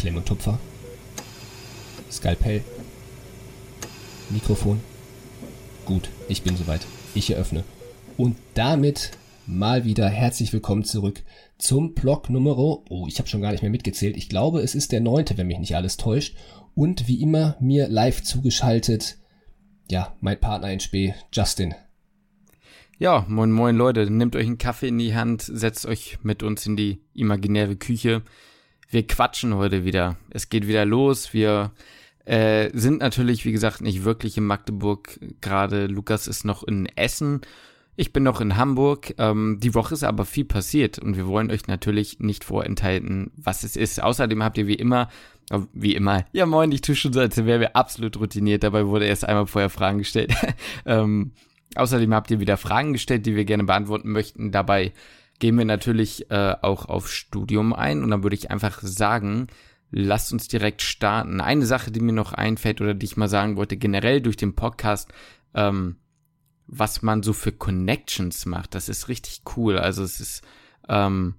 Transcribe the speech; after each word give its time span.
Klemm 0.00 0.16
und 0.16 0.24
Tupfer. 0.24 0.58
Skalpell. 2.10 2.64
Mikrofon. 4.30 4.80
Gut, 5.84 6.08
ich 6.26 6.42
bin 6.42 6.56
soweit. 6.56 6.86
Ich 7.14 7.30
eröffne. 7.30 7.64
Und 8.16 8.38
damit 8.54 9.10
mal 9.46 9.84
wieder 9.84 10.08
herzlich 10.08 10.54
willkommen 10.54 10.84
zurück 10.84 11.22
zum 11.58 11.92
Blog 11.92 12.30
Nummer, 12.30 12.56
oh, 12.56 13.04
ich 13.08 13.18
habe 13.18 13.28
schon 13.28 13.42
gar 13.42 13.52
nicht 13.52 13.60
mehr 13.60 13.70
mitgezählt. 13.70 14.16
Ich 14.16 14.30
glaube, 14.30 14.62
es 14.62 14.74
ist 14.74 14.92
der 14.92 15.00
neunte, 15.00 15.36
wenn 15.36 15.48
mich 15.48 15.58
nicht 15.58 15.76
alles 15.76 15.98
täuscht. 15.98 16.34
Und 16.74 17.06
wie 17.06 17.20
immer 17.20 17.58
mir 17.60 17.86
live 17.86 18.22
zugeschaltet, 18.22 19.18
ja, 19.90 20.16
mein 20.22 20.40
Partner 20.40 20.72
in 20.72 20.80
Spee, 20.80 21.14
Justin. 21.30 21.74
Ja, 22.96 23.26
moin 23.28 23.52
moin 23.52 23.76
Leute, 23.76 24.10
nehmt 24.10 24.34
euch 24.34 24.46
einen 24.46 24.56
Kaffee 24.56 24.88
in 24.88 24.96
die 24.96 25.14
Hand, 25.14 25.42
setzt 25.42 25.84
euch 25.84 26.16
mit 26.22 26.42
uns 26.42 26.64
in 26.64 26.76
die 26.76 27.02
imaginäre 27.12 27.76
Küche. 27.76 28.22
Wir 28.90 29.06
quatschen 29.06 29.54
heute 29.54 29.84
wieder. 29.84 30.16
Es 30.30 30.48
geht 30.48 30.66
wieder 30.66 30.84
los. 30.84 31.32
Wir 31.32 31.70
äh, 32.24 32.70
sind 32.74 33.00
natürlich, 33.00 33.44
wie 33.44 33.52
gesagt, 33.52 33.82
nicht 33.82 34.02
wirklich 34.02 34.36
in 34.36 34.46
Magdeburg. 34.46 35.20
Gerade 35.40 35.86
Lukas 35.86 36.26
ist 36.26 36.44
noch 36.44 36.64
in 36.64 36.86
Essen. 36.96 37.42
Ich 37.94 38.12
bin 38.12 38.24
noch 38.24 38.40
in 38.40 38.56
Hamburg. 38.56 39.14
Ähm, 39.18 39.58
die 39.60 39.74
Woche 39.74 39.94
ist 39.94 40.02
aber 40.02 40.24
viel 40.24 40.44
passiert 40.44 40.98
und 40.98 41.16
wir 41.16 41.28
wollen 41.28 41.52
euch 41.52 41.68
natürlich 41.68 42.18
nicht 42.18 42.42
vorenthalten, 42.42 43.30
was 43.36 43.62
es 43.62 43.76
ist. 43.76 44.02
Außerdem 44.02 44.42
habt 44.42 44.58
ihr 44.58 44.66
wie 44.66 44.74
immer, 44.74 45.08
äh, 45.50 45.60
wie 45.72 45.94
immer, 45.94 46.24
ja 46.32 46.44
moin, 46.44 46.72
ich 46.72 46.80
tue 46.80 46.96
schon 46.96 47.12
so, 47.12 47.20
als 47.20 47.36
wären 47.36 47.60
wir 47.60 47.76
absolut 47.76 48.18
routiniert. 48.18 48.64
Dabei 48.64 48.88
wurde 48.88 49.06
erst 49.06 49.24
einmal 49.24 49.46
vorher 49.46 49.70
Fragen 49.70 49.98
gestellt. 49.98 50.34
ähm, 50.84 51.30
außerdem 51.76 52.12
habt 52.12 52.32
ihr 52.32 52.40
wieder 52.40 52.56
Fragen 52.56 52.92
gestellt, 52.92 53.24
die 53.24 53.36
wir 53.36 53.44
gerne 53.44 53.62
beantworten 53.62 54.10
möchten. 54.10 54.50
Dabei 54.50 54.92
gehen 55.40 55.58
wir 55.58 55.64
natürlich 55.64 56.30
äh, 56.30 56.54
auch 56.62 56.86
auf 56.86 57.10
Studium 57.10 57.72
ein 57.72 58.04
und 58.04 58.10
dann 58.10 58.22
würde 58.22 58.36
ich 58.36 58.50
einfach 58.50 58.80
sagen, 58.82 59.48
lasst 59.90 60.32
uns 60.32 60.46
direkt 60.46 60.82
starten. 60.82 61.40
Eine 61.40 61.66
Sache, 61.66 61.90
die 61.90 62.00
mir 62.00 62.12
noch 62.12 62.32
einfällt 62.32 62.80
oder 62.80 62.94
die 62.94 63.06
ich 63.06 63.16
mal 63.16 63.28
sagen 63.28 63.56
wollte, 63.56 63.76
generell 63.76 64.20
durch 64.20 64.36
den 64.36 64.54
Podcast, 64.54 65.12
ähm, 65.54 65.96
was 66.66 67.02
man 67.02 67.22
so 67.22 67.32
für 67.32 67.52
Connections 67.52 68.46
macht, 68.46 68.74
das 68.74 68.88
ist 68.88 69.08
richtig 69.08 69.42
cool. 69.56 69.78
Also 69.78 70.04
es 70.04 70.20
ist, 70.20 70.42
ähm, 70.88 71.34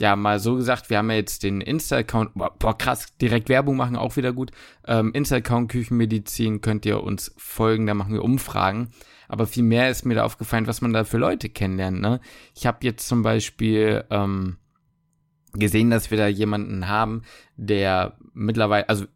ja, 0.00 0.16
mal 0.16 0.40
so 0.40 0.56
gesagt, 0.56 0.90
wir 0.90 0.98
haben 0.98 1.10
ja 1.10 1.16
jetzt 1.16 1.44
den 1.44 1.60
Insta-Account, 1.60 2.32
boah, 2.34 2.76
krass, 2.76 3.16
direkt 3.20 3.48
Werbung 3.48 3.76
machen, 3.76 3.96
auch 3.96 4.16
wieder 4.16 4.32
gut. 4.32 4.50
Ähm, 4.86 5.12
Insta-Account 5.14 5.70
Küchenmedizin 5.70 6.60
könnt 6.60 6.84
ihr 6.84 7.02
uns 7.02 7.32
folgen, 7.38 7.86
da 7.86 7.94
machen 7.94 8.12
wir 8.12 8.24
Umfragen. 8.24 8.90
Aber 9.28 9.46
viel 9.46 9.62
mehr 9.62 9.90
ist 9.90 10.04
mir 10.04 10.14
da 10.14 10.24
aufgefallen, 10.24 10.66
was 10.66 10.80
man 10.80 10.92
da 10.92 11.04
für 11.04 11.18
Leute 11.18 11.48
kennenlernt. 11.48 12.00
Ne? 12.00 12.20
Ich 12.54 12.66
habe 12.66 12.78
jetzt 12.82 13.08
zum 13.08 13.22
Beispiel 13.22 14.04
ähm, 14.10 14.56
gesehen, 15.52 15.90
dass 15.90 16.10
wir 16.10 16.18
da 16.18 16.26
jemanden 16.26 16.88
haben, 16.88 17.22
der 17.56 18.16
mittlerweile, 18.32 18.88
also 18.88 19.06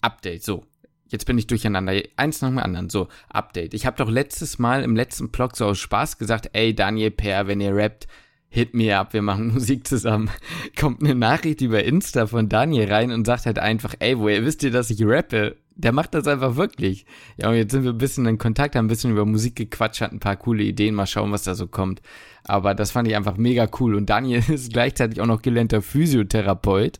Update, 0.00 0.44
so. 0.44 0.64
Jetzt 1.08 1.26
bin 1.26 1.36
ich 1.36 1.46
durcheinander. 1.46 1.92
Eins 2.16 2.40
nach 2.40 2.48
dem 2.48 2.58
anderen. 2.58 2.88
So, 2.88 3.08
Update. 3.28 3.74
Ich 3.74 3.84
habe 3.84 3.98
doch 3.98 4.08
letztes 4.08 4.58
Mal 4.58 4.82
im 4.82 4.96
letzten 4.96 5.28
Blog 5.28 5.56
so 5.56 5.66
aus 5.66 5.78
Spaß 5.78 6.16
gesagt, 6.16 6.48
ey, 6.54 6.74
Daniel 6.74 7.10
Per, 7.10 7.46
wenn 7.46 7.60
ihr 7.60 7.76
rappt, 7.76 8.06
hit 8.48 8.72
me 8.72 8.96
up, 8.96 9.12
wir 9.12 9.22
machen 9.22 9.48
Musik 9.52 9.86
zusammen. 9.86 10.30
Kommt 10.78 11.02
eine 11.02 11.14
Nachricht 11.14 11.60
über 11.60 11.84
Insta 11.84 12.26
von 12.26 12.48
Daniel 12.48 12.90
rein 12.90 13.12
und 13.12 13.26
sagt 13.26 13.44
halt 13.44 13.58
einfach, 13.58 13.94
ey, 13.98 14.18
woher 14.18 14.44
wisst 14.44 14.62
ihr, 14.62 14.70
dass 14.70 14.90
ich 14.90 15.02
rappe? 15.02 15.56
Der 15.74 15.92
macht 15.92 16.14
das 16.14 16.26
einfach 16.26 16.56
wirklich. 16.56 17.06
Ja, 17.36 17.48
und 17.48 17.56
jetzt 17.56 17.72
sind 17.72 17.84
wir 17.84 17.92
ein 17.92 17.98
bisschen 17.98 18.26
in 18.26 18.38
Kontakt, 18.38 18.76
haben 18.76 18.86
ein 18.86 18.88
bisschen 18.88 19.12
über 19.12 19.24
Musik 19.24 19.56
gequatscht, 19.56 20.00
hatten 20.00 20.16
ein 20.16 20.20
paar 20.20 20.36
coole 20.36 20.62
Ideen, 20.62 20.94
mal 20.94 21.06
schauen, 21.06 21.32
was 21.32 21.44
da 21.44 21.54
so 21.54 21.66
kommt. 21.66 22.02
Aber 22.44 22.74
das 22.74 22.90
fand 22.90 23.08
ich 23.08 23.16
einfach 23.16 23.36
mega 23.36 23.68
cool. 23.80 23.94
Und 23.94 24.10
Daniel 24.10 24.42
ist 24.48 24.72
gleichzeitig 24.72 25.20
auch 25.20 25.26
noch 25.26 25.42
gelernter 25.42 25.82
Physiotherapeut. 25.82 26.98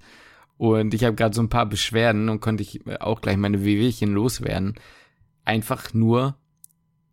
Und 0.56 0.94
ich 0.94 1.04
habe 1.04 1.16
gerade 1.16 1.34
so 1.34 1.42
ein 1.42 1.48
paar 1.48 1.66
Beschwerden 1.66 2.28
und 2.28 2.40
konnte 2.40 2.62
ich 2.62 2.80
auch 3.00 3.20
gleich 3.20 3.36
meine 3.36 3.64
Wehwehchen 3.64 4.12
loswerden. 4.12 4.74
Einfach 5.44 5.92
nur, 5.92 6.36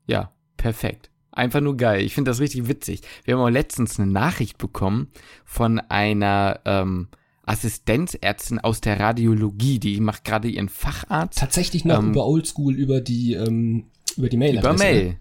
ja, 0.06 0.32
perfekt. 0.58 1.10
Einfach 1.32 1.62
nur 1.62 1.78
geil. 1.78 2.02
Ich 2.02 2.14
finde 2.14 2.32
das 2.32 2.40
richtig 2.40 2.68
witzig. 2.68 3.02
Wir 3.24 3.36
haben 3.36 3.42
auch 3.42 3.50
letztens 3.50 4.00
eine 4.00 4.12
Nachricht 4.12 4.58
bekommen 4.58 5.08
von 5.46 5.80
einer 5.80 6.60
ähm, 6.66 7.08
Assistenzärztin 7.50 8.60
aus 8.60 8.80
der 8.80 9.00
Radiologie, 9.00 9.80
die 9.80 10.00
macht 10.00 10.24
gerade 10.24 10.48
ihren 10.48 10.70
Facharzt. 10.70 11.40
Tatsächlich 11.40 11.84
noch 11.84 11.98
ähm, 11.98 12.12
über 12.12 12.28
Oldschool, 12.28 12.76
über 12.76 13.02
die, 13.02 13.34
ähm, 13.34 13.86
über 14.16 14.30
die 14.30 14.38
Mail. 14.38 14.60
Über 14.60 14.74
Mail. 14.74 15.18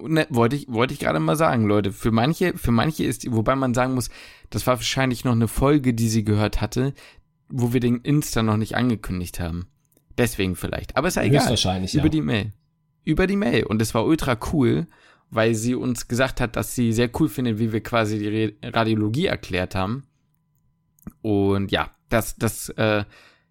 Ne, 0.00 0.24
wollte 0.30 0.54
ich, 0.54 0.68
wollte 0.68 0.94
ich 0.94 1.00
gerade 1.00 1.18
mal 1.18 1.34
sagen, 1.34 1.66
Leute. 1.66 1.90
Für 1.90 2.12
manche, 2.12 2.56
für 2.56 2.70
manche 2.70 3.02
ist, 3.02 3.28
wobei 3.28 3.56
man 3.56 3.74
sagen 3.74 3.94
muss, 3.94 4.08
das 4.50 4.68
war 4.68 4.76
wahrscheinlich 4.76 5.24
noch 5.24 5.32
eine 5.32 5.48
Folge, 5.48 5.94
die 5.94 6.08
sie 6.08 6.22
gehört 6.22 6.60
hatte, 6.60 6.94
wo 7.48 7.72
wir 7.72 7.80
den 7.80 7.96
Insta 8.02 8.44
noch 8.44 8.56
nicht 8.56 8.76
angekündigt 8.76 9.40
haben. 9.40 9.66
Deswegen 10.16 10.54
vielleicht. 10.54 10.96
Aber 10.96 11.08
ist 11.08 11.16
ja 11.16 11.24
egal. 11.24 11.48
Wahrscheinlich, 11.48 11.94
ja. 11.94 12.00
Über 12.00 12.08
die 12.08 12.20
Mail. 12.20 12.52
Über 13.02 13.26
die 13.26 13.34
Mail. 13.34 13.64
Und 13.64 13.82
es 13.82 13.94
war 13.94 14.06
ultra 14.06 14.38
cool, 14.52 14.86
weil 15.30 15.56
sie 15.56 15.74
uns 15.74 16.06
gesagt 16.06 16.40
hat, 16.40 16.54
dass 16.54 16.76
sie 16.76 16.92
sehr 16.92 17.10
cool 17.18 17.28
findet, 17.28 17.58
wie 17.58 17.72
wir 17.72 17.82
quasi 17.82 18.20
die 18.20 18.54
Radiologie 18.64 19.26
erklärt 19.26 19.74
haben. 19.74 20.04
Und 21.22 21.72
ja, 21.72 21.90
das, 22.08 22.36
das, 22.36 22.68
äh, 22.70 23.04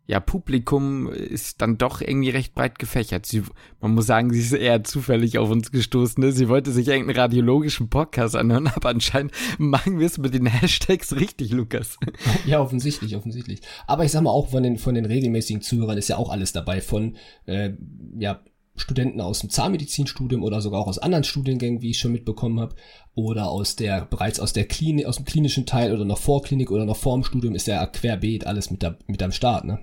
ja, 0.06 0.20
Publikum 0.20 1.08
ist 1.08 1.62
dann 1.62 1.78
doch 1.78 2.02
irgendwie 2.02 2.30
recht 2.30 2.54
breit 2.54 2.78
gefächert. 2.78 3.26
Sie, 3.26 3.42
man 3.80 3.94
muss 3.94 4.06
sagen, 4.06 4.34
sie 4.34 4.42
ist 4.42 4.52
eher 4.52 4.84
zufällig 4.84 5.38
auf 5.38 5.50
uns 5.50 5.72
gestoßen. 5.72 6.22
Ne? 6.22 6.34
Sie 6.34 6.50
wollte 6.50 6.72
sich 6.72 6.90
irgendeinen 6.90 7.18
radiologischen 7.18 7.90
Podcast 7.90 8.36
anhören, 8.36 8.68
aber 8.76 8.90
anscheinend 8.90 9.32
machen 9.58 10.00
wir 10.00 10.08
es 10.08 10.18
mit 10.18 10.34
den 10.34 10.46
Hashtags 10.46 11.16
richtig, 11.16 11.52
Lukas. 11.52 11.98
Ja, 12.46 12.60
offensichtlich, 12.60 13.16
offensichtlich. 13.16 13.62
Aber 13.88 14.04
ich 14.04 14.12
sag 14.12 14.22
mal 14.24 14.32
auch 14.32 14.50
von 14.50 14.64
den, 14.64 14.78
von 14.78 14.96
den 14.96 15.06
regelmäßigen 15.06 15.62
Zuhörern 15.62 15.98
ist 15.98 16.10
ja 16.10 16.18
auch 16.18 16.30
alles 16.30 16.52
dabei. 16.52 16.82
Von, 16.82 17.16
äh, 17.46 17.72
ja, 18.18 18.42
Studenten 18.76 19.22
aus 19.22 19.40
dem 19.40 19.50
Zahnmedizinstudium 19.50 20.44
oder 20.44 20.62
sogar 20.62 20.82
auch 20.82 20.88
aus 20.88 20.98
anderen 20.98 21.24
Studiengängen, 21.24 21.82
wie 21.82 21.92
ich 21.92 22.00
schon 22.00 22.12
mitbekommen 22.12 22.60
habe, 22.60 22.76
oder 23.14 23.48
aus 23.50 23.76
der 23.76 24.06
bereits 24.06 24.40
aus 24.40 24.54
der 24.54 24.68
Klinik, 24.68 25.06
aus 25.06 25.18
dem 25.18 25.26
klinischen 25.26 25.66
Teil 25.66 25.94
oder 25.94 26.06
noch 26.06 26.18
Vorklinik 26.18 26.72
oder 26.72 26.86
noch 26.86 26.98
vorm 26.98 27.24
Studium 27.24 27.54
ist 27.54 27.68
ja 27.68 27.86
querbeet 27.86 28.48
alles 28.48 28.72
mit, 28.72 28.82
da, 28.82 28.98
mit 29.06 29.22
am 29.22 29.32
Start, 29.32 29.66
ne? 29.66 29.80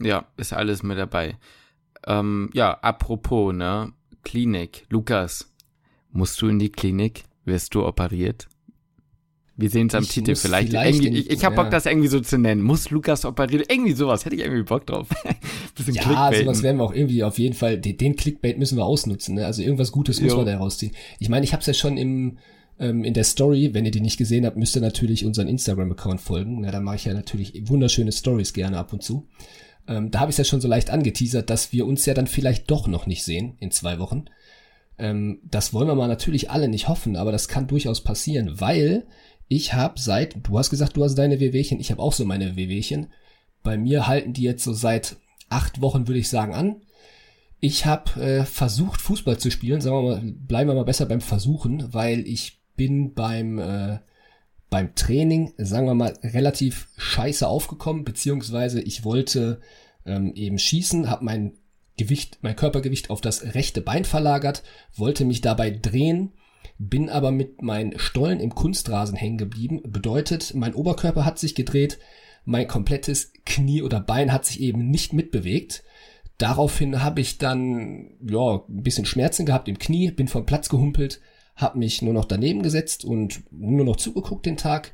Ja, 0.00 0.26
ist 0.36 0.52
alles 0.52 0.82
mit 0.82 0.98
dabei. 0.98 1.36
Ähm, 2.06 2.50
ja, 2.54 2.72
apropos, 2.80 3.52
ne? 3.52 3.92
Klinik. 4.22 4.86
Lukas, 4.88 5.52
musst 6.10 6.40
du 6.40 6.48
in 6.48 6.58
die 6.58 6.70
Klinik? 6.70 7.24
Wirst 7.44 7.74
du 7.74 7.84
operiert? 7.84 8.48
Wir 9.56 9.68
sehen 9.68 9.88
es 9.88 9.94
am 9.94 10.08
Titel 10.08 10.34
vielleicht. 10.34 10.70
vielleicht 10.70 11.04
ich 11.04 11.30
ich 11.30 11.44
habe 11.44 11.56
Bock, 11.56 11.70
das 11.70 11.84
irgendwie 11.84 12.08
so 12.08 12.20
zu 12.20 12.38
nennen. 12.38 12.62
Muss 12.62 12.90
Lukas 12.90 13.24
operiert? 13.24 13.70
Irgendwie 13.70 13.92
sowas. 13.92 14.24
Hätte 14.24 14.36
ich 14.36 14.42
irgendwie 14.42 14.62
Bock 14.62 14.86
drauf. 14.86 15.08
Bisschen 15.76 15.94
ja, 15.94 16.02
Clickbaiten. 16.02 16.44
sowas 16.44 16.62
werden 16.62 16.78
wir 16.78 16.84
auch 16.84 16.94
irgendwie 16.94 17.22
auf 17.22 17.38
jeden 17.38 17.54
Fall, 17.54 17.78
den, 17.78 17.96
den 17.96 18.16
Clickbait 18.16 18.58
müssen 18.58 18.78
wir 18.78 18.84
ausnutzen. 18.84 19.34
Ne? 19.34 19.44
Also 19.44 19.62
irgendwas 19.62 19.92
Gutes 19.92 20.18
jo. 20.18 20.24
muss 20.24 20.36
man 20.36 20.46
da 20.46 20.56
rausziehen. 20.56 20.92
Ich 21.18 21.28
meine, 21.28 21.44
ich 21.44 21.52
habe 21.52 21.60
es 21.60 21.66
ja 21.66 21.74
schon 21.74 21.98
im 21.98 22.38
ähm, 22.78 23.04
in 23.04 23.14
der 23.14 23.24
Story, 23.24 23.74
wenn 23.74 23.84
ihr 23.84 23.90
die 23.90 24.00
nicht 24.00 24.16
gesehen 24.16 24.46
habt, 24.46 24.56
müsst 24.56 24.74
ihr 24.76 24.82
natürlich 24.82 25.24
unseren 25.24 25.48
Instagram-Account 25.48 26.20
folgen. 26.20 26.62
Na, 26.62 26.70
da 26.70 26.80
mache 26.80 26.96
ich 26.96 27.04
ja 27.04 27.14
natürlich 27.14 27.68
wunderschöne 27.68 28.12
Stories 28.12 28.52
gerne 28.52 28.78
ab 28.78 28.92
und 28.92 29.02
zu. 29.02 29.28
Ähm, 29.86 30.10
da 30.10 30.20
habe 30.20 30.30
ich 30.30 30.34
es 30.34 30.38
ja 30.38 30.44
schon 30.44 30.60
so 30.60 30.68
leicht 30.68 30.90
angeteasert, 30.90 31.50
dass 31.50 31.72
wir 31.72 31.86
uns 31.86 32.06
ja 32.06 32.14
dann 32.14 32.26
vielleicht 32.26 32.70
doch 32.70 32.86
noch 32.86 33.06
nicht 33.06 33.24
sehen 33.24 33.56
in 33.60 33.70
zwei 33.70 33.98
Wochen. 33.98 34.24
Ähm, 34.98 35.40
das 35.44 35.72
wollen 35.72 35.88
wir 35.88 35.94
mal 35.94 36.08
natürlich 36.08 36.50
alle 36.50 36.68
nicht 36.68 36.88
hoffen, 36.88 37.16
aber 37.16 37.32
das 37.32 37.48
kann 37.48 37.66
durchaus 37.66 38.02
passieren, 38.02 38.60
weil 38.60 39.06
ich 39.54 39.74
habe 39.74 40.00
seit, 40.00 40.36
du 40.48 40.58
hast 40.58 40.70
gesagt, 40.70 40.96
du 40.96 41.04
hast 41.04 41.14
deine 41.16 41.38
Wehwehchen, 41.38 41.78
ich 41.78 41.90
habe 41.90 42.00
auch 42.00 42.14
so 42.14 42.24
meine 42.24 42.56
Wehwehchen. 42.56 43.08
Bei 43.62 43.76
mir 43.76 44.06
halten 44.06 44.32
die 44.32 44.42
jetzt 44.42 44.64
so 44.64 44.72
seit 44.72 45.16
acht 45.50 45.82
Wochen, 45.82 46.08
würde 46.08 46.20
ich 46.20 46.30
sagen, 46.30 46.54
an. 46.54 46.76
Ich 47.60 47.84
habe 47.84 48.20
äh, 48.20 48.44
versucht, 48.46 49.02
Fußball 49.02 49.38
zu 49.38 49.50
spielen. 49.50 49.82
Sagen 49.82 49.96
wir 49.96 50.02
mal, 50.02 50.22
bleiben 50.22 50.70
wir 50.70 50.74
mal 50.74 50.84
besser 50.84 51.04
beim 51.04 51.20
Versuchen, 51.20 51.92
weil 51.92 52.26
ich 52.26 52.60
bin 52.76 53.12
beim 53.12 53.58
äh, 53.58 53.98
beim 54.70 54.94
Training, 54.94 55.52
sagen 55.58 55.86
wir 55.86 55.94
mal, 55.94 56.18
relativ 56.22 56.88
scheiße 56.96 57.46
aufgekommen, 57.46 58.04
beziehungsweise 58.04 58.80
ich 58.80 59.04
wollte 59.04 59.60
ähm, 60.06 60.32
eben 60.34 60.58
schießen, 60.58 61.10
habe 61.10 61.26
mein 61.26 61.58
Gewicht, 61.98 62.38
mein 62.40 62.56
Körpergewicht 62.56 63.10
auf 63.10 63.20
das 63.20 63.54
rechte 63.54 63.82
Bein 63.82 64.06
verlagert, 64.06 64.62
wollte 64.96 65.26
mich 65.26 65.42
dabei 65.42 65.70
drehen, 65.70 66.32
bin 66.78 67.08
aber 67.08 67.30
mit 67.30 67.62
meinen 67.62 67.98
Stollen 67.98 68.40
im 68.40 68.54
Kunstrasen 68.54 69.16
hängen 69.16 69.38
geblieben. 69.38 69.82
Bedeutet, 69.86 70.54
mein 70.54 70.74
Oberkörper 70.74 71.24
hat 71.24 71.38
sich 71.38 71.54
gedreht, 71.54 71.98
mein 72.44 72.66
komplettes 72.66 73.32
Knie 73.46 73.82
oder 73.82 74.00
Bein 74.00 74.32
hat 74.32 74.44
sich 74.44 74.60
eben 74.60 74.90
nicht 74.90 75.12
mitbewegt. 75.12 75.84
Daraufhin 76.38 77.02
habe 77.02 77.20
ich 77.20 77.38
dann 77.38 78.16
ja 78.20 78.64
ein 78.68 78.82
bisschen 78.82 79.04
Schmerzen 79.04 79.46
gehabt 79.46 79.68
im 79.68 79.78
Knie, 79.78 80.10
bin 80.10 80.28
vom 80.28 80.44
Platz 80.44 80.68
gehumpelt, 80.68 81.20
habe 81.54 81.78
mich 81.78 82.02
nur 82.02 82.14
noch 82.14 82.24
daneben 82.24 82.62
gesetzt 82.62 83.04
und 83.04 83.42
nur 83.52 83.84
noch 83.84 83.96
zugeguckt 83.96 84.46
den 84.46 84.56
Tag. 84.56 84.92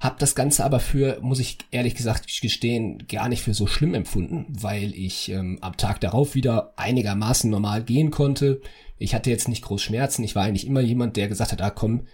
Hab 0.00 0.18
das 0.18 0.34
Ganze 0.34 0.64
aber 0.64 0.80
für, 0.80 1.18
muss 1.20 1.40
ich 1.40 1.58
ehrlich 1.70 1.94
gesagt 1.94 2.40
gestehen, 2.40 3.06
gar 3.06 3.28
nicht 3.28 3.42
für 3.42 3.52
so 3.52 3.66
schlimm 3.66 3.92
empfunden, 3.92 4.46
weil 4.48 4.94
ich 4.94 5.28
ähm, 5.28 5.58
am 5.60 5.76
Tag 5.76 6.00
darauf 6.00 6.34
wieder 6.34 6.72
einigermaßen 6.76 7.50
normal 7.50 7.84
gehen 7.84 8.10
konnte. 8.10 8.62
Ich 8.96 9.14
hatte 9.14 9.28
jetzt 9.28 9.46
nicht 9.46 9.62
groß 9.62 9.82
Schmerzen. 9.82 10.24
Ich 10.24 10.34
war 10.34 10.44
eigentlich 10.44 10.66
immer 10.66 10.80
jemand, 10.80 11.18
der 11.18 11.28
gesagt 11.28 11.52
hat, 11.52 11.60
ah 11.60 11.68
komm, 11.68 12.06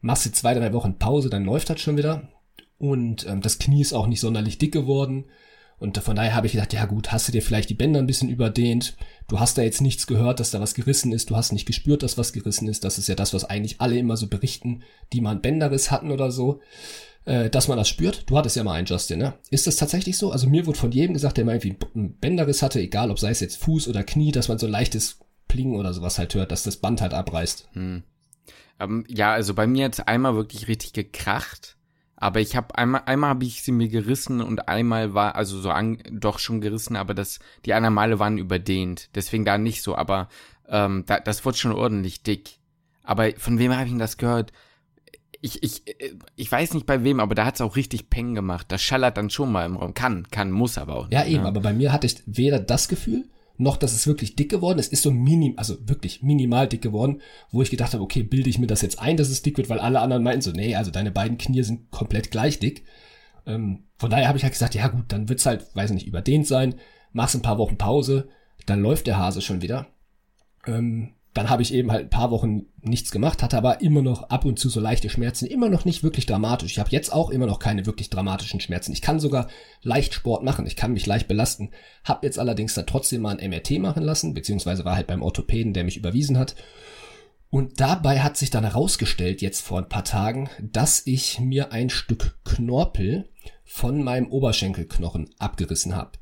machst 0.00 0.24
du 0.24 0.30
zwei, 0.30 0.54
drei 0.54 0.72
Wochen 0.72 0.98
Pause, 0.98 1.30
dann 1.30 1.44
läuft 1.44 1.68
das 1.68 1.80
schon 1.80 1.96
wieder. 1.96 2.28
Und 2.78 3.26
ähm, 3.26 3.40
das 3.40 3.58
Knie 3.58 3.82
ist 3.82 3.92
auch 3.92 4.06
nicht 4.06 4.20
sonderlich 4.20 4.58
dick 4.58 4.72
geworden. 4.72 5.24
Und 5.80 5.98
von 5.98 6.14
daher 6.14 6.36
habe 6.36 6.46
ich 6.46 6.52
gedacht, 6.52 6.72
ja 6.72 6.84
gut, 6.84 7.10
hast 7.10 7.26
du 7.26 7.32
dir 7.32 7.42
vielleicht 7.42 7.70
die 7.70 7.74
Bänder 7.74 7.98
ein 7.98 8.06
bisschen 8.06 8.28
überdehnt. 8.28 8.96
Du 9.26 9.40
hast 9.40 9.58
da 9.58 9.62
jetzt 9.62 9.80
nichts 9.80 10.06
gehört, 10.06 10.38
dass 10.38 10.52
da 10.52 10.60
was 10.60 10.74
gerissen 10.74 11.10
ist. 11.10 11.28
Du 11.30 11.36
hast 11.36 11.50
nicht 11.50 11.66
gespürt, 11.66 12.04
dass 12.04 12.16
was 12.16 12.32
gerissen 12.32 12.68
ist. 12.68 12.84
Das 12.84 12.98
ist 12.98 13.08
ja 13.08 13.16
das, 13.16 13.34
was 13.34 13.44
eigentlich 13.44 13.80
alle 13.80 13.98
immer 13.98 14.16
so 14.16 14.28
berichten, 14.28 14.84
die 15.12 15.20
mal 15.20 15.32
einen 15.32 15.42
Bänderriss 15.42 15.90
hatten 15.90 16.12
oder 16.12 16.30
so. 16.30 16.60
Äh, 17.24 17.50
dass 17.50 17.68
man 17.68 17.78
das 17.78 17.88
spürt. 17.88 18.28
Du 18.28 18.36
hattest 18.36 18.56
ja 18.56 18.64
mal 18.64 18.74
einen, 18.74 18.86
Justin, 18.86 19.20
ne? 19.20 19.34
Ist 19.50 19.66
das 19.66 19.76
tatsächlich 19.76 20.18
so? 20.18 20.32
Also 20.32 20.48
mir 20.48 20.66
wurde 20.66 20.78
von 20.78 20.90
jedem 20.90 21.14
gesagt, 21.14 21.36
der 21.36 21.44
mal 21.44 21.54
irgendwie 21.54 21.76
einen 21.94 22.18
Bänderriss 22.18 22.62
hatte, 22.62 22.80
egal 22.80 23.10
ob 23.10 23.18
sei 23.18 23.30
es 23.30 23.40
jetzt 23.40 23.58
Fuß 23.58 23.86
oder 23.88 24.02
Knie, 24.02 24.32
dass 24.32 24.48
man 24.48 24.58
so 24.58 24.66
ein 24.66 24.72
leichtes 24.72 25.20
Plingen 25.46 25.76
oder 25.76 25.92
sowas 25.92 26.18
halt 26.18 26.34
hört, 26.34 26.50
dass 26.50 26.64
das 26.64 26.78
Band 26.78 27.00
halt 27.00 27.14
abreißt. 27.14 27.68
Hm. 27.74 28.02
Ähm, 28.80 29.04
ja, 29.08 29.32
also 29.32 29.54
bei 29.54 29.66
mir 29.66 29.82
jetzt 29.82 30.08
einmal 30.08 30.34
wirklich 30.34 30.66
richtig 30.66 30.94
gekracht. 30.94 31.76
Aber 32.16 32.40
ich 32.40 32.54
habe 32.54 32.76
einmal, 32.76 33.02
einmal 33.06 33.30
habe 33.30 33.44
ich 33.44 33.62
sie 33.62 33.72
mir 33.72 33.88
gerissen 33.88 34.40
und 34.40 34.68
einmal 34.68 35.12
war, 35.12 35.34
also 35.34 35.60
so 35.60 35.70
an, 35.70 35.98
doch 36.10 36.38
schon 36.38 36.60
gerissen, 36.60 36.94
aber 36.94 37.14
das, 37.14 37.40
die 37.66 37.74
anderen 37.74 37.94
Male 37.94 38.18
waren 38.20 38.38
überdehnt. 38.38 39.10
Deswegen 39.16 39.44
da 39.44 39.58
nicht 39.58 39.82
so, 39.82 39.96
aber 39.96 40.28
ähm, 40.68 41.04
da, 41.06 41.18
das 41.18 41.44
wurde 41.44 41.58
schon 41.58 41.72
ordentlich 41.72 42.22
dick. 42.22 42.58
Aber 43.02 43.30
von 43.36 43.58
wem 43.58 43.72
habe 43.72 43.84
ich 43.84 43.90
denn 43.90 43.98
das 43.98 44.18
gehört? 44.18 44.52
Ich, 45.44 45.62
ich, 45.62 45.82
ich 46.36 46.50
weiß 46.50 46.72
nicht 46.74 46.86
bei 46.86 47.02
wem, 47.02 47.18
aber 47.18 47.34
da 47.34 47.44
hat 47.44 47.56
es 47.56 47.60
auch 47.60 47.74
richtig 47.74 48.08
Peng 48.08 48.34
gemacht. 48.34 48.66
Das 48.70 48.80
schallert 48.80 49.16
dann 49.16 49.28
schon 49.28 49.50
mal 49.50 49.66
im 49.66 49.76
Raum. 49.76 49.92
Kann, 49.92 50.28
kann, 50.30 50.52
muss 50.52 50.78
aber 50.78 50.96
auch. 50.96 51.08
Nicht, 51.08 51.12
ja, 51.14 51.26
eben, 51.26 51.42
ne? 51.42 51.48
aber 51.48 51.60
bei 51.60 51.72
mir 51.72 51.92
hatte 51.92 52.06
ich 52.06 52.22
weder 52.26 52.60
das 52.60 52.86
Gefühl, 52.88 53.24
noch, 53.58 53.76
dass 53.76 53.92
es 53.92 54.06
wirklich 54.06 54.36
dick 54.36 54.50
geworden 54.50 54.78
ist. 54.78 54.86
Es 54.86 54.92
ist 54.92 55.02
so 55.02 55.10
minim, 55.10 55.54
also 55.56 55.76
wirklich 55.88 56.22
minimal 56.22 56.68
dick 56.68 56.82
geworden, 56.82 57.20
wo 57.50 57.60
ich 57.62 57.70
gedacht 57.70 57.92
habe, 57.92 58.02
okay, 58.02 58.22
bilde 58.22 58.50
ich 58.50 58.58
mir 58.58 58.66
das 58.66 58.82
jetzt 58.82 58.98
ein, 58.98 59.16
dass 59.16 59.28
es 59.28 59.42
dick 59.42 59.56
wird, 59.56 59.68
weil 59.68 59.78
alle 59.78 60.00
anderen 60.00 60.22
meinten 60.22 60.42
so, 60.42 60.52
nee, 60.52 60.74
also 60.74 60.90
deine 60.90 61.10
beiden 61.10 61.38
Knie 61.38 61.62
sind 61.62 61.90
komplett 61.90 62.30
gleich 62.30 62.58
dick. 62.58 62.84
Ähm, 63.46 63.84
von 63.98 64.10
daher 64.10 64.28
habe 64.28 64.38
ich 64.38 64.44
halt 64.44 64.52
gesagt, 64.52 64.74
ja 64.74 64.88
gut, 64.88 65.04
dann 65.08 65.28
wird's 65.28 65.46
halt, 65.46 65.66
weiß 65.74 65.90
nicht, 65.90 66.06
überdehnt 66.06 66.46
sein, 66.46 66.76
machst 67.12 67.34
ein 67.34 67.42
paar 67.42 67.58
Wochen 67.58 67.78
Pause, 67.78 68.28
dann 68.66 68.80
läuft 68.80 69.06
der 69.06 69.18
Hase 69.18 69.42
schon 69.42 69.62
wieder. 69.62 69.86
Ähm, 70.66 71.14
dann 71.34 71.48
habe 71.48 71.62
ich 71.62 71.72
eben 71.72 71.90
halt 71.90 72.04
ein 72.06 72.10
paar 72.10 72.30
Wochen 72.30 72.66
nichts 72.82 73.10
gemacht, 73.10 73.42
hatte 73.42 73.56
aber 73.56 73.80
immer 73.80 74.02
noch 74.02 74.24
ab 74.24 74.44
und 74.44 74.58
zu 74.58 74.68
so 74.68 74.80
leichte 74.80 75.08
Schmerzen, 75.08 75.46
immer 75.46 75.70
noch 75.70 75.86
nicht 75.86 76.02
wirklich 76.02 76.26
dramatisch. 76.26 76.72
Ich 76.72 76.78
habe 76.78 76.90
jetzt 76.90 77.12
auch 77.12 77.30
immer 77.30 77.46
noch 77.46 77.58
keine 77.58 77.86
wirklich 77.86 78.10
dramatischen 78.10 78.60
Schmerzen. 78.60 78.92
Ich 78.92 79.00
kann 79.00 79.18
sogar 79.18 79.48
leicht 79.80 80.12
Sport 80.12 80.42
machen, 80.42 80.66
ich 80.66 80.76
kann 80.76 80.92
mich 80.92 81.06
leicht 81.06 81.28
belasten. 81.28 81.70
Hab 82.04 82.22
jetzt 82.22 82.38
allerdings 82.38 82.74
dann 82.74 82.86
trotzdem 82.86 83.22
mal 83.22 83.38
ein 83.38 83.50
MRT 83.50 83.78
machen 83.78 84.02
lassen, 84.02 84.34
beziehungsweise 84.34 84.84
war 84.84 84.96
halt 84.96 85.06
beim 85.06 85.22
Orthopäden, 85.22 85.72
der 85.72 85.84
mich 85.84 85.96
überwiesen 85.96 86.38
hat. 86.38 86.54
Und 87.48 87.80
dabei 87.80 88.20
hat 88.20 88.36
sich 88.36 88.50
dann 88.50 88.64
herausgestellt, 88.64 89.40
jetzt 89.42 89.60
vor 89.60 89.78
ein 89.78 89.88
paar 89.88 90.04
Tagen, 90.04 90.50
dass 90.60 91.06
ich 91.06 91.38
mir 91.40 91.72
ein 91.72 91.90
Stück 91.90 92.38
Knorpel 92.44 93.28
von 93.64 94.02
meinem 94.02 94.30
Oberschenkelknochen 94.30 95.30
abgerissen 95.38 95.94
habe. 95.94 96.12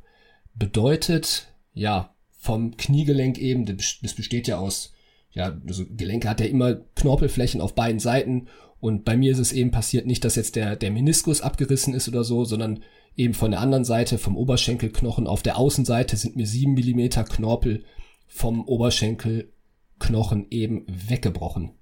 Bedeutet, 0.54 1.52
ja, 1.72 2.14
vom 2.30 2.76
Kniegelenk 2.76 3.38
eben, 3.38 3.64
das 3.66 4.14
besteht 4.14 4.48
ja 4.48 4.58
aus 4.58 4.92
ja, 5.32 5.56
also 5.66 5.84
Gelenke 5.96 6.28
hat 6.28 6.40
ja 6.40 6.46
immer 6.46 6.76
Knorpelflächen 6.96 7.60
auf 7.60 7.74
beiden 7.74 8.00
Seiten 8.00 8.48
und 8.80 9.04
bei 9.04 9.16
mir 9.16 9.32
ist 9.32 9.38
es 9.38 9.52
eben 9.52 9.70
passiert 9.70 10.06
nicht, 10.06 10.24
dass 10.24 10.36
jetzt 10.36 10.56
der, 10.56 10.74
der 10.76 10.90
Meniskus 10.90 11.40
abgerissen 11.40 11.94
ist 11.94 12.08
oder 12.08 12.24
so, 12.24 12.44
sondern 12.44 12.80
eben 13.16 13.34
von 13.34 13.50
der 13.50 13.60
anderen 13.60 13.84
Seite, 13.84 14.18
vom 14.18 14.36
Oberschenkelknochen 14.36 15.26
auf 15.26 15.42
der 15.42 15.58
Außenseite 15.58 16.16
sind 16.16 16.36
mir 16.36 16.46
sieben 16.46 16.74
Millimeter 16.74 17.24
Knorpel 17.24 17.84
vom 18.26 18.64
Oberschenkelknochen 18.64 20.46
eben 20.50 20.86
weggebrochen. 20.88 21.72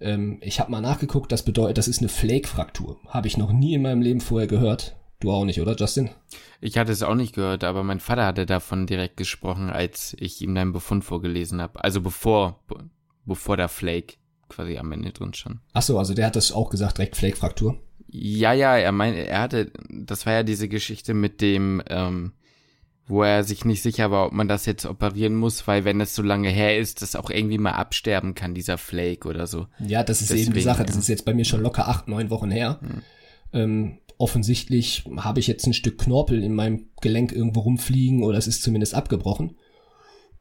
Ähm, 0.00 0.38
ich 0.42 0.60
habe 0.60 0.70
mal 0.70 0.80
nachgeguckt, 0.80 1.32
das 1.32 1.44
bedeutet, 1.44 1.78
das 1.78 1.88
ist 1.88 2.00
eine 2.00 2.08
Flake-Fraktur. 2.08 2.98
Habe 3.08 3.26
ich 3.26 3.38
noch 3.38 3.52
nie 3.52 3.74
in 3.74 3.82
meinem 3.82 4.02
Leben 4.02 4.20
vorher 4.20 4.48
gehört. 4.48 4.96
Du 5.24 5.30
auch 5.30 5.46
nicht, 5.46 5.58
oder 5.58 5.74
Justin? 5.74 6.10
Ich 6.60 6.76
hatte 6.76 6.92
es 6.92 7.02
auch 7.02 7.14
nicht 7.14 7.34
gehört, 7.34 7.64
aber 7.64 7.82
mein 7.82 7.98
Vater 7.98 8.26
hatte 8.26 8.44
davon 8.44 8.86
direkt 8.86 9.16
gesprochen, 9.16 9.70
als 9.70 10.14
ich 10.20 10.42
ihm 10.42 10.54
deinen 10.54 10.74
Befund 10.74 11.02
vorgelesen 11.02 11.62
habe. 11.62 11.82
Also 11.82 12.02
bevor, 12.02 12.60
bevor 13.24 13.56
der 13.56 13.70
Flake 13.70 14.16
quasi 14.50 14.76
am 14.76 14.92
Ende 14.92 15.12
drin 15.12 15.32
stand. 15.32 15.60
Ach 15.72 15.80
so, 15.80 15.98
also 15.98 16.12
der 16.12 16.26
hat 16.26 16.36
das 16.36 16.52
auch 16.52 16.68
gesagt, 16.68 16.98
direkt 16.98 17.16
Flake-Fraktur? 17.16 17.80
Ja, 18.06 18.52
ja, 18.52 18.76
er 18.76 18.92
meinte, 18.92 19.26
er 19.26 19.40
hatte, 19.40 19.72
das 19.88 20.26
war 20.26 20.34
ja 20.34 20.42
diese 20.42 20.68
Geschichte 20.68 21.14
mit 21.14 21.40
dem, 21.40 21.82
ähm, 21.88 22.34
wo 23.06 23.22
er 23.22 23.44
sich 23.44 23.64
nicht 23.64 23.82
sicher 23.82 24.10
war, 24.10 24.26
ob 24.26 24.34
man 24.34 24.46
das 24.46 24.66
jetzt 24.66 24.84
operieren 24.84 25.36
muss, 25.36 25.66
weil 25.66 25.86
wenn 25.86 26.02
es 26.02 26.14
so 26.14 26.20
lange 26.20 26.50
her 26.50 26.78
ist, 26.78 27.00
das 27.00 27.16
auch 27.16 27.30
irgendwie 27.30 27.56
mal 27.56 27.72
absterben 27.72 28.34
kann, 28.34 28.54
dieser 28.54 28.76
Flake 28.76 29.26
oder 29.26 29.46
so. 29.46 29.68
Ja, 29.78 30.04
das 30.04 30.20
ist 30.20 30.28
Deswegen, 30.28 30.48
eben 30.48 30.54
die 30.54 30.60
Sache. 30.60 30.84
Das 30.84 30.96
ja. 30.96 31.00
ist 31.00 31.08
jetzt 31.08 31.24
bei 31.24 31.32
mir 31.32 31.46
schon 31.46 31.62
locker 31.62 31.88
acht, 31.88 32.08
neun 32.08 32.28
Wochen 32.28 32.50
her. 32.50 32.78
Hm. 32.82 33.02
Ähm, 33.54 33.98
offensichtlich 34.18 35.04
habe 35.16 35.40
ich 35.40 35.46
jetzt 35.46 35.66
ein 35.66 35.74
Stück 35.74 35.98
Knorpel 35.98 36.42
in 36.42 36.54
meinem 36.54 36.86
Gelenk 37.00 37.32
irgendwo 37.32 37.60
rumfliegen 37.60 38.22
oder 38.22 38.38
es 38.38 38.46
ist 38.46 38.62
zumindest 38.62 38.94
abgebrochen. 38.94 39.56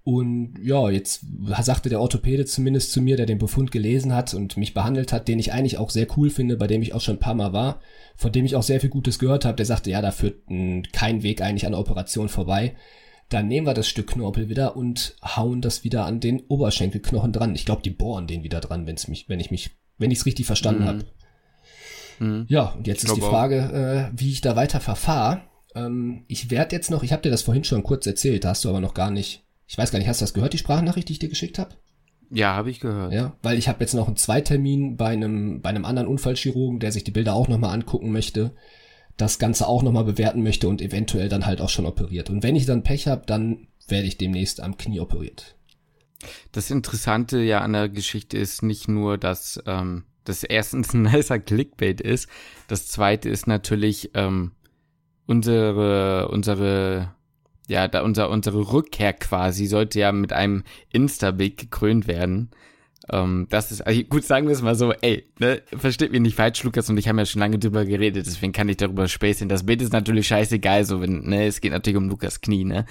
Und 0.05 0.55
ja, 0.61 0.89
jetzt 0.89 1.25
sagte 1.61 1.87
der 1.87 2.01
Orthopäde 2.01 2.45
zumindest 2.45 2.91
zu 2.91 3.01
mir, 3.01 3.15
der 3.15 3.25
den 3.25 3.37
Befund 3.37 3.71
gelesen 3.71 4.13
hat 4.13 4.33
und 4.33 4.57
mich 4.57 4.73
behandelt 4.73 5.13
hat, 5.13 5.29
den 5.29 5.39
ich 5.39 5.53
eigentlich 5.53 5.77
auch 5.77 5.89
sehr 5.89 6.07
cool 6.17 6.29
finde, 6.29 6.57
bei 6.57 6.67
dem 6.67 6.81
ich 6.81 6.93
auch 6.93 6.99
schon 6.99 7.15
ein 7.15 7.21
paar 7.21 7.35
Mal 7.35 7.53
war, 7.53 7.79
von 8.17 8.31
dem 8.31 8.43
ich 8.43 8.57
auch 8.57 8.63
sehr 8.63 8.81
viel 8.81 8.89
Gutes 8.89 9.17
gehört 9.17 9.45
habe, 9.45 9.55
der 9.55 9.65
sagte, 9.65 9.89
ja, 9.89 10.01
da 10.01 10.11
führt 10.11 10.43
kein 10.91 11.23
Weg 11.23 11.41
eigentlich 11.41 11.65
an 11.65 11.71
der 11.71 11.79
Operation 11.79 12.27
vorbei. 12.27 12.75
Dann 13.29 13.47
nehmen 13.47 13.65
wir 13.65 13.73
das 13.73 13.87
Stück 13.87 14.07
Knorpel 14.07 14.49
wieder 14.49 14.75
und 14.75 15.15
hauen 15.23 15.61
das 15.61 15.85
wieder 15.85 16.05
an 16.05 16.19
den 16.19 16.41
Oberschenkelknochen 16.41 17.31
dran. 17.31 17.55
Ich 17.55 17.65
glaube, 17.65 17.81
die 17.81 17.89
bohren 17.89 18.27
den 18.27 18.43
wieder 18.43 18.59
dran, 18.59 18.85
wenn's 18.85 19.07
mich, 19.07 19.29
wenn 19.29 19.39
ich 19.39 19.51
mich, 19.51 19.71
wenn 19.97 20.11
ich 20.11 20.19
es 20.19 20.25
richtig 20.25 20.45
verstanden 20.45 20.83
mhm. 20.83 20.87
habe. 20.87 21.05
Mhm. 22.19 22.45
Ja, 22.47 22.69
und 22.69 22.87
jetzt 22.87 23.03
ist 23.03 23.15
die 23.15 23.21
Frage, 23.21 24.11
äh, 24.13 24.19
wie 24.19 24.31
ich 24.31 24.41
da 24.41 24.55
weiter 24.55 24.79
verfahre. 24.79 25.41
Ähm, 25.75 26.23
ich 26.27 26.51
werde 26.51 26.75
jetzt 26.75 26.91
noch, 26.91 27.03
ich 27.03 27.11
habe 27.11 27.21
dir 27.21 27.31
das 27.31 27.41
vorhin 27.41 27.63
schon 27.63 27.83
kurz 27.83 28.05
erzählt, 28.05 28.43
da 28.43 28.49
hast 28.49 28.63
du 28.65 28.69
aber 28.69 28.81
noch 28.81 28.93
gar 28.93 29.11
nicht, 29.11 29.43
ich 29.67 29.77
weiß 29.77 29.91
gar 29.91 29.99
nicht, 29.99 30.07
hast 30.07 30.21
du 30.21 30.23
das 30.25 30.33
gehört, 30.33 30.53
die 30.53 30.57
Sprachnachricht, 30.57 31.09
die 31.09 31.13
ich 31.13 31.19
dir 31.19 31.29
geschickt 31.29 31.59
habe? 31.59 31.75
Ja, 32.29 32.55
habe 32.55 32.71
ich 32.71 32.79
gehört. 32.79 33.13
Ja, 33.13 33.37
weil 33.43 33.57
ich 33.57 33.67
habe 33.67 33.81
jetzt 33.81 33.93
noch 33.93 34.07
einen 34.07 34.15
Zweitermin 34.15 34.97
bei 34.97 35.09
einem, 35.09 35.61
bei 35.61 35.69
einem 35.69 35.85
anderen 35.85 36.07
Unfallchirurgen, 36.07 36.79
der 36.79 36.91
sich 36.91 37.03
die 37.03 37.11
Bilder 37.11 37.33
auch 37.35 37.47
nochmal 37.47 37.73
angucken 37.73 38.11
möchte, 38.11 38.55
das 39.17 39.37
Ganze 39.37 39.67
auch 39.67 39.83
nochmal 39.83 40.03
bewerten 40.03 40.41
möchte 40.41 40.67
und 40.67 40.81
eventuell 40.81 41.29
dann 41.29 41.45
halt 41.45 41.61
auch 41.61 41.69
schon 41.69 41.85
operiert. 41.85 42.29
Und 42.29 42.41
wenn 42.41 42.55
ich 42.55 42.65
dann 42.65 42.83
Pech 42.83 43.07
habe, 43.07 43.23
dann 43.27 43.67
werde 43.87 44.07
ich 44.07 44.17
demnächst 44.17 44.61
am 44.61 44.77
Knie 44.77 44.99
operiert. 44.99 45.55
Das 46.51 46.71
Interessante 46.71 47.39
ja 47.39 47.59
an 47.61 47.73
der 47.73 47.89
Geschichte 47.89 48.37
ist 48.37 48.63
nicht 48.63 48.87
nur, 48.87 49.17
dass 49.17 49.61
ähm, 49.67 50.05
das 50.23 50.43
erstens 50.43 50.93
ein 50.93 51.01
nicer 51.13 51.39
Clickbait 51.39 52.01
ist. 52.01 52.29
Das 52.67 52.87
zweite 52.87 53.29
ist 53.29 53.47
natürlich 53.47 54.11
ähm, 54.13 54.51
unsere, 55.25 56.27
unsere, 56.29 57.13
ja, 57.67 57.87
da 57.87 58.01
unser, 58.01 58.29
unsere 58.29 58.71
Rückkehr 58.71 59.13
quasi 59.13 59.65
sollte 59.65 59.99
ja 59.99 60.11
mit 60.11 60.33
einem 60.33 60.63
Insta-Big 60.91 61.57
gekrönt 61.57 62.07
werden. 62.07 62.49
Ähm, 63.11 63.47
das 63.49 63.71
ist, 63.71 63.81
also 63.81 64.01
gut, 64.03 64.23
sagen 64.23 64.47
wir 64.47 64.53
es 64.53 64.61
mal 64.61 64.75
so, 64.75 64.93
ey, 64.93 65.25
ne, 65.39 65.61
versteht 65.75 66.11
mich 66.11 66.21
nicht 66.21 66.35
falsch, 66.35 66.63
Lukas 66.63 66.89
und 66.89 66.97
ich 66.97 67.07
haben 67.09 67.19
ja 67.19 67.25
schon 67.25 67.41
lange 67.41 67.59
drüber 67.59 67.85
geredet, 67.85 68.25
deswegen 68.25 68.53
kann 68.53 68.69
ich 68.69 68.77
darüber 68.77 69.07
späßen. 69.07 69.49
Das 69.49 69.65
Bild 69.65 69.81
ist 69.81 69.91
natürlich 69.91 70.27
scheißegal, 70.27 70.85
so 70.85 71.01
wenn, 71.01 71.23
ne, 71.23 71.45
es 71.47 71.59
geht 71.59 71.73
natürlich 71.73 71.97
um 71.97 72.07
Lukas 72.07 72.39
Knie, 72.39 72.63
ne, 72.63 72.85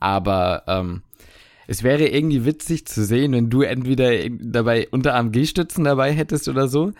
aber, 0.00 0.62
ähm, 0.66 1.02
es 1.68 1.82
wäre 1.82 2.08
irgendwie 2.08 2.46
witzig 2.46 2.86
zu 2.86 3.04
sehen, 3.04 3.32
wenn 3.32 3.50
du 3.50 3.60
entweder 3.60 4.10
dabei 4.30 4.88
Unterarm 4.88 5.32
G-Stützen 5.32 5.84
dabei 5.84 6.12
hättest 6.12 6.48
oder 6.48 6.66
so. 6.66 6.92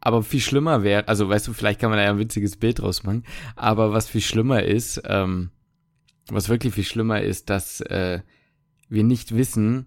Aber 0.00 0.22
viel 0.22 0.40
schlimmer 0.40 0.84
wäre, 0.84 1.08
also 1.08 1.28
weißt 1.28 1.48
du, 1.48 1.52
vielleicht 1.52 1.80
kann 1.80 1.90
man 1.90 1.98
da 1.98 2.04
ja 2.04 2.10
ein 2.10 2.20
witziges 2.20 2.56
Bild 2.56 2.78
draus 2.78 3.02
machen. 3.02 3.24
Aber 3.56 3.92
was 3.92 4.08
viel 4.08 4.20
schlimmer 4.20 4.62
ist, 4.62 5.02
ähm, 5.06 5.50
was 6.28 6.48
wirklich 6.48 6.72
viel 6.72 6.84
schlimmer 6.84 7.20
ist, 7.20 7.50
dass 7.50 7.80
äh, 7.80 8.20
wir 8.88 9.02
nicht 9.02 9.34
wissen, 9.34 9.86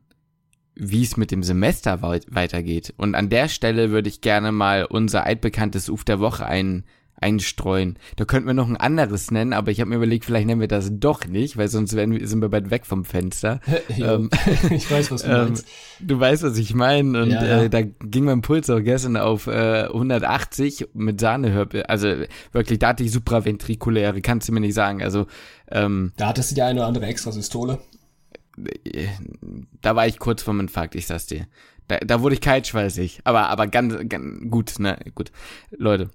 wie 0.75 1.03
es 1.03 1.15
mit 1.15 1.31
dem 1.31 1.41
Semester 1.41 2.01
weitergeht. 2.01 2.93
Und 2.97 3.15
an 3.15 3.29
der 3.29 3.47
Stelle 3.47 3.89
würde 3.89 4.09
ich 4.09 4.19
gerne 4.19 4.51
mal 4.51 4.83
unser 4.83 5.25
altbekanntes 5.25 5.89
Uf 5.89 6.03
der 6.03 6.19
Woche 6.19 6.45
ein, 6.45 6.83
einstreuen. 7.21 7.97
Da 8.15 8.25
könnten 8.25 8.47
wir 8.47 8.53
noch 8.53 8.67
ein 8.67 8.77
anderes 8.77 9.31
nennen, 9.31 9.53
aber 9.53 9.71
ich 9.71 9.79
habe 9.81 9.89
mir 9.89 9.97
überlegt, 9.97 10.25
vielleicht 10.25 10.47
nennen 10.47 10.61
wir 10.61 10.67
das 10.67 10.89
doch 10.91 11.25
nicht, 11.25 11.57
weil 11.57 11.67
sonst 11.67 11.95
werden 11.95 12.17
wir, 12.17 12.27
sind 12.27 12.41
wir 12.41 12.49
bald 12.49 12.71
weg 12.71 12.85
vom 12.85 13.05
Fenster. 13.05 13.59
ähm, 13.89 14.29
ich 14.69 14.89
weiß, 14.89 15.11
was 15.11 15.23
du 15.23 15.29
ähm, 15.29 15.37
meinst. 15.45 15.67
Du 15.99 16.19
weißt, 16.19 16.43
was 16.43 16.57
ich 16.57 16.73
meine. 16.73 17.23
Und 17.23 17.31
ja, 17.31 17.43
ja. 17.43 17.63
Äh, 17.63 17.69
da 17.69 17.81
ging 17.81 18.25
mein 18.25 18.41
Puls 18.41 18.69
auch 18.69 18.79
gestern 18.79 19.17
auf 19.17 19.47
äh, 19.47 19.83
180 19.85 20.89
mit 20.93 21.19
Sahnehörbe. 21.19 21.89
Also 21.89 22.13
wirklich, 22.51 22.79
da 22.79 22.89
hatte 22.89 23.03
ich 23.03 23.11
supraventrikuläre, 23.11 24.21
kannst 24.21 24.47
du 24.47 24.53
mir 24.53 24.61
nicht 24.61 24.75
sagen. 24.75 25.03
Also 25.03 25.27
ähm, 25.69 26.13
Da 26.17 26.27
hattest 26.27 26.51
du 26.51 26.55
die 26.55 26.61
eine 26.61 26.79
oder 26.79 26.87
andere 26.87 27.05
Extrasystole. 27.05 27.79
Äh, 28.85 29.07
da 29.81 29.95
war 29.95 30.07
ich 30.07 30.19
kurz 30.19 30.43
vorm 30.43 30.59
Infarkt, 30.59 30.95
ich 30.95 31.07
sag's 31.07 31.27
dir. 31.27 31.47
Da, 31.89 31.97
da 31.97 32.21
wurde 32.21 32.35
ich 32.35 32.41
kaltschweißig. 32.41 33.21
Aber, 33.23 33.49
aber 33.49 33.67
ganz, 33.67 33.95
ganz 34.07 34.49
gut, 34.49 34.79
ne? 34.79 34.97
Gut. 35.15 35.31
Leute. 35.71 36.09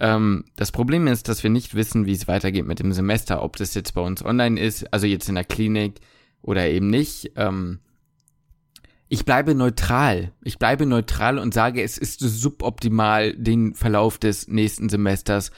Ähm, 0.00 0.44
das 0.56 0.72
Problem 0.72 1.06
ist, 1.06 1.28
dass 1.28 1.42
wir 1.42 1.50
nicht 1.50 1.74
wissen, 1.74 2.06
wie 2.06 2.12
es 2.12 2.28
weitergeht 2.28 2.66
mit 2.66 2.80
dem 2.80 2.92
Semester, 2.92 3.42
ob 3.42 3.56
das 3.56 3.74
jetzt 3.74 3.94
bei 3.94 4.00
uns 4.00 4.24
online 4.24 4.60
ist, 4.60 4.92
also 4.92 5.06
jetzt 5.06 5.28
in 5.28 5.34
der 5.36 5.44
Klinik 5.44 6.00
oder 6.42 6.66
eben 6.68 6.88
nicht. 6.88 7.32
Ähm, 7.36 7.80
ich 9.08 9.24
bleibe 9.24 9.54
neutral. 9.54 10.32
Ich 10.42 10.58
bleibe 10.58 10.86
neutral 10.86 11.38
und 11.38 11.54
sage, 11.54 11.82
es 11.82 11.98
ist 11.98 12.20
suboptimal, 12.20 13.34
den 13.34 13.74
Verlauf 13.74 14.18
des 14.18 14.48
nächsten 14.48 14.88
Semesters 14.88 15.50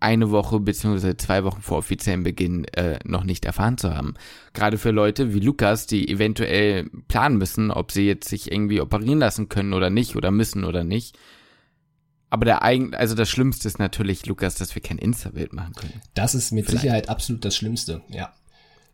eine 0.00 0.30
Woche 0.30 0.60
beziehungsweise 0.60 1.16
zwei 1.16 1.42
Wochen 1.44 1.60
vor 1.60 1.78
offiziellem 1.78 2.22
Beginn 2.22 2.64
äh, 2.66 2.98
noch 3.04 3.24
nicht 3.24 3.44
erfahren 3.44 3.78
zu 3.78 3.94
haben. 3.94 4.14
Gerade 4.52 4.78
für 4.78 4.90
Leute 4.90 5.34
wie 5.34 5.40
Lukas, 5.40 5.86
die 5.86 6.08
eventuell 6.08 6.88
planen 7.08 7.38
müssen, 7.38 7.70
ob 7.70 7.90
sie 7.90 8.06
jetzt 8.06 8.28
sich 8.28 8.52
irgendwie 8.52 8.80
operieren 8.80 9.18
lassen 9.18 9.48
können 9.48 9.72
oder 9.72 9.90
nicht 9.90 10.14
oder 10.14 10.30
müssen 10.30 10.64
oder 10.64 10.84
nicht. 10.84 11.18
Aber 12.30 12.44
der 12.44 12.62
eigen, 12.62 12.94
also 12.94 13.14
das 13.14 13.30
Schlimmste 13.30 13.68
ist 13.68 13.78
natürlich, 13.78 14.26
Lukas, 14.26 14.56
dass 14.56 14.74
wir 14.74 14.82
kein 14.82 14.98
Insta-Bild 14.98 15.52
machen 15.52 15.72
können. 15.74 16.02
Das 16.14 16.34
ist 16.34 16.52
mit 16.52 16.66
Vielleicht. 16.66 16.82
Sicherheit 16.82 17.08
absolut 17.08 17.44
das 17.44 17.56
Schlimmste, 17.56 18.02
ja. 18.08 18.32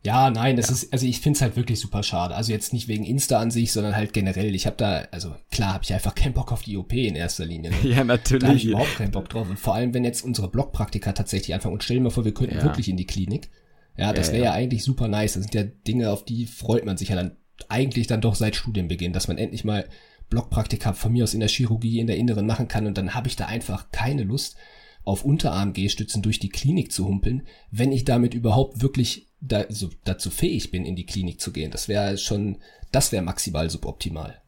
Ja, 0.05 0.31
nein, 0.31 0.57
das 0.57 0.69
ja. 0.69 0.75
ist, 0.75 0.93
also 0.93 1.07
ich 1.07 1.21
find's 1.21 1.41
halt 1.41 1.57
wirklich 1.57 1.81
super 1.81 2.03
schade. 2.03 2.35
Also 2.35 2.53
jetzt 2.53 2.75
nicht 2.75 2.89
wegen 2.89 3.05
Insta 3.05 3.39
an 3.39 3.51
sich, 3.51 3.73
sondern 3.73 3.97
halt 3.97 4.13
generell. 4.13 4.55
Ich 4.55 4.67
habe 4.67 4.77
da, 4.77 5.07
also 5.11 5.35
klar 5.51 5.73
habe 5.73 5.85
ich 5.85 5.95
einfach 5.95 6.15
keinen 6.15 6.35
Bock 6.35 6.53
auf 6.53 6.63
die 6.63 6.77
OP 6.77 6.93
in 6.93 7.17
erster 7.17 7.47
Linie. 7.47 7.71
Ne? 7.71 7.77
Ja, 7.85 8.05
natürlich. 8.05 8.43
Da 8.43 8.49
habe 8.49 8.57
ich 8.59 8.67
überhaupt 8.67 8.97
keinen 8.97 9.13
Bock 9.13 9.31
drauf. 9.31 9.49
Und 9.49 9.59
vor 9.59 9.75
allem, 9.75 9.95
wenn 9.95 10.05
jetzt 10.05 10.23
unsere 10.23 10.49
Blockpraktika 10.49 11.13
tatsächlich 11.13 11.55
anfangen 11.55 11.73
und 11.73 11.83
stellen 11.83 12.03
wir 12.03 12.11
vor, 12.11 12.27
wir 12.27 12.35
könnten 12.35 12.57
ja. 12.57 12.63
wirklich 12.63 12.91
in 12.91 12.99
die 12.99 13.07
Klinik. 13.07 13.49
Ja, 13.97 14.13
das 14.13 14.31
wäre 14.31 14.45
ja, 14.45 14.51
ja. 14.51 14.53
eigentlich 14.53 14.85
super 14.85 15.09
nice. 15.09 15.35
Das 15.35 15.45
sind 15.45 15.55
ja 15.55 15.63
Dinge, 15.63 16.11
auf 16.11 16.25
die 16.25 16.45
freut 16.45 16.85
man 16.85 16.99
sich 16.99 17.09
ja 17.09 17.17
dann 17.17 17.37
eigentlich 17.69 18.07
dann 18.07 18.21
doch 18.21 18.35
seit 18.35 18.57
Studienbeginn, 18.57 19.13
dass 19.15 19.29
man 19.29 19.39
endlich 19.39 19.65
mal 19.65 19.89
Blockpraktika 20.31 20.93
von 20.93 21.13
mir 21.13 21.25
aus 21.25 21.35
in 21.35 21.41
der 21.41 21.49
Chirurgie, 21.49 22.01
in 22.01 22.07
der 22.07 22.17
Inneren 22.17 22.47
machen 22.47 22.69
kann 22.69 22.87
und 22.87 22.99
dann 22.99 23.15
habe 23.15 23.29
ich 23.29 23.37
da 23.37 23.47
einfach 23.47 23.91
keine 23.91 24.25
Lust, 24.25 24.57
auf 25.05 25.25
Unterarm-G-Stützen 25.25 26.23
durch 26.23 26.39
die 26.39 26.49
Klinik 26.49 26.91
zu 26.91 27.07
humpeln, 27.07 27.47
wenn 27.71 27.93
ich 27.93 28.05
damit 28.05 28.35
überhaupt 28.35 28.81
wirklich 28.83 29.29
da, 29.41 29.65
so, 29.69 29.91
dazu 30.05 30.31
fähig 30.31 30.71
bin, 30.71 30.85
in 30.85 30.97
die 30.97 31.07
Klinik 31.07 31.41
zu 31.41 31.53
gehen. 31.53 31.71
Das 31.71 31.89
wäre 31.89 32.17
schon, 32.17 32.59
das 32.91 33.13
wäre 33.13 33.23
maximal 33.23 33.69
suboptimal. 33.69 34.41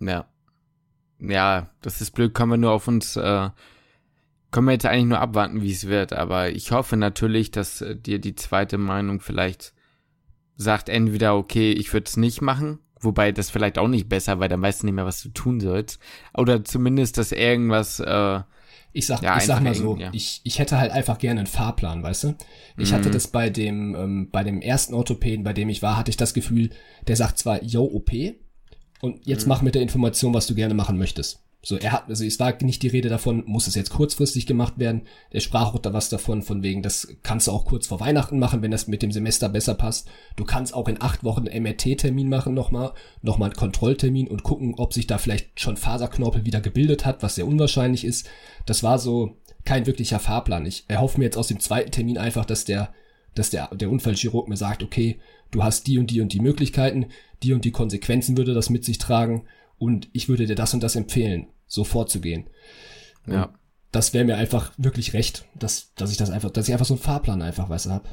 Ja. 0.00 0.28
Ja, 1.18 1.70
das 1.80 2.00
ist 2.00 2.12
blöd, 2.12 2.34
können 2.34 2.52
wir 2.52 2.56
nur 2.58 2.72
auf 2.72 2.86
uns, 2.88 3.16
äh, 3.16 3.50
können 4.50 4.66
wir 4.66 4.72
jetzt 4.72 4.86
eigentlich 4.86 5.06
nur 5.06 5.20
abwarten, 5.20 5.62
wie 5.62 5.72
es 5.72 5.86
wird. 5.86 6.12
Aber 6.12 6.50
ich 6.50 6.70
hoffe 6.72 6.96
natürlich, 6.96 7.50
dass 7.50 7.80
äh, 7.80 7.96
dir 7.96 8.20
die 8.20 8.34
zweite 8.34 8.78
Meinung 8.78 9.20
vielleicht 9.20 9.72
sagt, 10.56 10.88
entweder, 10.88 11.36
okay, 11.36 11.72
ich 11.72 11.92
würde 11.92 12.06
es 12.06 12.16
nicht 12.16 12.42
machen, 12.42 12.78
wobei 13.06 13.32
das 13.32 13.48
vielleicht 13.48 13.78
auch 13.78 13.88
nicht 13.88 14.08
besser, 14.08 14.38
weil 14.38 14.50
dann 14.50 14.60
weißt 14.60 14.82
du 14.82 14.86
nicht 14.86 14.94
mehr, 14.94 15.06
was 15.06 15.22
du 15.22 15.30
tun 15.30 15.60
sollst. 15.60 15.98
Oder 16.36 16.62
zumindest, 16.64 17.16
dass 17.16 17.32
irgendwas 17.32 18.00
äh, 18.00 18.40
ich 18.92 19.06
sag, 19.06 19.22
ja, 19.22 19.36
ich 19.36 19.44
sag 19.44 19.60
mal 19.60 19.74
so, 19.74 19.96
ja. 19.96 20.08
ich, 20.12 20.40
ich 20.44 20.58
hätte 20.58 20.78
halt 20.78 20.90
einfach 20.90 21.18
gerne 21.18 21.40
einen 21.40 21.46
Fahrplan, 21.46 22.02
weißt 22.02 22.24
du? 22.24 22.34
Ich 22.78 22.92
mhm. 22.92 22.94
hatte 22.94 23.10
das 23.10 23.28
bei 23.28 23.50
dem, 23.50 23.94
ähm, 23.94 24.30
bei 24.30 24.42
dem 24.42 24.62
ersten 24.62 24.94
Orthopäden, 24.94 25.44
bei 25.44 25.52
dem 25.52 25.68
ich 25.68 25.82
war, 25.82 25.98
hatte 25.98 26.10
ich 26.10 26.16
das 26.16 26.32
Gefühl, 26.32 26.70
der 27.06 27.16
sagt 27.16 27.38
zwar, 27.38 27.62
yo, 27.62 27.84
OP, 27.84 28.10
und 29.02 29.26
jetzt 29.26 29.44
mhm. 29.44 29.50
mach 29.50 29.60
mit 29.60 29.74
der 29.74 29.82
Information, 29.82 30.32
was 30.32 30.46
du 30.46 30.54
gerne 30.54 30.72
machen 30.72 30.96
möchtest. 30.96 31.45
So, 31.68 31.76
er 31.76 31.90
hat, 31.90 32.08
also 32.08 32.24
es 32.24 32.38
war 32.38 32.54
nicht 32.62 32.84
die 32.84 32.88
Rede 32.88 33.08
davon, 33.08 33.42
muss 33.44 33.66
es 33.66 33.74
jetzt 33.74 33.90
kurzfristig 33.90 34.46
gemacht 34.46 34.78
werden. 34.78 35.02
Er 35.30 35.40
sprach 35.40 35.74
auch 35.74 35.80
da 35.80 35.92
was 35.92 36.08
davon, 36.08 36.42
von 36.42 36.62
wegen, 36.62 36.80
das 36.80 37.08
kannst 37.24 37.48
du 37.48 37.50
auch 37.50 37.64
kurz 37.64 37.88
vor 37.88 37.98
Weihnachten 37.98 38.38
machen, 38.38 38.62
wenn 38.62 38.70
das 38.70 38.86
mit 38.86 39.02
dem 39.02 39.10
Semester 39.10 39.48
besser 39.48 39.74
passt. 39.74 40.06
Du 40.36 40.44
kannst 40.44 40.74
auch 40.74 40.86
in 40.86 41.02
acht 41.02 41.24
Wochen 41.24 41.48
einen 41.48 41.64
MRT-Termin 41.64 42.28
machen 42.28 42.54
nochmal, 42.54 42.92
nochmal 43.20 43.48
einen 43.48 43.56
Kontrolltermin 43.56 44.28
und 44.28 44.44
gucken, 44.44 44.74
ob 44.76 44.94
sich 44.94 45.08
da 45.08 45.18
vielleicht 45.18 45.58
schon 45.58 45.76
Faserknorpel 45.76 46.44
wieder 46.44 46.60
gebildet 46.60 47.04
hat, 47.04 47.24
was 47.24 47.34
sehr 47.34 47.48
unwahrscheinlich 47.48 48.04
ist. 48.04 48.28
Das 48.64 48.84
war 48.84 49.00
so 49.00 49.36
kein 49.64 49.86
wirklicher 49.86 50.20
Fahrplan. 50.20 50.66
Ich 50.66 50.84
erhoffe 50.86 51.18
mir 51.18 51.24
jetzt 51.24 51.36
aus 51.36 51.48
dem 51.48 51.58
zweiten 51.58 51.90
Termin 51.90 52.16
einfach, 52.16 52.44
dass 52.44 52.64
der, 52.64 52.94
dass 53.34 53.50
der, 53.50 53.74
der 53.74 53.90
Unfallchirurg 53.90 54.46
mir 54.46 54.56
sagt, 54.56 54.84
okay, 54.84 55.18
du 55.50 55.64
hast 55.64 55.88
die 55.88 55.98
und 55.98 56.12
die 56.12 56.20
und 56.20 56.32
die 56.32 56.38
Möglichkeiten, 56.38 57.06
die 57.42 57.54
und 57.54 57.64
die 57.64 57.72
Konsequenzen 57.72 58.36
würde 58.36 58.54
das 58.54 58.70
mit 58.70 58.84
sich 58.84 58.98
tragen 58.98 59.46
und 59.78 60.08
ich 60.12 60.28
würde 60.28 60.46
dir 60.46 60.54
das 60.54 60.72
und 60.72 60.84
das 60.84 60.94
empfehlen 60.94 61.48
so 61.66 61.84
vorzugehen. 61.84 62.48
Ja. 63.26 63.52
das 63.90 64.14
wäre 64.14 64.24
mir 64.24 64.36
einfach 64.36 64.72
wirklich 64.76 65.12
recht, 65.12 65.46
dass, 65.54 65.92
dass 65.94 66.12
ich 66.12 66.16
das 66.16 66.30
einfach, 66.30 66.50
dass 66.50 66.68
ich 66.68 66.72
einfach 66.72 66.86
so 66.86 66.94
einen 66.94 67.02
Fahrplan 67.02 67.42
einfach, 67.42 67.68
weißt 67.68 67.86
du, 67.86 67.90
hab. 67.90 68.08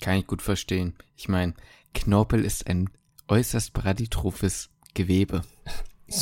Kann 0.00 0.18
ich 0.18 0.26
gut 0.26 0.42
verstehen. 0.42 0.94
Ich 1.16 1.28
meine, 1.28 1.54
Knorpel 1.94 2.44
ist 2.44 2.66
ein 2.66 2.90
äußerst 3.28 3.72
paraditrophes 3.72 4.70
Gewebe. 4.94 5.42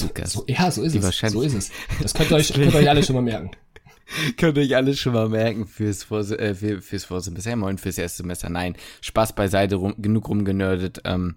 Lukas. 0.03 0.33
So, 0.33 0.45
ja, 0.47 0.71
so 0.71 0.83
ist 0.83 0.95
es. 0.95 1.19
So 1.33 1.43
ist 1.43 1.55
es. 1.55 1.71
Das 2.03 2.13
könnt 2.13 2.31
ihr 2.31 2.37
euch, 2.37 2.53
könnt 2.53 2.75
ihr 2.75 2.81
euch 2.81 2.91
alle 2.91 3.03
schon 3.03 3.17
mal 3.17 3.23
merken. 3.23 3.53
könnt 4.37 4.57
ihr 4.59 4.65
euch 4.65 4.77
alle 4.77 4.95
schon 4.95 5.15
mal 5.15 5.29
merken 5.29 5.67
fürs, 5.67 6.05
Vors 6.05 6.31
äh, 6.31 6.55
für, 6.55 6.83
fürs 6.83 7.05
Vorsemester, 7.05 7.57
moin, 7.57 7.79
fürs 7.79 7.99
erste 7.99 8.19
Semester. 8.19 8.51
Nein, 8.51 8.77
Spaß 9.01 9.35
beiseite, 9.35 9.77
rum, 9.77 9.95
genug 9.99 10.29
rumgenördet. 10.29 11.03
Ähm, 11.05 11.37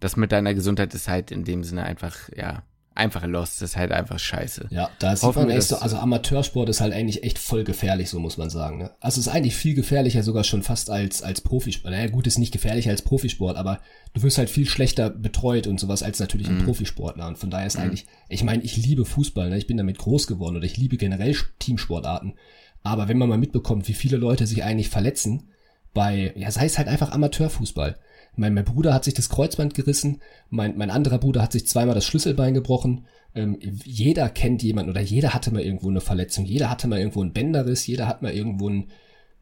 das 0.00 0.16
mit 0.16 0.32
deiner 0.32 0.54
Gesundheit 0.54 0.94
ist 0.94 1.08
halt 1.08 1.30
in 1.30 1.44
dem 1.44 1.64
Sinne 1.64 1.84
einfach, 1.84 2.28
ja, 2.36 2.62
einfach 2.94 3.24
lost, 3.26 3.62
das 3.62 3.70
ist 3.70 3.76
halt 3.76 3.92
einfach 3.92 4.18
scheiße. 4.18 4.68
Ja, 4.70 4.90
da 4.98 5.14
sieht 5.14 5.34
man 5.34 5.48
echt 5.50 5.68
so, 5.68 5.76
also 5.76 5.96
Amateursport 5.96 6.68
ist 6.68 6.80
halt 6.80 6.92
eigentlich 6.92 7.22
echt 7.22 7.38
voll 7.38 7.64
gefährlich, 7.64 8.10
so 8.10 8.18
muss 8.18 8.36
man 8.36 8.50
sagen. 8.50 8.78
Ne? 8.78 8.90
Also 9.00 9.20
es 9.20 9.26
ist 9.26 9.32
eigentlich 9.32 9.54
viel 9.54 9.74
gefährlicher 9.74 10.22
sogar 10.22 10.44
schon 10.44 10.62
fast 10.62 10.90
als, 10.90 11.22
als 11.22 11.40
Profisport. 11.40 11.92
Naja, 11.92 12.08
gut, 12.08 12.26
ist 12.26 12.38
nicht 12.38 12.52
gefährlicher 12.52 12.90
als 12.90 13.02
Profisport, 13.02 13.56
aber 13.56 13.80
du 14.12 14.22
wirst 14.22 14.38
halt 14.38 14.50
viel 14.50 14.66
schlechter 14.66 15.08
betreut 15.08 15.66
und 15.66 15.78
sowas 15.78 16.02
als 16.02 16.18
natürlich 16.18 16.48
ein 16.48 16.58
mhm. 16.58 16.64
Profisportler. 16.64 17.26
Und 17.26 17.38
von 17.38 17.50
daher 17.50 17.66
ist 17.66 17.76
mhm. 17.76 17.84
eigentlich, 17.84 18.06
ich 18.28 18.42
meine, 18.42 18.62
ich 18.62 18.76
liebe 18.76 19.04
Fußball, 19.04 19.50
ne? 19.50 19.58
ich 19.58 19.66
bin 19.66 19.76
damit 19.76 19.98
groß 19.98 20.26
geworden 20.26 20.56
oder 20.56 20.66
ich 20.66 20.76
liebe 20.76 20.96
generell 20.96 21.36
Teamsportarten. 21.58 22.34
Aber 22.82 23.08
wenn 23.08 23.18
man 23.18 23.28
mal 23.28 23.38
mitbekommt, 23.38 23.88
wie 23.88 23.94
viele 23.94 24.16
Leute 24.16 24.46
sich 24.46 24.64
eigentlich 24.64 24.88
verletzen, 24.88 25.48
bei, 25.92 26.32
ja, 26.36 26.50
sei 26.50 26.66
es 26.66 26.78
halt 26.78 26.88
einfach 26.88 27.12
Amateurfußball. 27.12 27.98
Mein, 28.40 28.54
mein 28.54 28.64
Bruder 28.64 28.94
hat 28.94 29.04
sich 29.04 29.12
das 29.12 29.28
Kreuzband 29.28 29.74
gerissen, 29.74 30.22
mein, 30.48 30.78
mein 30.78 30.88
anderer 30.88 31.18
Bruder 31.18 31.42
hat 31.42 31.52
sich 31.52 31.66
zweimal 31.66 31.94
das 31.94 32.06
Schlüsselbein 32.06 32.54
gebrochen. 32.54 33.04
Ähm, 33.34 33.58
jeder 33.84 34.30
kennt 34.30 34.62
jemanden 34.62 34.90
oder 34.90 35.02
jeder 35.02 35.34
hatte 35.34 35.52
mal 35.52 35.60
irgendwo 35.60 35.90
eine 35.90 36.00
Verletzung, 36.00 36.46
jeder 36.46 36.70
hatte 36.70 36.88
mal 36.88 36.98
irgendwo 36.98 37.20
einen 37.20 37.34
Bänderriss, 37.34 37.86
jeder 37.86 38.06
hat 38.06 38.22
mal 38.22 38.32
irgendwo 38.32 38.70
ein, 38.70 38.90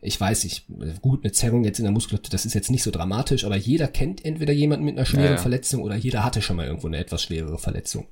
ich 0.01 0.21
weiß 0.21 0.43
nicht, 0.43 0.67
gut, 1.01 1.23
eine 1.23 1.31
Zerrung 1.31 1.63
jetzt 1.63 1.79
in 1.79 1.85
der 1.85 1.93
Muskulatur, 1.93 2.29
das 2.29 2.45
ist 2.45 2.55
jetzt 2.55 2.73
nicht 2.73 2.83
so 2.83 2.91
dramatisch, 2.91 3.45
aber 3.45 3.55
jeder 3.55 3.87
kennt 3.87 4.25
entweder 4.25 4.53
jemanden 4.53 4.85
mit 4.85 4.97
einer 4.97 5.07
schweren 5.07 5.27
ja, 5.27 5.31
ja. 5.31 5.39
Verletzung 5.39 5.83
oder 5.83 5.95
jeder 5.95 6.25
hatte 6.25 6.43
schon 6.43 6.57
mal 6.57 6.67
irgendwo 6.67 6.89
eine 6.89 6.99
etwas 6.99 7.23
schwerere 7.23 7.59
Verletzung. 7.59 8.09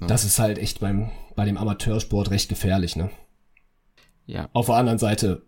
Ja. 0.00 0.06
Das 0.06 0.22
ist 0.22 0.38
halt 0.38 0.58
echt 0.58 0.78
beim, 0.78 1.10
bei 1.34 1.44
dem 1.44 1.56
Amateursport 1.56 2.30
recht 2.30 2.48
gefährlich, 2.48 2.94
ne? 2.94 3.10
Ja. 4.24 4.50
Auf 4.52 4.66
der 4.66 4.76
anderen 4.76 5.00
Seite 5.00 5.42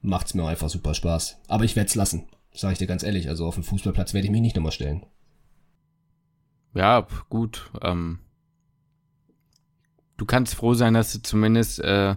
macht's 0.00 0.34
mir 0.34 0.48
einfach 0.48 0.68
super 0.68 0.94
Spaß. 0.94 1.38
Aber 1.46 1.62
ich 1.64 1.76
werde 1.76 1.86
es 1.86 1.94
lassen. 1.94 2.26
Sag 2.54 2.72
ich 2.72 2.78
dir 2.78 2.86
ganz 2.86 3.02
ehrlich, 3.02 3.28
also 3.28 3.46
auf 3.46 3.54
dem 3.54 3.64
Fußballplatz 3.64 4.14
werde 4.14 4.26
ich 4.26 4.30
mich 4.30 4.42
nicht 4.42 4.56
nochmal 4.56 4.72
stellen. 4.72 5.06
Ja, 6.74 7.06
gut. 7.28 7.70
Ähm, 7.82 8.18
du 10.16 10.26
kannst 10.26 10.54
froh 10.54 10.74
sein, 10.74 10.94
dass 10.94 11.12
du 11.12 11.22
zumindest 11.22 11.80
äh, 11.80 12.16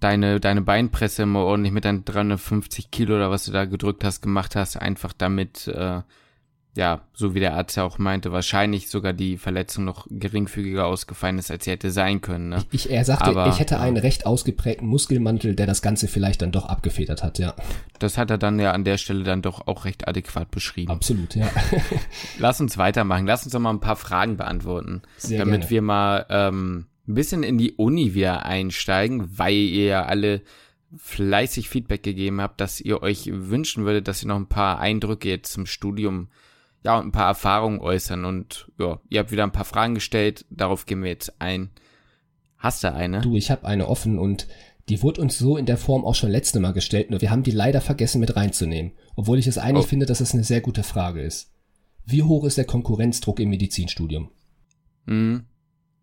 deine, 0.00 0.40
deine 0.40 0.62
Beinpresse 0.62 1.22
immer 1.22 1.40
ordentlich 1.40 1.72
mit 1.72 1.84
deinen 1.84 2.04
350 2.04 2.90
Kilo 2.90 3.16
oder 3.16 3.30
was 3.30 3.44
du 3.44 3.52
da 3.52 3.64
gedrückt 3.64 4.04
hast, 4.04 4.22
gemacht 4.22 4.56
hast, 4.56 4.76
einfach 4.76 5.12
damit 5.12 5.68
äh, 5.68 6.02
ja, 6.76 7.00
so 7.14 7.34
wie 7.34 7.40
der 7.40 7.54
Arzt 7.54 7.76
ja 7.76 7.84
auch 7.84 7.98
meinte, 7.98 8.32
wahrscheinlich 8.32 8.88
sogar 8.90 9.12
die 9.12 9.38
Verletzung 9.38 9.84
noch 9.84 10.06
geringfügiger 10.10 10.86
ausgefallen 10.86 11.38
ist, 11.38 11.50
als 11.50 11.64
sie 11.64 11.70
hätte 11.70 11.90
sein 11.90 12.20
können. 12.20 12.50
Ne? 12.50 12.64
Ich, 12.70 12.90
er 12.90 13.04
sagte, 13.04 13.30
Aber, 13.30 13.48
ich 13.48 13.58
hätte 13.58 13.80
einen 13.80 13.96
recht 13.96 14.26
ausgeprägten 14.26 14.86
Muskelmantel, 14.86 15.54
der 15.54 15.66
das 15.66 15.82
Ganze 15.82 16.06
vielleicht 16.06 16.42
dann 16.42 16.52
doch 16.52 16.66
abgefedert 16.66 17.22
hat, 17.22 17.38
ja. 17.38 17.54
Das 17.98 18.18
hat 18.18 18.30
er 18.30 18.38
dann 18.38 18.60
ja 18.60 18.72
an 18.72 18.84
der 18.84 18.98
Stelle 18.98 19.24
dann 19.24 19.42
doch 19.42 19.66
auch 19.66 19.86
recht 19.86 20.06
adäquat 20.06 20.50
beschrieben. 20.50 20.92
Absolut, 20.92 21.34
ja. 21.34 21.48
Lass 22.38 22.60
uns 22.60 22.76
weitermachen. 22.76 23.26
Lass 23.26 23.44
uns 23.44 23.52
doch 23.52 23.60
mal 23.60 23.70
ein 23.70 23.80
paar 23.80 23.96
Fragen 23.96 24.36
beantworten, 24.36 25.02
Sehr 25.16 25.38
damit 25.38 25.62
gerne. 25.62 25.70
wir 25.70 25.82
mal 25.82 26.26
ähm, 26.28 26.86
ein 27.08 27.14
bisschen 27.14 27.42
in 27.42 27.56
die 27.56 27.72
Uni 27.72 28.14
wieder 28.14 28.44
einsteigen, 28.44 29.38
weil 29.38 29.54
ihr 29.54 29.86
ja 29.86 30.04
alle 30.04 30.42
fleißig 30.96 31.68
Feedback 31.68 32.02
gegeben 32.02 32.40
habt, 32.40 32.60
dass 32.60 32.80
ihr 32.80 33.02
euch 33.02 33.30
wünschen 33.32 33.84
würdet, 33.84 34.08
dass 34.08 34.22
ihr 34.22 34.28
noch 34.28 34.36
ein 34.36 34.48
paar 34.48 34.78
Eindrücke 34.78 35.28
jetzt 35.28 35.52
zum 35.52 35.66
Studium 35.66 36.28
ja, 36.86 36.98
und 36.98 37.08
ein 37.08 37.12
paar 37.12 37.26
Erfahrungen 37.26 37.80
äußern. 37.80 38.24
Und 38.24 38.70
ja, 38.78 39.00
ihr 39.08 39.18
habt 39.18 39.32
wieder 39.32 39.42
ein 39.42 39.50
paar 39.50 39.64
Fragen 39.64 39.96
gestellt, 39.96 40.46
darauf 40.50 40.86
gehen 40.86 41.02
wir 41.02 41.10
jetzt 41.10 41.40
ein. 41.40 41.70
Hast 42.58 42.84
du 42.84 42.94
eine? 42.94 43.20
Du, 43.22 43.34
ich 43.34 43.50
habe 43.50 43.66
eine 43.66 43.88
offen 43.88 44.20
und 44.20 44.46
die 44.88 45.02
wurde 45.02 45.20
uns 45.20 45.36
so 45.36 45.56
in 45.56 45.66
der 45.66 45.78
Form 45.78 46.04
auch 46.04 46.14
schon 46.14 46.30
letzte 46.30 46.60
Mal 46.60 46.72
gestellt, 46.72 47.10
nur 47.10 47.20
wir 47.20 47.32
haben 47.32 47.42
die 47.42 47.50
leider 47.50 47.80
vergessen 47.80 48.20
mit 48.20 48.36
reinzunehmen. 48.36 48.92
Obwohl 49.16 49.40
ich 49.40 49.48
es 49.48 49.58
eigentlich 49.58 49.86
oh. 49.86 49.88
finde, 49.88 50.06
dass 50.06 50.20
es 50.20 50.32
eine 50.32 50.44
sehr 50.44 50.60
gute 50.60 50.84
Frage 50.84 51.22
ist. 51.22 51.50
Wie 52.04 52.22
hoch 52.22 52.44
ist 52.44 52.56
der 52.56 52.66
Konkurrenzdruck 52.66 53.40
im 53.40 53.50
Medizinstudium? 53.50 54.30
Hm. 55.08 55.44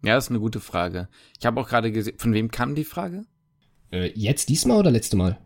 Ja, 0.04 0.16
das 0.16 0.25
ist 0.25 0.32
eine 0.32 0.42
gute 0.42 0.60
Frage. 0.60 1.08
Ich 1.40 1.46
habe 1.46 1.62
auch 1.62 1.70
gerade 1.70 1.94
gesehen, 1.94 2.18
von 2.18 2.34
wem 2.34 2.52
kam 2.52 2.75
die 2.75 2.84
Frage? 2.84 3.24
Äh, 3.90 4.12
jetzt 4.16 4.50
diesmal 4.50 4.80
oder 4.80 4.92
letzte 4.92 5.16
Mal? 5.16 5.40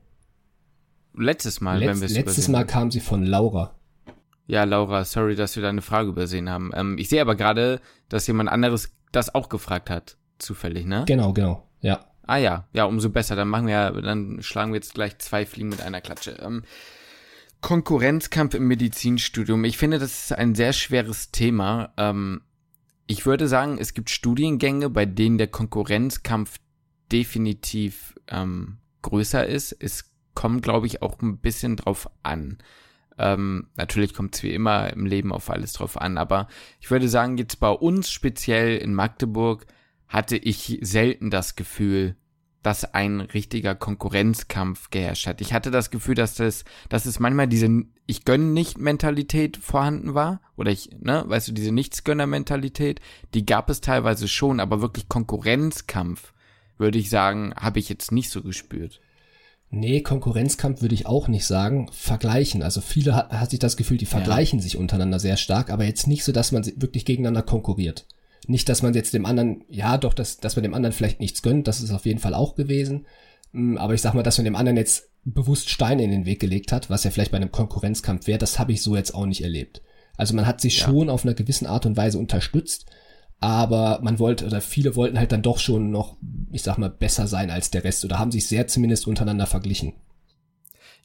Letztes 1.13 1.61
Mal, 1.61 1.77
Letz, 1.77 1.89
wenn 1.89 1.99
wir 1.99 2.05
es 2.07 2.13
Letztes 2.13 2.47
Mal 2.47 2.65
kam 2.65 2.89
sie 2.89 3.01
von 3.01 3.23
Laura. 3.23 3.76
Ja, 4.47 4.63
Laura, 4.63 5.03
sorry, 5.03 5.35
dass 5.35 5.55
wir 5.55 5.63
deine 5.63 5.81
Frage 5.81 6.09
übersehen 6.09 6.49
haben. 6.49 6.71
Ähm, 6.73 6.97
ich 6.97 7.09
sehe 7.09 7.21
aber 7.21 7.35
gerade, 7.35 7.81
dass 8.09 8.27
jemand 8.27 8.49
anderes 8.49 8.95
das 9.11 9.35
auch 9.35 9.49
gefragt 9.49 9.89
hat. 9.89 10.17
Zufällig, 10.39 10.85
ne? 10.85 11.03
Genau, 11.05 11.33
genau. 11.33 11.67
Ja. 11.81 12.05
Ah 12.25 12.37
ja, 12.37 12.67
ja, 12.73 12.85
umso 12.85 13.09
besser. 13.09 13.35
Dann 13.35 13.49
machen 13.49 13.67
wir, 13.67 13.91
dann 14.01 14.41
schlagen 14.41 14.71
wir 14.71 14.77
jetzt 14.77 14.93
gleich 14.93 15.17
zwei 15.19 15.45
Fliegen 15.45 15.69
mit 15.69 15.81
einer 15.81 16.01
Klatsche. 16.01 16.37
Ähm, 16.41 16.63
Konkurrenzkampf 17.61 18.53
im 18.53 18.67
Medizinstudium. 18.67 19.63
Ich 19.65 19.77
finde, 19.77 19.99
das 19.99 20.23
ist 20.23 20.33
ein 20.33 20.55
sehr 20.55 20.73
schweres 20.73 21.31
Thema. 21.31 21.93
Ähm, 21.97 22.41
ich 23.07 23.25
würde 23.25 23.47
sagen, 23.47 23.77
es 23.79 23.93
gibt 23.93 24.09
Studiengänge, 24.09 24.89
bei 24.89 25.05
denen 25.05 25.37
der 25.37 25.47
Konkurrenzkampf 25.47 26.57
definitiv 27.11 28.13
ähm, 28.27 28.77
größer 29.01 29.45
ist. 29.45 29.71
Es 29.71 30.11
kommt, 30.35 30.61
glaube 30.61 30.87
ich, 30.87 31.01
auch 31.01 31.19
ein 31.21 31.37
bisschen 31.39 31.77
drauf 31.77 32.09
an. 32.23 32.57
Ähm, 33.17 33.67
natürlich 33.75 34.13
kommt 34.13 34.35
es 34.35 34.43
wie 34.43 34.53
immer 34.53 34.91
im 34.93 35.05
Leben 35.05 35.33
auf 35.33 35.49
alles 35.49 35.73
drauf 35.73 35.99
an, 35.99 36.17
aber 36.17 36.47
ich 36.79 36.91
würde 36.91 37.09
sagen, 37.09 37.37
jetzt 37.37 37.59
bei 37.59 37.69
uns 37.69 38.11
speziell 38.11 38.77
in 38.77 38.93
Magdeburg 38.93 39.65
hatte 40.07 40.37
ich 40.37 40.79
selten 40.81 41.29
das 41.29 41.55
Gefühl, 41.55 42.15
dass 42.63 42.93
ein 42.93 43.21
richtiger 43.21 43.75
Konkurrenzkampf 43.75 44.89
geherrscht 44.89 45.27
hat. 45.27 45.41
Ich 45.41 45.53
hatte 45.53 45.71
das 45.71 45.89
Gefühl, 45.89 46.15
dass 46.15 46.35
das, 46.35 46.65
dass 46.89 47.05
es 47.05 47.19
manchmal 47.19 47.47
diese 47.47 47.85
ich 48.07 48.25
gönne 48.25 48.45
nicht 48.45 48.77
Mentalität 48.77 49.57
vorhanden 49.57 50.13
war 50.13 50.41
oder 50.55 50.71
ich, 50.71 50.89
ne, 50.99 51.23
weißt 51.27 51.49
du, 51.49 51.51
diese 51.51 51.73
Nichtsgönner-Mentalität, 51.73 53.01
die 53.33 53.45
gab 53.45 53.69
es 53.69 53.81
teilweise 53.81 54.27
schon, 54.27 54.59
aber 54.59 54.81
wirklich 54.81 55.09
Konkurrenzkampf, 55.09 56.33
würde 56.77 56.97
ich 56.97 57.09
sagen, 57.09 57.53
habe 57.55 57.79
ich 57.79 57.89
jetzt 57.89 58.11
nicht 58.11 58.29
so 58.29 58.41
gespürt. 58.41 59.01
Nee, 59.69 60.01
Konkurrenzkampf 60.01 60.81
würde 60.81 60.95
ich 60.95 61.07
auch 61.07 61.27
nicht 61.27 61.45
sagen. 61.45 61.89
Vergleichen. 61.91 62.63
Also 62.63 62.79
viele 62.79 63.15
hat, 63.15 63.31
hat 63.31 63.49
sich 63.49 63.59
das 63.59 63.75
Gefühl, 63.75 63.97
die 63.97 64.05
vergleichen 64.05 64.59
ja. 64.59 64.63
sich 64.63 64.77
untereinander 64.77 65.19
sehr 65.19 65.37
stark, 65.37 65.69
aber 65.69 65.83
jetzt 65.83 66.07
nicht 66.07 66.23
so, 66.23 66.31
dass 66.31 66.51
man 66.51 66.65
wirklich 66.77 67.03
gegeneinander 67.03 67.41
konkurriert. 67.41 68.05
Nicht, 68.47 68.69
dass 68.69 68.81
man 68.81 68.93
jetzt 68.93 69.13
dem 69.13 69.25
anderen, 69.25 69.65
ja 69.69 69.97
doch, 69.97 70.13
dass, 70.13 70.37
dass 70.37 70.55
man 70.55 70.63
dem 70.63 70.73
anderen 70.73 70.93
vielleicht 70.93 71.19
nichts 71.19 71.41
gönnt, 71.41 71.67
das 71.67 71.81
ist 71.81 71.91
auf 71.91 72.05
jeden 72.05 72.19
Fall 72.19 72.33
auch 72.33 72.55
gewesen. 72.55 73.05
Mm, 73.51 73.77
aber 73.77 73.93
ich 73.93 74.01
sag 74.01 74.13
mal, 74.13 74.23
dass 74.23 74.37
man 74.37 74.45
dem 74.45 74.55
anderen 74.55 74.77
jetzt 74.77 75.09
bewusst 75.25 75.69
Steine 75.69 76.03
in 76.03 76.11
den 76.11 76.25
Weg 76.25 76.39
gelegt 76.39 76.71
hat, 76.71 76.89
was 76.89 77.03
ja 77.03 77.11
vielleicht 77.11 77.31
bei 77.31 77.37
einem 77.37 77.51
Konkurrenzkampf 77.51 78.27
wäre, 78.27 78.39
das 78.39 78.59
habe 78.59 78.71
ich 78.71 78.81
so 78.81 78.95
jetzt 78.95 79.13
auch 79.13 79.25
nicht 79.25 79.43
erlebt. 79.43 79.81
Also 80.15 80.33
man 80.33 80.45
hat 80.45 80.61
sich 80.61 80.79
ja. 80.79 80.85
schon 80.85 81.09
auf 81.09 81.25
einer 81.25 81.33
gewissen 81.33 81.67
Art 81.67 81.85
und 81.85 81.97
Weise 81.97 82.17
unterstützt, 82.17 82.85
aber 83.39 83.99
man 84.01 84.19
wollte, 84.19 84.45
oder 84.45 84.61
viele 84.61 84.95
wollten 84.95 85.19
halt 85.19 85.31
dann 85.31 85.43
doch 85.43 85.59
schon 85.59 85.91
noch, 85.91 86.15
ich 86.51 86.63
sag 86.63 86.77
mal, 86.77 86.89
besser 86.89 87.27
sein 87.27 87.51
als 87.51 87.69
der 87.69 87.83
Rest 87.83 88.03
oder 88.03 88.19
haben 88.19 88.31
sich 88.31 88.47
sehr 88.47 88.67
zumindest 88.67 89.07
untereinander 89.07 89.45
verglichen. 89.45 89.93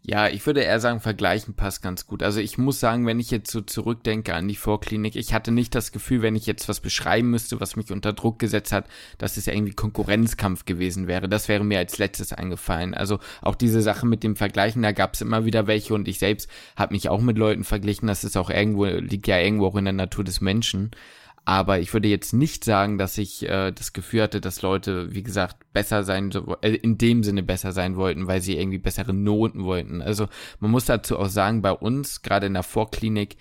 Ja, 0.05 0.27
ich 0.27 0.45
würde 0.47 0.63
eher 0.63 0.81
sagen, 0.81 0.99
vergleichen 0.99 1.55
passt 1.55 1.81
ganz 1.81 2.09
gut. 2.09 2.25
Also 2.25 2.41
ich 2.41 2.59
muss 2.59 2.81
sagen, 2.81 3.07
wenn 3.07 3.21
ich 3.21 3.31
jetzt 3.31 3.53
so 3.53 3.61
zurückdenke 3.61 4.35
an 4.35 4.49
die 4.49 4.57
Vorklinik, 4.57 5.15
ich 5.15 5.33
hatte 5.33 5.53
nicht 5.53 5.77
das 5.77 5.93
Gefühl, 5.93 6.23
wenn 6.23 6.35
ich 6.35 6.45
jetzt 6.45 6.69
was 6.69 6.81
beschreiben 6.81 7.31
müsste, 7.31 7.61
was 7.61 7.77
mich 7.77 7.93
unter 7.93 8.13
Druck 8.13 8.41
gesetzt 8.41 8.73
hat, 8.73 8.87
dass 9.19 9.37
es 9.37 9.47
irgendwie 9.47 9.75
Konkurrenzkampf 9.75 10.65
gewesen 10.65 11.07
wäre. 11.07 11.29
Das 11.29 11.47
wäre 11.47 11.63
mir 11.63 11.79
als 11.79 11.99
letztes 11.99 12.33
eingefallen. 12.33 12.95
Also 12.95 13.21
auch 13.43 13.55
diese 13.55 13.81
Sache 13.81 14.05
mit 14.05 14.25
dem 14.25 14.35
Vergleichen, 14.35 14.83
da 14.83 14.91
gab 14.91 15.15
es 15.15 15.21
immer 15.21 15.45
wieder 15.45 15.69
welche 15.69 15.95
und 15.95 16.09
ich 16.09 16.19
selbst 16.19 16.51
habe 16.75 16.95
mich 16.95 17.09
auch 17.09 17.21
mit 17.21 17.39
Leuten 17.39 17.63
verglichen. 17.63 18.09
Das 18.09 18.25
ist 18.25 18.37
auch 18.37 18.51
irgendwo, 18.51 18.87
liegt 18.87 19.29
ja 19.29 19.39
irgendwo 19.39 19.67
auch 19.67 19.77
in 19.77 19.85
der 19.85 19.93
Natur 19.93 20.25
des 20.25 20.41
Menschen. 20.41 20.91
Aber 21.45 21.81
ich 21.81 21.93
würde 21.93 22.07
jetzt 22.09 22.33
nicht 22.33 22.65
sagen, 22.65 22.99
dass 22.99 23.19
ich 23.19 23.49
äh, 23.49 23.73
das 23.73 23.93
Gefühl 23.93 24.23
hatte, 24.23 24.41
dass 24.41 24.63
Leute, 24.63 25.13
wie 25.13 25.25
gesagt, 25.25 25.57
besser 25.73 26.05
sein, 26.05 26.31
äh, 26.63 26.71
in 26.75 26.99
dem 26.99 27.25
Sinne 27.25 27.43
besser 27.43 27.73
sein 27.73 27.97
wollten, 27.97 28.29
weil 28.29 28.41
sie 28.41 28.57
irgendwie 28.57 28.79
bessere 28.79 29.13
Noten 29.13 29.65
wollten. 29.65 30.03
Also 30.03 30.29
man 30.61 30.71
muss 30.71 30.85
dazu 30.85 31.19
auch 31.19 31.29
sagen, 31.29 31.61
bei 31.61 31.73
uns, 31.73 32.23
gerade 32.23 32.47
in 32.47 32.55
der 32.55 32.63
Vorklinik, 32.63 33.37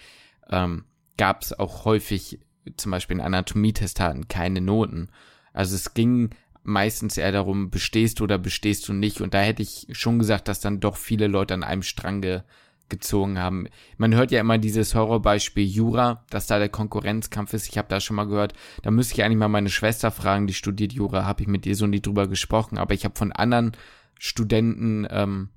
ähm, 0.50 0.86
gab 1.18 1.44
es 1.44 1.58
auch 1.58 1.86
häufig, 1.86 2.40
zum 2.76 2.92
Beispiel 2.92 3.18
in 3.18 3.24
Anatomietestaten, 3.24 4.28
keine 4.28 4.62
Noten. 4.62 5.10
Also 5.54 5.76
es 5.76 5.94
ging 5.94 6.32
meistens 6.64 7.18
eher 7.18 7.32
darum, 7.32 7.70
bestehst 7.70 8.20
du 8.20 8.24
oder 8.24 8.40
bestehst 8.40 8.88
du 8.88 8.94
nicht. 8.94 9.22
Und 9.22 9.36
da 9.36 9.42
hätte 9.42 9.62
ich 9.62 9.88
schon 9.92 10.18
gesagt, 10.18 10.48
dass 10.48 10.60
dann 10.60 10.80
doch 10.80 10.98
viele 10.98 11.28
Leute 11.28 11.54
an 11.54 11.64
einem 11.64 11.84
Strang 11.84 12.44
gezogen 12.92 13.40
haben. 13.40 13.68
Man 13.98 14.14
hört 14.14 14.30
ja 14.30 14.40
immer 14.40 14.60
dieses 14.60 14.94
Horrorbeispiel 14.94 15.66
Jura, 15.66 16.24
dass 16.30 16.46
da 16.46 16.60
der 16.60 16.70
Konkurrenzkampf 16.70 17.54
ist. 17.54 17.68
Ich 17.68 17.80
habe 17.80 17.88
da 17.88 18.00
schon 18.00 18.16
mal 18.16 18.28
gehört. 18.28 18.54
Da 18.84 18.92
müsste 18.92 19.16
ich 19.16 19.24
eigentlich 19.24 19.40
mal 19.40 19.48
meine 19.48 19.70
Schwester 19.70 20.12
fragen, 20.12 20.46
die 20.46 20.54
studiert 20.54 20.94
Jura, 20.94 21.26
habe 21.26 21.42
ich 21.42 21.48
mit 21.48 21.66
ihr 21.66 21.76
so 21.76 21.88
nie 21.88 22.02
drüber 22.02 22.28
gesprochen. 22.28 22.78
Aber 22.78 22.94
ich 22.94 23.04
habe 23.04 23.18
von 23.18 23.32
anderen 23.32 23.72
Studenten, 24.20 25.08
ähm, 25.10 25.50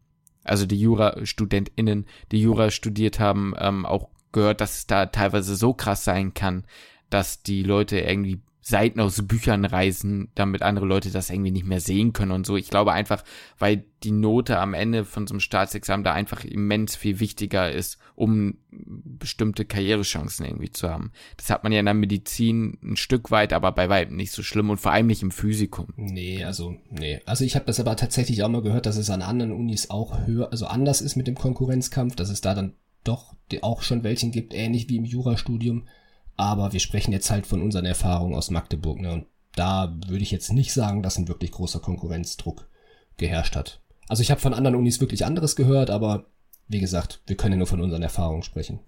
also 0.43 0.65
die 0.65 0.81
Jura-StudentInnen, 0.81 2.07
die 2.33 2.41
Jura 2.41 2.71
studiert 2.71 3.21
haben, 3.21 3.53
ähm, 3.59 3.85
auch 3.85 4.09
gehört, 4.33 4.63
dass 4.63 4.79
es 4.79 4.87
da 4.87 5.07
teilweise 5.07 5.55
so 5.57 5.75
krass 5.75 6.05
sein 6.05 6.33
kann, 6.33 6.65
dass 7.11 7.43
die 7.43 7.63
Leute 7.63 7.99
irgendwie 8.01 8.41
Seiten 8.67 8.99
aus 8.99 9.21
Büchern 9.27 9.67
reisen, 9.67 10.31
damit 10.35 10.63
andere 10.63 10.87
Leute 10.87 11.11
das 11.11 11.29
irgendwie 11.29 11.51
nicht 11.51 11.67
mehr 11.67 11.81
sehen 11.81 12.15
können 12.15 12.31
und 12.31 12.47
so. 12.47 12.57
Ich 12.57 12.71
glaube 12.71 12.93
einfach, 12.93 13.23
weil 13.59 13.85
die 14.03 14.11
Note 14.11 14.59
am 14.59 14.73
Ende 14.73 15.05
von 15.05 15.27
so 15.27 15.35
einem 15.35 15.41
Staatsexamen 15.41 16.03
da 16.03 16.15
einfach 16.15 16.47
immens 16.47 16.97
viel 16.97 17.21
wichtiger 17.21 17.71
ist, 17.71 17.99
um 18.15 18.57
bestimmte 18.71 19.67
Karrierechancen 19.67 20.47
irgendwie 20.47 20.71
zu 20.71 20.89
haben. 20.89 21.13
Das 21.37 21.51
hat 21.51 21.63
man 21.63 21.73
ja 21.73 21.81
in 21.81 21.85
der 21.85 21.93
Medizin 21.93 22.79
ein 22.83 22.97
Stück 22.97 23.31
weit, 23.31 23.53
aber 23.53 23.71
bei 23.73 23.91
weitem 23.91 24.17
nicht 24.17 24.33
so 24.33 24.43
schlimm 24.43 24.71
und 24.71 24.81
vor 24.81 24.93
allem 24.93 25.09
nicht 25.09 25.23
im 25.23 25.31
Physikum. 25.31 25.89
Nee, 25.97 26.43
also, 26.43 26.75
nee. 26.89 27.21
Also 27.27 27.45
ich 27.45 27.57
habe 27.57 27.67
das 27.67 27.81
aber 27.81 27.97
tatsächlich 27.97 28.43
auch 28.43 28.49
mal 28.49 28.63
gehört, 28.63 28.87
dass 28.87 28.97
es 28.97 29.11
an 29.11 29.21
anderen 29.21 29.53
Unis 29.53 29.91
auch 29.91 30.27
höher, 30.27 30.51
also 30.51 30.65
anders 30.65 31.03
ist 31.03 31.17
mit 31.17 31.27
dem 31.27 31.35
Konkurrenzkampf, 31.35 32.17
dass 32.17 32.31
es 32.31 32.41
da 32.41 32.55
dann 32.55 32.73
doch 33.05 33.35
auch 33.61 33.83
schon 33.83 34.05
welchen 34.05 34.33
gibt, 34.33 34.55
ähnlich 34.55 34.89
wie 34.89 34.97
im 34.97 35.05
Jurastudium, 35.05 35.87
aber 36.37 36.73
wir 36.73 36.81
sprechen 36.81 37.13
jetzt 37.13 37.31
halt 37.31 37.47
von 37.47 37.63
unseren 37.63 37.85
Erfahrungen 37.85 38.35
aus 38.35 38.51
Magdeburg. 38.51 39.01
Ne? 39.01 39.13
Und 39.13 39.27
da 39.55 39.97
würde 40.07 40.23
ich 40.23 40.31
jetzt 40.31 40.53
nicht 40.53 40.73
sagen, 40.73 41.03
dass 41.03 41.17
ein 41.17 41.29
wirklich 41.29 41.53
großer 41.53 41.81
Konkurrenzdruck 41.81 42.69
geherrscht 43.17 43.57
hat. 43.57 43.81
Also 44.09 44.23
ich 44.23 44.31
habe 44.31 44.41
von 44.41 44.55
anderen 44.55 44.77
Unis 44.77 45.01
wirklich 45.01 45.25
anderes 45.25 45.57
gehört, 45.57 45.91
aber 45.91 46.27
wie 46.69 46.81
gesagt, 46.81 47.23
wir 47.27 47.37
können 47.37 47.53
ja 47.53 47.59
nur 47.59 47.67
von 47.67 47.81
unseren 47.81 48.03
Erfahrungen 48.03 48.43
sprechen. 48.43 48.81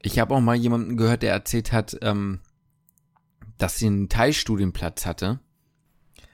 Ich 0.00 0.18
habe 0.18 0.34
auch 0.34 0.40
mal 0.40 0.56
jemanden 0.56 0.96
gehört, 0.96 1.22
der 1.22 1.32
erzählt 1.32 1.72
hat, 1.72 1.96
ähm, 2.02 2.40
dass 3.58 3.76
sie 3.76 3.86
einen 3.86 4.08
Teilstudienplatz 4.08 5.06
hatte. 5.06 5.40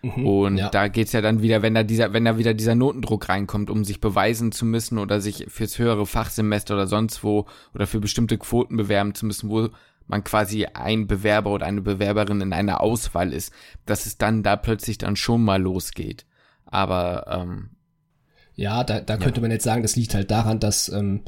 Mhm, 0.03 0.27
und 0.27 0.57
ja. 0.59 0.71
da 0.71 0.89
geht's 0.89 1.13
ja 1.13 1.21
dann 1.21 1.43
wieder, 1.43 1.63
wenn 1.63 1.75
da 1.75 1.83
dieser, 1.83 2.13
wenn 2.13 2.25
da 2.25 2.39
wieder 2.39 2.55
dieser 2.55 2.75
Notendruck 2.75 3.29
reinkommt, 3.29 3.69
um 3.69 3.85
sich 3.85 4.01
beweisen 4.01 4.53
zu 4.53 4.65
müssen 4.65 4.99
oder 4.99 5.21
sich 5.21 5.47
fürs 5.49 5.79
höhere 5.79 6.07
Fachsemester 6.07 6.75
oder 6.75 6.87
sonst 6.87 7.25
wo 7.25 7.47
oder 7.75 7.87
für 7.87 8.01
bestimmte 8.01 8.39
Quoten 8.39 8.77
bewerben 8.77 9.15
zu 9.15 9.27
müssen, 9.27 9.51
wo 9.51 9.69
man 10.09 10.25
quasi 10.25 10.67
ein 10.67 11.07
Bewerber 11.07 11.53
oder 11.53 11.67
eine 11.67 11.83
Bewerberin 11.83 12.41
in 12.41 12.53
einer 12.53 12.81
Auswahl 12.81 13.33
ist, 13.33 13.53
dass 13.87 14.07
es 14.07 14.19
dann 14.19 14.43
da 14.43 14.57
plötzlich 14.57 14.99
dann 14.99 15.17
schon 15.17 15.45
mal 15.45 15.63
losgeht. 15.63 16.27
Aber 16.65 17.27
ähm, 17.29 17.71
ja, 18.55 18.83
da, 18.83 19.01
da 19.01 19.17
könnte 19.17 19.37
ja. 19.37 19.43
man 19.43 19.51
jetzt 19.51 19.65
sagen, 19.65 19.83
das 19.83 19.97
liegt 19.97 20.15
halt 20.15 20.31
daran, 20.31 20.59
dass 20.59 20.89
ähm, 20.89 21.23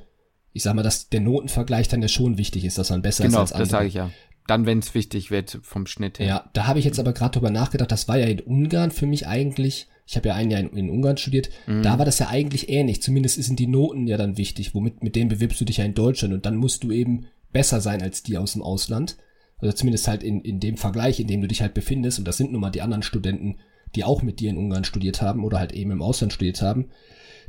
ich 0.52 0.62
sag 0.62 0.74
mal, 0.74 0.82
dass 0.82 1.08
der 1.08 1.20
Notenvergleich 1.20 1.88
dann 1.88 2.02
ja 2.02 2.08
schon 2.08 2.38
wichtig 2.38 2.64
ist, 2.64 2.78
dass 2.78 2.90
man 2.90 3.02
besser 3.02 3.24
genau, 3.24 3.44
ist 3.44 3.52
als 3.52 3.52
andere. 3.52 3.68
Genau, 3.68 3.70
das 3.70 3.70
sage 3.70 3.88
ich 3.88 3.94
ja. 3.94 4.10
Dann, 4.46 4.66
wenn 4.66 4.80
es 4.80 4.94
wichtig 4.94 5.30
wird 5.30 5.60
vom 5.62 5.86
Schnitt 5.86 6.18
her. 6.18 6.26
Ja, 6.26 6.50
da 6.54 6.66
habe 6.66 6.80
ich 6.80 6.84
jetzt 6.84 6.98
aber 6.98 7.12
gerade 7.12 7.32
drüber 7.32 7.50
nachgedacht, 7.50 7.92
das 7.92 8.08
war 8.08 8.18
ja 8.18 8.26
in 8.26 8.40
Ungarn 8.40 8.90
für 8.90 9.06
mich 9.06 9.28
eigentlich, 9.28 9.86
ich 10.06 10.16
habe 10.16 10.28
ja 10.28 10.34
ein 10.34 10.50
Jahr 10.50 10.60
in, 10.60 10.70
in 10.70 10.90
Ungarn 10.90 11.18
studiert, 11.18 11.50
mhm. 11.68 11.82
da 11.82 11.98
war 11.98 12.04
das 12.04 12.18
ja 12.18 12.28
eigentlich 12.28 12.68
ähnlich. 12.68 13.00
Zumindest 13.00 13.40
sind 13.40 13.60
die 13.60 13.68
Noten 13.68 14.08
ja 14.08 14.16
dann 14.16 14.38
wichtig, 14.38 14.74
womit 14.74 15.04
mit 15.04 15.14
denen 15.14 15.28
bewirbst 15.28 15.60
du 15.60 15.64
dich 15.64 15.76
ja 15.76 15.84
in 15.84 15.94
Deutschland 15.94 16.34
und 16.34 16.46
dann 16.46 16.56
musst 16.56 16.82
du 16.82 16.90
eben 16.90 17.26
besser 17.52 17.80
sein 17.80 18.02
als 18.02 18.22
die 18.22 18.38
aus 18.38 18.52
dem 18.52 18.62
Ausland. 18.62 19.16
Also 19.58 19.74
zumindest 19.74 20.08
halt 20.08 20.22
in, 20.22 20.40
in 20.40 20.60
dem 20.60 20.76
Vergleich, 20.76 21.20
in 21.20 21.26
dem 21.26 21.40
du 21.40 21.48
dich 21.48 21.60
halt 21.60 21.74
befindest. 21.74 22.18
Und 22.18 22.26
das 22.26 22.36
sind 22.36 22.52
nun 22.52 22.60
mal 22.60 22.70
die 22.70 22.82
anderen 22.82 23.02
Studenten, 23.02 23.58
die 23.94 24.04
auch 24.04 24.22
mit 24.22 24.40
dir 24.40 24.50
in 24.50 24.56
Ungarn 24.56 24.84
studiert 24.84 25.20
haben 25.20 25.44
oder 25.44 25.58
halt 25.58 25.72
eben 25.72 25.90
im 25.90 26.02
Ausland 26.02 26.32
studiert 26.32 26.62
haben. 26.62 26.90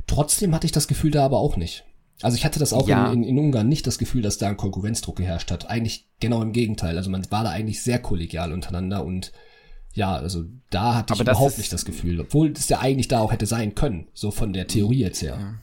Trotzdem 0.06 0.54
hatte 0.54 0.66
ich 0.66 0.72
das 0.72 0.88
Gefühl 0.88 1.10
da 1.10 1.24
aber 1.24 1.38
auch 1.38 1.56
nicht. 1.56 1.84
Also 2.20 2.36
ich 2.36 2.44
hatte 2.44 2.58
das 2.58 2.72
auch 2.72 2.88
ja. 2.88 3.10
in, 3.10 3.22
in, 3.22 3.28
in 3.30 3.38
Ungarn 3.38 3.68
nicht 3.68 3.86
das 3.86 3.98
Gefühl, 3.98 4.22
dass 4.22 4.38
da 4.38 4.48
ein 4.48 4.56
Konkurrenzdruck 4.56 5.16
geherrscht 5.16 5.50
hat. 5.50 5.70
Eigentlich 5.70 6.08
genau 6.20 6.42
im 6.42 6.52
Gegenteil. 6.52 6.96
Also 6.96 7.10
man 7.10 7.28
war 7.30 7.44
da 7.44 7.50
eigentlich 7.50 7.82
sehr 7.82 7.98
kollegial 7.98 8.52
untereinander 8.52 9.04
und 9.04 9.32
ja, 9.94 10.14
also 10.14 10.44
da 10.70 10.94
hatte 10.94 11.12
ich 11.14 11.20
aber 11.20 11.32
überhaupt 11.32 11.58
nicht 11.58 11.72
das 11.72 11.84
Gefühl, 11.84 12.20
obwohl 12.20 12.52
es 12.52 12.68
ja 12.68 12.80
eigentlich 12.80 13.08
da 13.08 13.20
auch 13.20 13.30
hätte 13.30 13.44
sein 13.44 13.74
können, 13.74 14.08
so 14.14 14.30
von 14.30 14.54
der 14.54 14.66
Theorie 14.66 15.00
jetzt 15.00 15.20
her. 15.20 15.36
Ja 15.38 15.54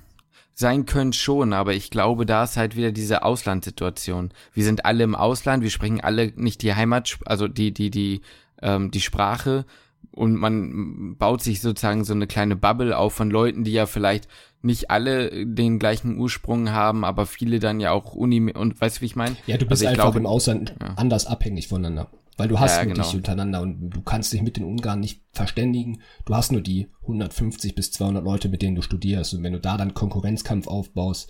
sein 0.59 0.85
können 0.85 1.13
schon, 1.13 1.53
aber 1.53 1.73
ich 1.73 1.89
glaube, 1.89 2.25
da 2.25 2.43
ist 2.43 2.57
halt 2.57 2.75
wieder 2.75 2.91
diese 2.91 3.23
Auslandssituation. 3.23 4.31
Wir 4.53 4.65
sind 4.65 4.83
alle 4.83 5.05
im 5.05 5.15
Ausland, 5.15 5.63
wir 5.63 5.69
sprechen 5.69 6.01
alle 6.01 6.33
nicht 6.35 6.61
die 6.63 6.75
Heimat, 6.75 7.17
also 7.25 7.47
die, 7.47 7.73
die, 7.73 7.89
die, 7.89 8.21
ähm, 8.61 8.91
die 8.91 8.99
Sprache 8.99 9.65
und 10.11 10.35
man 10.35 11.15
baut 11.17 11.41
sich 11.41 11.61
sozusagen 11.61 12.03
so 12.03 12.13
eine 12.13 12.27
kleine 12.27 12.57
Bubble 12.57 12.97
auf 12.97 13.13
von 13.13 13.29
Leuten, 13.29 13.63
die 13.63 13.71
ja 13.71 13.85
vielleicht 13.85 14.27
nicht 14.61 14.91
alle 14.91 15.45
den 15.45 15.79
gleichen 15.79 16.17
Ursprung 16.17 16.71
haben, 16.71 17.05
aber 17.05 17.25
viele 17.25 17.59
dann 17.59 17.79
ja 17.79 17.91
auch 17.91 18.13
Uni 18.13 18.51
und 18.51 18.81
weißt 18.81 18.97
du, 18.97 19.01
wie 19.01 19.05
ich 19.05 19.15
meine? 19.15 19.37
Ja, 19.47 19.55
du 19.55 19.65
bist 19.65 19.81
also 19.81 19.87
einfach 19.87 20.03
glaube, 20.03 20.19
im 20.19 20.25
Ausland 20.25 20.75
ja. 20.81 20.93
anders 20.95 21.25
abhängig 21.25 21.69
voneinander. 21.69 22.09
Weil 22.39 22.47
du 22.47 22.57
hast 22.57 22.77
ja, 22.77 22.85
genau. 22.85 23.03
dich 23.03 23.13
untereinander 23.15 23.61
und 23.61 23.89
du 23.89 24.01
kannst 24.01 24.31
dich 24.31 24.41
mit 24.41 24.55
den 24.55 24.63
Ungarn 24.63 25.01
nicht 25.01 25.21
verständigen. 25.33 26.01
Du 26.23 26.33
hast 26.33 26.53
nur 26.53 26.61
die 26.61 26.87
150 27.01 27.75
bis 27.75 27.91
200 27.91 28.23
Leute, 28.23 28.47
mit 28.47 28.61
denen 28.61 28.77
du 28.77 28.81
studierst. 28.81 29.33
Und 29.33 29.43
wenn 29.43 29.51
du 29.51 29.59
da 29.59 29.75
dann 29.75 29.93
Konkurrenzkampf 29.93 30.67
aufbaust 30.67 31.29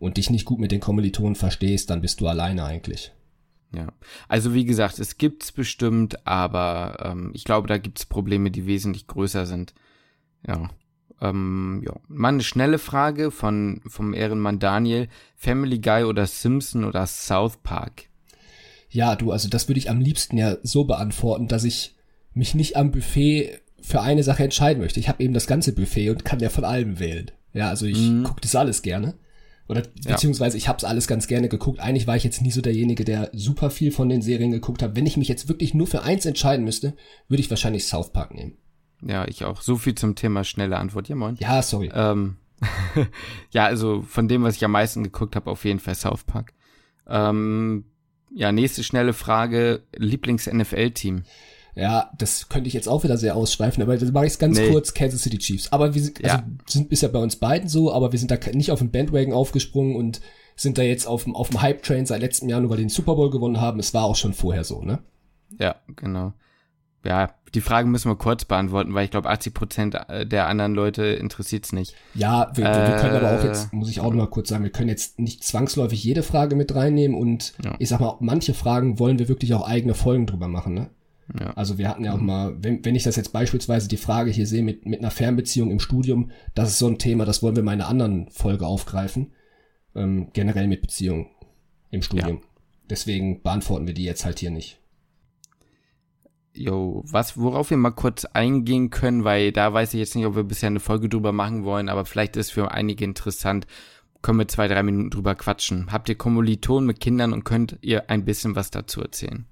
und 0.00 0.16
dich 0.16 0.30
nicht 0.30 0.46
gut 0.46 0.58
mit 0.58 0.72
den 0.72 0.80
Kommilitonen 0.80 1.36
verstehst, 1.36 1.90
dann 1.90 2.00
bist 2.00 2.20
du 2.20 2.26
alleine 2.26 2.64
eigentlich. 2.64 3.12
Ja, 3.72 3.92
also 4.26 4.52
wie 4.52 4.64
gesagt, 4.64 4.98
es 4.98 5.16
gibt's 5.16 5.52
bestimmt, 5.52 6.26
aber 6.26 7.04
ähm, 7.04 7.30
ich 7.34 7.44
glaube, 7.44 7.68
da 7.68 7.78
gibt's 7.78 8.04
Probleme, 8.04 8.50
die 8.50 8.66
wesentlich 8.66 9.06
größer 9.06 9.46
sind. 9.46 9.74
Ja. 10.44 10.70
Ähm, 11.20 11.84
ja. 11.86 11.94
Mal 12.08 12.30
eine 12.30 12.42
schnelle 12.42 12.78
Frage 12.78 13.30
von 13.30 13.80
vom 13.86 14.12
Ehrenmann 14.12 14.58
Daniel: 14.58 15.08
Family 15.36 15.78
Guy 15.78 16.02
oder 16.02 16.26
Simpson 16.26 16.84
oder 16.84 17.06
South 17.06 17.58
Park? 17.58 18.07
Ja, 18.90 19.16
du, 19.16 19.32
also 19.32 19.48
das 19.48 19.68
würde 19.68 19.78
ich 19.78 19.90
am 19.90 20.00
liebsten 20.00 20.38
ja 20.38 20.56
so 20.62 20.84
beantworten, 20.84 21.48
dass 21.48 21.64
ich 21.64 21.94
mich 22.34 22.54
nicht 22.54 22.76
am 22.76 22.90
Buffet 22.90 23.60
für 23.80 24.00
eine 24.00 24.22
Sache 24.22 24.44
entscheiden 24.44 24.82
möchte. 24.82 25.00
Ich 25.00 25.08
habe 25.08 25.22
eben 25.22 25.34
das 25.34 25.46
ganze 25.46 25.74
Buffet 25.74 26.10
und 26.10 26.24
kann 26.24 26.40
ja 26.40 26.48
von 26.48 26.64
allem 26.64 26.98
wählen. 26.98 27.30
Ja, 27.52 27.68
also 27.68 27.86
ich 27.86 27.98
mhm. 27.98 28.24
gucke 28.24 28.40
das 28.40 28.54
alles 28.54 28.82
gerne. 28.82 29.14
Oder 29.68 29.82
beziehungsweise 30.06 30.56
ich 30.56 30.66
habe 30.66 30.78
es 30.78 30.84
alles 30.84 31.06
ganz 31.06 31.26
gerne 31.26 31.48
geguckt. 31.48 31.78
Eigentlich 31.78 32.06
war 32.06 32.16
ich 32.16 32.24
jetzt 32.24 32.40
nie 32.40 32.50
so 32.50 32.62
derjenige, 32.62 33.04
der 33.04 33.30
super 33.34 33.68
viel 33.70 33.92
von 33.92 34.08
den 34.08 34.22
Serien 34.22 34.50
geguckt 34.50 34.82
hat. 34.82 34.96
Wenn 34.96 35.04
ich 35.04 35.18
mich 35.18 35.28
jetzt 35.28 35.48
wirklich 35.48 35.74
nur 35.74 35.86
für 35.86 36.02
eins 36.02 36.24
entscheiden 36.24 36.64
müsste, 36.64 36.94
würde 37.28 37.42
ich 37.42 37.50
wahrscheinlich 37.50 37.86
South 37.86 38.12
Park 38.12 38.34
nehmen. 38.34 38.56
Ja, 39.06 39.28
ich 39.28 39.44
auch. 39.44 39.60
So 39.60 39.76
viel 39.76 39.94
zum 39.94 40.14
Thema 40.14 40.42
schnelle 40.44 40.78
Antwort. 40.78 41.08
Ja, 41.08 41.16
moin. 41.16 41.36
Ja, 41.38 41.60
sorry. 41.60 41.90
Ähm, 41.92 42.36
ja, 43.50 43.66
also 43.66 44.00
von 44.00 44.26
dem, 44.26 44.42
was 44.42 44.56
ich 44.56 44.64
am 44.64 44.72
meisten 44.72 45.04
geguckt 45.04 45.36
habe, 45.36 45.50
auf 45.50 45.64
jeden 45.66 45.80
Fall 45.80 45.94
South 45.94 46.24
Park. 46.24 46.54
Ähm, 47.06 47.84
ja, 48.34 48.52
nächste 48.52 48.82
schnelle 48.84 49.12
Frage. 49.12 49.82
Lieblings-NFL-Team. 49.96 51.22
Ja, 51.74 52.10
das 52.18 52.48
könnte 52.48 52.66
ich 52.66 52.74
jetzt 52.74 52.88
auch 52.88 53.04
wieder 53.04 53.16
sehr 53.16 53.36
ausschweifen, 53.36 53.82
aber 53.82 53.96
das 53.96 54.10
mache 54.10 54.26
ich 54.26 54.38
ganz 54.38 54.58
nee. 54.58 54.70
kurz, 54.70 54.94
Kansas 54.94 55.22
City 55.22 55.38
Chiefs. 55.38 55.70
Aber 55.70 55.94
wir 55.94 56.02
sind, 56.02 56.24
also 56.24 56.36
ja. 56.38 56.46
sind 56.66 56.88
bisher 56.88 57.08
bei 57.08 57.20
uns 57.20 57.36
beiden 57.36 57.68
so, 57.68 57.92
aber 57.92 58.10
wir 58.10 58.18
sind 58.18 58.32
da 58.32 58.38
nicht 58.52 58.72
auf 58.72 58.80
den 58.80 58.90
Bandwagon 58.90 59.32
aufgesprungen 59.32 59.94
und 59.94 60.20
sind 60.56 60.76
da 60.76 60.82
jetzt 60.82 61.06
auf 61.06 61.22
dem, 61.22 61.36
auf 61.36 61.50
dem 61.50 61.62
Hype-Train 61.62 62.04
seit 62.04 62.20
letztem 62.20 62.48
Jahr, 62.48 62.60
nur 62.60 62.70
weil 62.70 62.78
den 62.78 62.88
Super 62.88 63.14
Bowl 63.14 63.30
gewonnen 63.30 63.60
haben. 63.60 63.78
Es 63.78 63.94
war 63.94 64.04
auch 64.04 64.16
schon 64.16 64.34
vorher 64.34 64.64
so, 64.64 64.82
ne? 64.82 64.98
Ja, 65.60 65.76
genau. 65.94 66.32
Ja, 67.04 67.34
die 67.54 67.60
Frage 67.60 67.88
müssen 67.88 68.10
wir 68.10 68.16
kurz 68.16 68.44
beantworten, 68.44 68.92
weil 68.92 69.04
ich 69.04 69.10
glaube, 69.10 69.30
80 69.30 69.54
Prozent 69.54 69.94
der 69.94 70.46
anderen 70.48 70.74
Leute 70.74 71.04
interessiert's 71.04 71.72
nicht. 71.72 71.94
Ja, 72.14 72.50
wir, 72.54 72.66
äh, 72.66 72.88
wir, 72.88 72.96
können 72.96 73.16
aber 73.16 73.38
auch 73.38 73.44
jetzt, 73.44 73.72
muss 73.72 73.90
ich 73.90 74.00
auch 74.00 74.10
noch 74.10 74.16
mal 74.16 74.26
kurz 74.26 74.48
sagen, 74.48 74.64
wir 74.64 74.70
können 74.70 74.88
jetzt 74.88 75.18
nicht 75.18 75.44
zwangsläufig 75.44 76.02
jede 76.02 76.22
Frage 76.22 76.56
mit 76.56 76.74
reinnehmen 76.74 77.16
und 77.16 77.54
ja. 77.64 77.74
ich 77.78 77.88
sag 77.88 78.00
mal, 78.00 78.16
manche 78.20 78.52
Fragen 78.52 78.98
wollen 78.98 79.18
wir 79.18 79.28
wirklich 79.28 79.54
auch 79.54 79.66
eigene 79.66 79.94
Folgen 79.94 80.26
drüber 80.26 80.48
machen, 80.48 80.74
ne? 80.74 80.90
Ja. 81.38 81.50
Also 81.54 81.76
wir 81.76 81.88
hatten 81.88 82.04
ja 82.04 82.14
auch 82.14 82.20
mal, 82.20 82.56
wenn, 82.62 82.84
wenn 82.84 82.94
ich 82.94 83.02
das 83.02 83.16
jetzt 83.16 83.32
beispielsweise 83.32 83.86
die 83.86 83.98
Frage 83.98 84.30
hier 84.30 84.46
sehe 84.46 84.62
mit, 84.62 84.86
mit 84.86 85.00
einer 85.00 85.10
Fernbeziehung 85.10 85.70
im 85.70 85.78
Studium, 85.78 86.30
das 86.54 86.70
ist 86.70 86.78
so 86.78 86.86
ein 86.86 86.98
Thema, 86.98 87.26
das 87.26 87.42
wollen 87.42 87.54
wir 87.54 87.62
mal 87.62 87.74
in 87.74 87.82
einer 87.82 87.90
anderen 87.90 88.30
Folge 88.30 88.66
aufgreifen. 88.66 89.32
Ähm, 89.94 90.28
generell 90.32 90.68
mit 90.68 90.80
Beziehungen 90.80 91.26
im 91.90 92.02
Studium. 92.02 92.36
Ja. 92.36 92.42
Deswegen 92.88 93.42
beantworten 93.42 93.86
wir 93.86 93.94
die 93.94 94.04
jetzt 94.04 94.24
halt 94.24 94.38
hier 94.38 94.50
nicht. 94.50 94.78
Jo, 96.58 97.04
was, 97.06 97.38
worauf 97.38 97.70
wir 97.70 97.76
mal 97.76 97.92
kurz 97.92 98.24
eingehen 98.24 98.90
können, 98.90 99.22
weil 99.22 99.52
da 99.52 99.72
weiß 99.72 99.94
ich 99.94 100.00
jetzt 100.00 100.16
nicht, 100.16 100.26
ob 100.26 100.34
wir 100.34 100.42
bisher 100.42 100.66
eine 100.66 100.80
Folge 100.80 101.08
drüber 101.08 101.30
machen 101.30 101.62
wollen, 101.62 101.88
aber 101.88 102.04
vielleicht 102.04 102.36
ist 102.36 102.50
für 102.50 102.72
einige 102.72 103.04
interessant, 103.04 103.66
können 104.22 104.40
wir 104.40 104.48
zwei, 104.48 104.66
drei 104.66 104.82
Minuten 104.82 105.10
drüber 105.10 105.36
quatschen. 105.36 105.92
Habt 105.92 106.08
ihr 106.08 106.16
Kommilitonen 106.16 106.86
mit 106.86 106.98
Kindern 106.98 107.32
und 107.32 107.44
könnt 107.44 107.78
ihr 107.80 108.10
ein 108.10 108.24
bisschen 108.24 108.56
was 108.56 108.70
dazu 108.70 109.00
erzählen? 109.00 109.46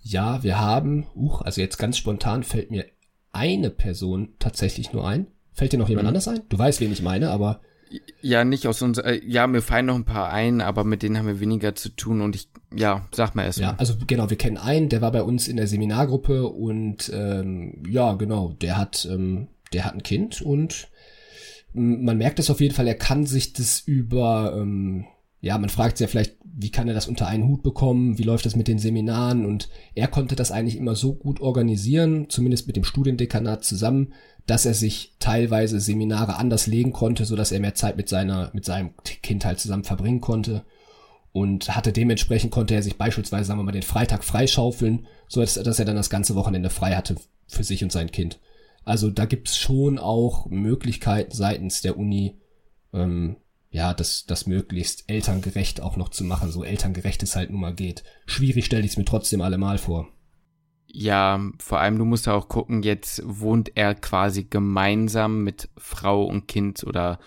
Ja, 0.00 0.42
wir 0.42 0.58
haben, 0.58 1.06
uh, 1.14 1.36
also 1.38 1.60
jetzt 1.60 1.76
ganz 1.76 1.98
spontan 1.98 2.42
fällt 2.42 2.70
mir 2.70 2.86
eine 3.32 3.68
Person 3.70 4.30
tatsächlich 4.38 4.92
nur 4.92 5.06
ein. 5.06 5.26
Fällt 5.52 5.72
dir 5.72 5.78
noch 5.78 5.88
jemand 5.88 6.04
mhm. 6.04 6.08
anders 6.08 6.28
ein? 6.28 6.40
Du 6.48 6.58
weißt, 6.58 6.80
wen 6.80 6.92
ich 6.92 7.02
meine, 7.02 7.30
aber. 7.30 7.60
Ja, 8.22 8.44
nicht 8.44 8.66
aus 8.66 8.82
uns, 8.82 8.98
äh, 8.98 9.20
ja, 9.24 9.46
mir 9.46 9.62
fallen 9.62 9.86
noch 9.86 9.94
ein 9.94 10.04
paar 10.04 10.30
ein, 10.30 10.60
aber 10.60 10.84
mit 10.84 11.02
denen 11.02 11.18
haben 11.18 11.26
wir 11.26 11.40
weniger 11.40 11.74
zu 11.74 11.90
tun 11.90 12.20
und 12.20 12.34
ich, 12.34 12.48
ja, 12.74 13.06
sag 13.12 13.34
mal 13.34 13.44
erst 13.44 13.60
mal. 13.60 13.66
Ja, 13.66 13.74
also 13.78 13.94
genau, 14.06 14.30
wir 14.30 14.36
kennen 14.36 14.56
einen, 14.56 14.88
der 14.88 15.00
war 15.00 15.12
bei 15.12 15.22
uns 15.22 15.48
in 15.48 15.56
der 15.56 15.66
Seminargruppe 15.66 16.46
und 16.46 17.10
ähm, 17.14 17.82
ja, 17.88 18.14
genau, 18.14 18.54
der 18.60 18.76
hat, 18.76 19.08
ähm, 19.10 19.48
der 19.72 19.84
hat 19.84 19.94
ein 19.94 20.02
Kind 20.02 20.42
und 20.42 20.88
man 21.72 22.16
merkt 22.16 22.38
es 22.38 22.50
auf 22.50 22.60
jeden 22.60 22.74
Fall, 22.74 22.88
er 22.88 22.94
kann 22.94 23.26
sich 23.26 23.52
das 23.52 23.80
über, 23.80 24.54
ähm, 24.56 25.04
ja, 25.40 25.58
man 25.58 25.68
fragt 25.68 25.98
sich 25.98 26.06
ja 26.06 26.10
vielleicht, 26.10 26.36
wie 26.42 26.70
kann 26.70 26.88
er 26.88 26.94
das 26.94 27.06
unter 27.06 27.26
einen 27.26 27.46
Hut 27.46 27.62
bekommen, 27.62 28.18
wie 28.18 28.22
läuft 28.22 28.46
das 28.46 28.56
mit 28.56 28.66
den 28.66 28.78
Seminaren? 28.78 29.44
Und 29.44 29.68
er 29.94 30.08
konnte 30.08 30.36
das 30.36 30.50
eigentlich 30.50 30.76
immer 30.78 30.94
so 30.94 31.14
gut 31.14 31.40
organisieren, 31.40 32.30
zumindest 32.30 32.66
mit 32.66 32.76
dem 32.76 32.84
Studiendekanat 32.84 33.62
zusammen, 33.62 34.14
dass 34.46 34.64
er 34.64 34.72
sich 34.72 35.14
teilweise 35.18 35.78
Seminare 35.78 36.36
anders 36.36 36.66
legen 36.66 36.92
konnte, 36.92 37.26
so 37.26 37.36
dass 37.36 37.52
er 37.52 37.60
mehr 37.60 37.74
Zeit 37.74 37.98
mit 37.98 38.08
seiner, 38.08 38.50
mit 38.54 38.64
seinem 38.64 38.94
Kind 39.22 39.44
halt 39.44 39.60
zusammen 39.60 39.84
verbringen 39.84 40.22
konnte 40.22 40.64
und 41.36 41.76
hatte 41.76 41.92
dementsprechend 41.92 42.50
konnte 42.50 42.74
er 42.74 42.82
sich 42.82 42.96
beispielsweise, 42.96 43.44
sagen 43.44 43.60
wir 43.60 43.64
mal, 43.64 43.72
den 43.72 43.82
Freitag 43.82 44.24
freischaufeln, 44.24 45.06
so 45.28 45.42
dass, 45.42 45.52
dass 45.52 45.78
er 45.78 45.84
dann 45.84 45.94
das 45.94 46.08
ganze 46.08 46.34
Wochenende 46.34 46.70
frei 46.70 46.94
hatte 46.94 47.16
für 47.46 47.62
sich 47.62 47.84
und 47.84 47.92
sein 47.92 48.10
Kind. 48.10 48.40
Also 48.86 49.10
da 49.10 49.26
gibt's 49.26 49.58
schon 49.58 49.98
auch 49.98 50.46
Möglichkeiten 50.46 51.32
seitens 51.32 51.82
der 51.82 51.98
Uni, 51.98 52.40
ähm, 52.94 53.36
ja, 53.68 53.92
das, 53.92 54.24
das 54.24 54.46
möglichst 54.46 55.10
elterngerecht 55.10 55.82
auch 55.82 55.98
noch 55.98 56.08
zu 56.08 56.24
machen, 56.24 56.50
so 56.50 56.64
elterngerecht 56.64 57.22
es 57.22 57.36
halt 57.36 57.50
nun 57.50 57.60
mal 57.60 57.74
geht. 57.74 58.02
Schwierig 58.24 58.64
stelle 58.64 58.86
ich 58.86 58.92
es 58.92 58.96
mir 58.96 59.04
trotzdem 59.04 59.42
allemal 59.42 59.76
vor. 59.76 60.08
Ja, 60.86 61.38
vor 61.58 61.80
allem 61.80 61.98
du 61.98 62.06
musst 62.06 62.24
ja 62.24 62.32
auch 62.32 62.48
gucken, 62.48 62.82
jetzt 62.82 63.20
wohnt 63.26 63.72
er 63.74 63.94
quasi 63.94 64.44
gemeinsam 64.44 65.44
mit 65.44 65.68
Frau 65.76 66.24
und 66.24 66.48
Kind 66.48 66.82
oder 66.84 67.18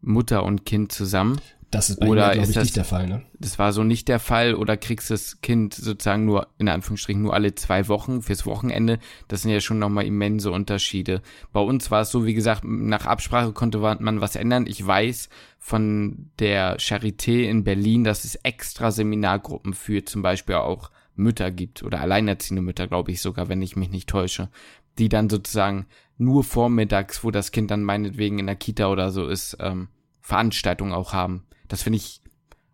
Mutter 0.00 0.44
und 0.44 0.64
Kind 0.64 0.92
zusammen. 0.92 1.40
Das 1.70 1.90
ist 1.90 1.98
bei 1.98 2.06
oder 2.06 2.28
ihm, 2.28 2.34
glaube 2.34 2.48
ich, 2.48 2.54
das, 2.54 2.64
nicht 2.64 2.76
der 2.76 2.84
Fall, 2.84 3.08
ne? 3.08 3.22
Das 3.40 3.58
war 3.58 3.72
so 3.72 3.82
nicht 3.82 4.06
der 4.06 4.20
Fall 4.20 4.54
oder 4.54 4.76
kriegst 4.76 5.10
das 5.10 5.40
Kind 5.40 5.74
sozusagen 5.74 6.24
nur, 6.24 6.46
in 6.58 6.68
Anführungsstrichen, 6.68 7.22
nur 7.22 7.34
alle 7.34 7.54
zwei 7.56 7.88
Wochen 7.88 8.22
fürs 8.22 8.46
Wochenende. 8.46 9.00
Das 9.26 9.42
sind 9.42 9.50
ja 9.50 9.60
schon 9.60 9.80
nochmal 9.80 10.06
immense 10.06 10.52
Unterschiede. 10.52 11.22
Bei 11.52 11.60
uns 11.60 11.90
war 11.90 12.02
es 12.02 12.10
so, 12.10 12.24
wie 12.24 12.34
gesagt, 12.34 12.62
nach 12.64 13.06
Absprache 13.06 13.52
konnte 13.52 13.78
man 13.78 14.20
was 14.20 14.36
ändern. 14.36 14.66
Ich 14.68 14.84
weiß 14.86 15.28
von 15.58 16.30
der 16.38 16.78
Charité 16.78 17.42
in 17.42 17.64
Berlin, 17.64 18.04
dass 18.04 18.24
es 18.24 18.36
extra 18.36 18.92
Seminargruppen 18.92 19.74
für 19.74 20.04
zum 20.04 20.22
Beispiel 20.22 20.54
auch 20.54 20.92
Mütter 21.16 21.50
gibt 21.50 21.82
oder 21.82 22.00
alleinerziehende 22.00 22.62
Mütter, 22.62 22.86
glaube 22.86 23.10
ich 23.10 23.20
sogar, 23.20 23.48
wenn 23.48 23.62
ich 23.62 23.74
mich 23.74 23.90
nicht 23.90 24.08
täusche, 24.08 24.50
die 24.98 25.08
dann 25.08 25.28
sozusagen 25.28 25.86
nur 26.16 26.44
vormittags, 26.44 27.24
wo 27.24 27.32
das 27.32 27.50
Kind 27.50 27.72
dann 27.72 27.82
meinetwegen 27.82 28.38
in 28.38 28.46
der 28.46 28.56
Kita 28.56 28.86
oder 28.86 29.10
so 29.10 29.26
ist, 29.26 29.56
ähm, 29.60 29.88
Veranstaltungen 30.20 30.92
auch 30.92 31.12
haben 31.12 31.42
das 31.68 31.82
finde 31.82 31.98
ich, 31.98 32.20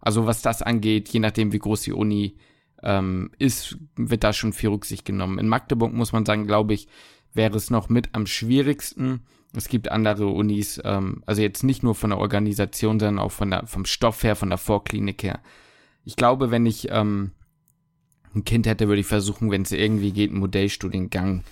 also 0.00 0.26
was 0.26 0.42
das 0.42 0.62
angeht, 0.62 1.08
je 1.10 1.20
nachdem 1.20 1.52
wie 1.52 1.58
groß 1.58 1.82
die 1.82 1.92
Uni 1.92 2.36
ähm, 2.82 3.30
ist, 3.38 3.78
wird 3.96 4.24
da 4.24 4.32
schon 4.32 4.52
viel 4.52 4.70
Rücksicht 4.70 5.04
genommen. 5.04 5.38
In 5.38 5.48
Magdeburg 5.48 5.92
muss 5.92 6.12
man 6.12 6.26
sagen, 6.26 6.46
glaube 6.46 6.74
ich, 6.74 6.88
wäre 7.32 7.56
es 7.56 7.70
noch 7.70 7.88
mit 7.88 8.10
am 8.12 8.26
schwierigsten. 8.26 9.22
Es 9.54 9.68
gibt 9.68 9.90
andere 9.90 10.26
Unis, 10.26 10.80
ähm, 10.84 11.22
also 11.26 11.42
jetzt 11.42 11.62
nicht 11.62 11.82
nur 11.82 11.94
von 11.94 12.10
der 12.10 12.18
Organisation, 12.18 12.98
sondern 12.98 13.18
auch 13.18 13.32
von 13.32 13.50
der, 13.50 13.66
vom 13.66 13.84
Stoff 13.84 14.22
her, 14.22 14.36
von 14.36 14.48
der 14.48 14.58
Vorklinik 14.58 15.22
her. 15.22 15.40
Ich 16.04 16.16
glaube, 16.16 16.50
wenn 16.50 16.66
ich 16.66 16.88
ähm, 16.90 17.32
ein 18.34 18.44
Kind 18.44 18.66
hätte, 18.66 18.88
würde 18.88 19.00
ich 19.00 19.06
versuchen, 19.06 19.50
wenn 19.50 19.62
es 19.62 19.72
irgendwie 19.72 20.12
geht, 20.12 20.30
einen 20.30 20.40
Modellstudiengang 20.40 21.44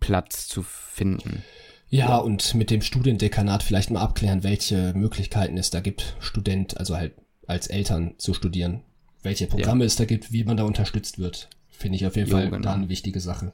Platz 0.00 0.48
zu 0.48 0.62
finden. 0.62 1.44
Ja, 1.90 2.16
und 2.16 2.54
mit 2.54 2.70
dem 2.70 2.82
Studiendekanat 2.82 3.62
vielleicht 3.62 3.90
mal 3.90 4.00
abklären, 4.00 4.42
welche 4.42 4.92
Möglichkeiten 4.94 5.56
es 5.58 5.70
da 5.70 5.80
gibt, 5.80 6.16
Student, 6.18 6.76
also 6.76 6.96
halt 6.96 7.14
als 7.46 7.66
Eltern 7.66 8.14
zu 8.18 8.34
studieren. 8.34 8.80
Welche 9.22 9.46
Programme 9.46 9.84
ja. 9.84 9.86
es 9.86 9.96
da 9.96 10.04
gibt, 10.04 10.32
wie 10.32 10.44
man 10.44 10.56
da 10.56 10.64
unterstützt 10.64 11.18
wird. 11.18 11.48
Finde 11.70 11.96
ich 11.96 12.06
auf 12.06 12.16
jeden 12.16 12.30
jo, 12.30 12.36
Fall 12.36 12.50
genau. 12.50 12.62
da 12.62 12.74
eine 12.74 12.88
wichtige 12.88 13.20
Sache. 13.20 13.52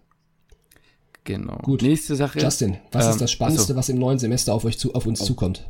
Genau. 1.25 1.59
Gut. 1.59 1.83
Nächste 1.83 2.17
Sache. 2.17 2.41
Justin, 2.41 2.79
was 2.93 3.05
ähm, 3.05 3.11
ist 3.13 3.21
das 3.21 3.31
Spannendste, 3.31 3.73
achso. 3.73 3.77
was 3.77 3.89
im 3.89 3.99
neuen 3.99 4.19
Semester 4.19 4.55
auf 4.55 4.65
euch 4.65 4.79
zu, 4.79 4.95
auf 4.95 5.07
uns 5.07 5.21
oh. 5.21 5.25
zukommt? 5.25 5.69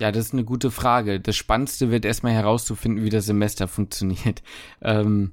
Ja, 0.00 0.12
das 0.12 0.26
ist 0.26 0.32
eine 0.32 0.44
gute 0.44 0.70
Frage. 0.70 1.20
Das 1.20 1.36
Spannendste 1.36 1.90
wird 1.90 2.04
erstmal 2.04 2.32
herauszufinden, 2.32 3.04
wie 3.04 3.10
das 3.10 3.26
Semester 3.26 3.68
funktioniert. 3.68 4.42
Ähm, 4.82 5.32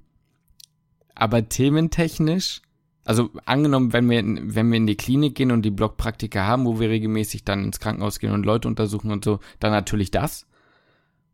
aber 1.13 1.47
thementechnisch 1.47 2.61
also 3.05 3.29
angenommen, 3.45 3.93
wenn 3.93 4.09
wir, 4.09 4.23
wenn 4.25 4.71
wir 4.71 4.77
in 4.77 4.87
die 4.87 4.97
Klinik 4.97 5.35
gehen 5.35 5.51
und 5.51 5.61
die 5.61 5.71
Blockpraktika 5.71 6.45
haben, 6.45 6.65
wo 6.65 6.79
wir 6.79 6.89
regelmäßig 6.89 7.45
dann 7.45 7.63
ins 7.63 7.79
Krankenhaus 7.79 8.19
gehen 8.19 8.33
und 8.33 8.45
Leute 8.45 8.67
untersuchen 8.67 9.11
und 9.11 9.23
so, 9.23 9.39
dann 9.59 9.71
natürlich 9.71 10.09
das. 10.09 10.47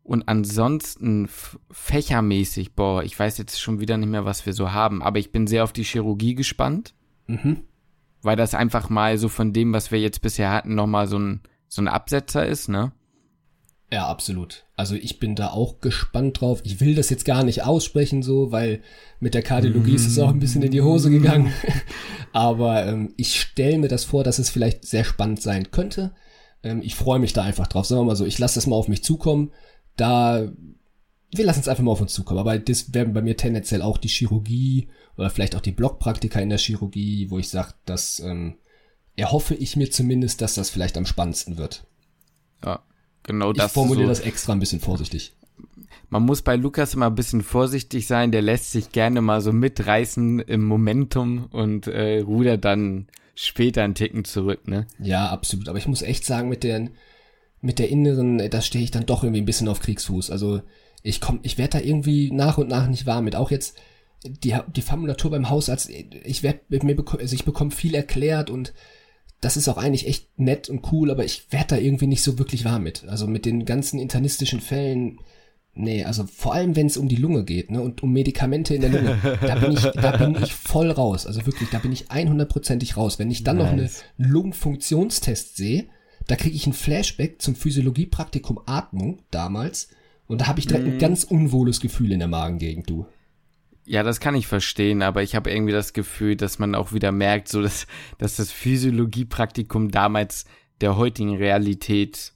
Und 0.04 0.28
ansonsten 0.28 1.28
fächermäßig, 1.70 2.74
boah, 2.74 3.02
ich 3.02 3.18
weiß 3.18 3.38
jetzt 3.38 3.58
schon 3.58 3.80
wieder 3.80 3.96
nicht 3.96 4.10
mehr, 4.10 4.26
was 4.26 4.44
wir 4.44 4.52
so 4.52 4.72
haben, 4.72 5.02
aber 5.02 5.18
ich 5.18 5.32
bin 5.32 5.46
sehr 5.46 5.64
auf 5.64 5.72
die 5.72 5.84
Chirurgie 5.84 6.34
gespannt. 6.34 6.94
Mhm. 7.26 7.62
Weil 8.20 8.36
das 8.36 8.54
einfach 8.54 8.90
mal 8.90 9.16
so 9.16 9.28
von 9.28 9.52
dem, 9.52 9.72
was 9.72 9.90
wir 9.90 9.98
jetzt 9.98 10.20
bisher 10.20 10.50
hatten, 10.50 10.74
nochmal 10.74 11.06
so 11.06 11.18
ein, 11.18 11.40
so 11.68 11.80
ein 11.80 11.88
Absetzer 11.88 12.46
ist, 12.46 12.68
ne? 12.68 12.92
Ja, 13.92 14.06
absolut. 14.06 14.64
Also 14.74 14.94
ich 14.94 15.18
bin 15.18 15.34
da 15.34 15.48
auch 15.48 15.80
gespannt 15.80 16.40
drauf. 16.40 16.62
Ich 16.64 16.80
will 16.80 16.94
das 16.94 17.10
jetzt 17.10 17.26
gar 17.26 17.44
nicht 17.44 17.62
aussprechen 17.64 18.22
so, 18.22 18.50
weil 18.50 18.80
mit 19.20 19.34
der 19.34 19.42
Kardiologie 19.42 19.94
ist 19.94 20.06
es 20.06 20.18
auch 20.18 20.30
ein 20.30 20.38
bisschen 20.38 20.62
in 20.62 20.70
die 20.70 20.80
Hose 20.80 21.10
gegangen. 21.10 21.52
Aber 22.32 22.86
ähm, 22.86 23.12
ich 23.18 23.38
stelle 23.38 23.76
mir 23.76 23.88
das 23.88 24.04
vor, 24.04 24.24
dass 24.24 24.38
es 24.38 24.48
vielleicht 24.48 24.86
sehr 24.86 25.04
spannend 25.04 25.42
sein 25.42 25.72
könnte. 25.72 26.14
Ähm, 26.62 26.80
ich 26.82 26.94
freue 26.94 27.18
mich 27.18 27.34
da 27.34 27.42
einfach 27.42 27.66
drauf. 27.66 27.84
Sagen 27.84 28.00
wir 28.00 28.06
mal 28.06 28.16
so, 28.16 28.24
ich 28.24 28.38
lasse 28.38 28.54
das 28.54 28.66
mal 28.66 28.76
auf 28.76 28.88
mich 28.88 29.04
zukommen. 29.04 29.52
Da, 29.96 30.50
wir 31.30 31.44
lassen 31.44 31.60
es 31.60 31.68
einfach 31.68 31.84
mal 31.84 31.92
auf 31.92 32.00
uns 32.00 32.14
zukommen. 32.14 32.40
Aber 32.40 32.58
das 32.58 32.94
werden 32.94 33.12
bei 33.12 33.20
mir 33.20 33.36
tendenziell 33.36 33.82
auch 33.82 33.98
die 33.98 34.08
Chirurgie 34.08 34.88
oder 35.18 35.28
vielleicht 35.28 35.54
auch 35.54 35.60
die 35.60 35.70
Blockpraktika 35.70 36.40
in 36.40 36.48
der 36.48 36.56
Chirurgie, 36.56 37.28
wo 37.28 37.38
ich 37.38 37.50
sage, 37.50 37.74
dass 37.84 38.20
ähm, 38.20 38.54
erhoffe 39.16 39.54
ich 39.54 39.76
mir 39.76 39.90
zumindest, 39.90 40.40
dass 40.40 40.54
das 40.54 40.70
vielleicht 40.70 40.96
am 40.96 41.04
spannendsten 41.04 41.58
wird. 41.58 41.84
Ja, 42.64 42.82
genau 43.22 43.52
das. 43.52 43.66
Ich 43.66 43.72
formuliere 43.72 44.06
so, 44.06 44.20
das 44.20 44.20
extra 44.20 44.52
ein 44.52 44.60
bisschen 44.60 44.80
vorsichtig. 44.80 45.32
Man 46.10 46.24
muss 46.24 46.42
bei 46.42 46.56
Lukas 46.56 46.94
immer 46.94 47.06
ein 47.06 47.14
bisschen 47.14 47.42
vorsichtig 47.42 48.06
sein, 48.06 48.32
der 48.32 48.42
lässt 48.42 48.72
sich 48.72 48.92
gerne 48.92 49.22
mal 49.22 49.40
so 49.40 49.52
mitreißen 49.52 50.40
im 50.40 50.64
Momentum 50.64 51.46
und 51.50 51.86
äh, 51.86 52.20
rudert 52.20 52.64
dann 52.64 53.06
später 53.34 53.82
einen 53.82 53.94
Ticken 53.94 54.24
zurück, 54.24 54.68
ne? 54.68 54.86
Ja, 54.98 55.30
absolut. 55.30 55.68
Aber 55.68 55.78
ich 55.78 55.88
muss 55.88 56.02
echt 56.02 56.26
sagen, 56.26 56.48
mit 56.48 56.64
der, 56.64 56.90
mit 57.60 57.78
der 57.78 57.88
inneren, 57.88 58.50
da 58.50 58.60
stehe 58.60 58.84
ich 58.84 58.90
dann 58.90 59.06
doch 59.06 59.24
irgendwie 59.24 59.40
ein 59.40 59.46
bisschen 59.46 59.68
auf 59.68 59.80
Kriegsfuß. 59.80 60.30
Also 60.30 60.60
ich 61.02 61.20
komm, 61.20 61.40
ich 61.42 61.58
werde 61.58 61.78
da 61.78 61.84
irgendwie 61.84 62.30
nach 62.30 62.58
und 62.58 62.68
nach 62.68 62.88
nicht 62.88 63.06
warm 63.06 63.24
mit. 63.24 63.34
Auch 63.36 63.50
jetzt 63.50 63.78
die, 64.24 64.54
die 64.76 64.82
Formulatur 64.82 65.30
beim 65.30 65.48
Hausarzt, 65.48 65.90
ich 65.90 66.42
werde 66.42 66.60
mir 66.68 66.96
also 67.18 67.34
ich 67.34 67.44
bekomme 67.44 67.70
viel 67.70 67.94
erklärt 67.94 68.50
und 68.50 68.72
das 69.42 69.56
ist 69.56 69.68
auch 69.68 69.76
eigentlich 69.76 70.06
echt 70.06 70.38
nett 70.38 70.68
und 70.68 70.92
cool, 70.92 71.10
aber 71.10 71.24
ich 71.24 71.50
werde 71.50 71.66
da 71.74 71.76
irgendwie 71.76 72.06
nicht 72.06 72.22
so 72.22 72.38
wirklich 72.38 72.64
warm 72.64 72.84
mit. 72.84 73.04
Also 73.08 73.26
mit 73.26 73.44
den 73.44 73.64
ganzen 73.64 73.98
internistischen 73.98 74.60
Fällen, 74.60 75.18
nee, 75.74 76.04
also 76.04 76.24
vor 76.26 76.54
allem 76.54 76.76
wenn 76.76 76.86
es 76.86 76.96
um 76.96 77.08
die 77.08 77.16
Lunge 77.16 77.44
geht, 77.44 77.72
ne, 77.72 77.82
und 77.82 78.04
um 78.04 78.12
Medikamente 78.12 78.76
in 78.76 78.82
der 78.82 78.90
Lunge, 78.90 79.18
da 79.40 79.56
bin 79.56 79.72
ich, 79.72 79.82
da 79.82 80.16
bin 80.16 80.40
ich 80.40 80.54
voll 80.54 80.92
raus. 80.92 81.26
Also 81.26 81.44
wirklich, 81.44 81.70
da 81.70 81.80
bin 81.80 81.90
ich 81.90 82.06
100%ig 82.06 82.96
raus. 82.96 83.18
Wenn 83.18 83.32
ich 83.32 83.42
dann 83.42 83.56
nice. 83.56 83.66
noch 83.66 83.72
eine 83.72 83.90
Lungenfunktionstest 84.30 85.56
sehe, 85.56 85.86
da 86.28 86.36
kriege 86.36 86.54
ich 86.54 86.68
ein 86.68 86.72
Flashback 86.72 87.42
zum 87.42 87.56
Physiologiepraktikum 87.56 88.60
Atmung 88.66 89.18
damals 89.32 89.88
und 90.28 90.40
da 90.40 90.46
habe 90.46 90.60
ich 90.60 90.68
direkt 90.68 90.86
mm. 90.86 90.88
ein 90.88 90.94
mhm. 90.94 91.00
ganz 91.00 91.24
unwohles 91.24 91.80
Gefühl 91.80 92.12
in 92.12 92.20
der 92.20 92.28
Magengegend, 92.28 92.88
du. 92.88 93.06
Ja, 93.84 94.04
das 94.04 94.20
kann 94.20 94.36
ich 94.36 94.46
verstehen, 94.46 95.02
aber 95.02 95.22
ich 95.22 95.34
habe 95.34 95.50
irgendwie 95.50 95.72
das 95.72 95.92
Gefühl, 95.92 96.36
dass 96.36 96.58
man 96.58 96.74
auch 96.74 96.92
wieder 96.92 97.10
merkt, 97.10 97.48
so 97.48 97.62
dass, 97.62 97.86
dass 98.18 98.36
das 98.36 98.52
Physiologiepraktikum 98.52 99.90
damals 99.90 100.44
der 100.80 100.96
heutigen 100.96 101.36
Realität 101.36 102.32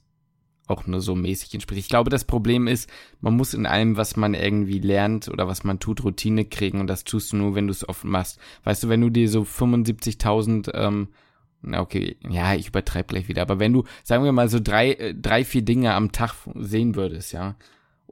auch 0.67 0.85
nur 0.85 0.99
so 0.99 1.15
mäßig 1.15 1.53
entspricht. 1.53 1.79
Ich 1.79 1.89
glaube, 1.89 2.09
das 2.09 2.25
Problem 2.25 2.67
ist, 2.67 2.89
man 3.21 3.35
muss 3.35 3.53
in 3.53 3.65
allem, 3.65 3.95
was 3.95 4.17
man 4.17 4.33
irgendwie 4.33 4.79
lernt 4.79 5.29
oder 5.29 5.47
was 5.47 5.63
man 5.63 5.79
tut, 5.79 6.03
Routine 6.03 6.43
kriegen 6.43 6.81
und 6.81 6.87
das 6.87 7.05
tust 7.05 7.31
du 7.31 7.37
nur, 7.37 7.55
wenn 7.55 7.67
du 7.67 7.71
es 7.71 7.87
offen 7.87 8.11
machst. 8.11 8.39
Weißt 8.65 8.83
du, 8.83 8.89
wenn 8.89 9.01
du 9.01 9.09
dir 9.09 9.29
so 9.29 9.43
75.000, 9.43 10.73
ähm, 10.73 11.07
na 11.61 11.79
okay, 11.79 12.17
ja, 12.29 12.53
ich 12.53 12.67
übertreibe 12.67 13.07
gleich 13.07 13.29
wieder, 13.29 13.41
aber 13.41 13.59
wenn 13.59 13.73
du, 13.73 13.83
sagen 14.03 14.25
wir 14.25 14.33
mal, 14.33 14.49
so 14.49 14.59
drei, 14.59 14.91
äh, 14.91 15.15
drei, 15.15 15.45
vier 15.45 15.61
Dinge 15.61 15.93
am 15.93 16.11
Tag 16.11 16.33
sehen 16.55 16.95
würdest, 16.95 17.31
ja, 17.31 17.55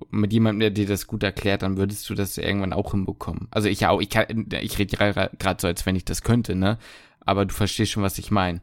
mit 0.10 0.34
jemandem, 0.34 0.60
der 0.60 0.70
dir 0.72 0.88
das 0.88 1.08
gut 1.08 1.24
erklärt, 1.24 1.62
dann 1.62 1.78
würdest 1.78 2.10
du 2.10 2.16
das 2.16 2.38
irgendwann 2.38 2.74
auch 2.74 2.92
hinbekommen. 2.92 3.48
Also 3.52 3.70
ich 3.70 3.86
auch, 3.86 4.02
ich 4.02 4.10
kann, 4.10 4.48
ich 4.62 4.78
rede 4.78 4.98
gerade 4.98 5.62
so, 5.62 5.68
als 5.68 5.86
wenn 5.86 5.96
ich 5.96 6.06
das 6.06 6.22
könnte, 6.22 6.56
ne? 6.56 6.78
Aber 7.22 7.46
du 7.46 7.54
verstehst 7.54 7.92
schon, 7.92 8.04
was 8.04 8.18
ich 8.18 8.32
meine. 8.32 8.62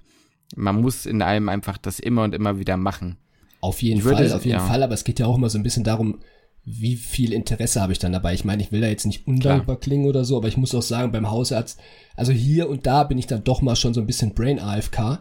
Man 0.55 0.81
muss 0.81 1.07
in 1.07 1.23
allem 1.23 1.49
einfach 1.49 1.79
das 1.79 1.99
immer 1.99 2.25
und 2.25 2.35
immer 2.35 2.59
wieder 2.59 2.77
machen. 2.77 3.17
Auf 3.61 3.83
jeden 3.83 4.03
Fall, 4.03 4.33
auf 4.33 4.45
jeden 4.45 4.59
ja. 4.59 4.67
Fall, 4.67 4.83
aber 4.83 4.95
es 4.95 5.05
geht 5.05 5.21
ja 5.21 5.27
auch 5.27 5.37
immer 5.37 5.49
so 5.49 5.59
ein 5.59 5.63
bisschen 5.63 5.85
darum, 5.85 6.19
wie 6.65 6.97
viel 6.97 7.33
Interesse 7.33 7.81
habe 7.81 7.93
ich 7.93 7.99
dann 7.99 8.13
dabei? 8.13 8.35
Ich 8.35 8.45
meine, 8.45 8.63
ich 8.63 8.71
will 8.71 8.81
da 8.81 8.89
jetzt 8.89 9.07
nicht 9.07 9.27
undankbar 9.27 9.77
Klar. 9.77 9.81
klingen 9.81 10.07
oder 10.07 10.25
so, 10.25 10.37
aber 10.37 10.49
ich 10.49 10.57
muss 10.57 10.75
auch 10.75 10.83
sagen, 10.83 11.11
beim 11.11 11.31
Hausarzt, 11.31 11.81
also 12.15 12.33
hier 12.33 12.69
und 12.69 12.87
da 12.87 13.05
bin 13.05 13.19
ich 13.19 13.27
dann 13.27 13.45
doch 13.45 13.63
mal 13.63 13.75
schon 13.75 13.95
so 13.95 14.01
ein 14.01 14.07
bisschen 14.07 14.35
Brain 14.35 14.61
AFK 14.61 15.21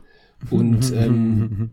und 0.52 0.92
ähm, 0.96 1.72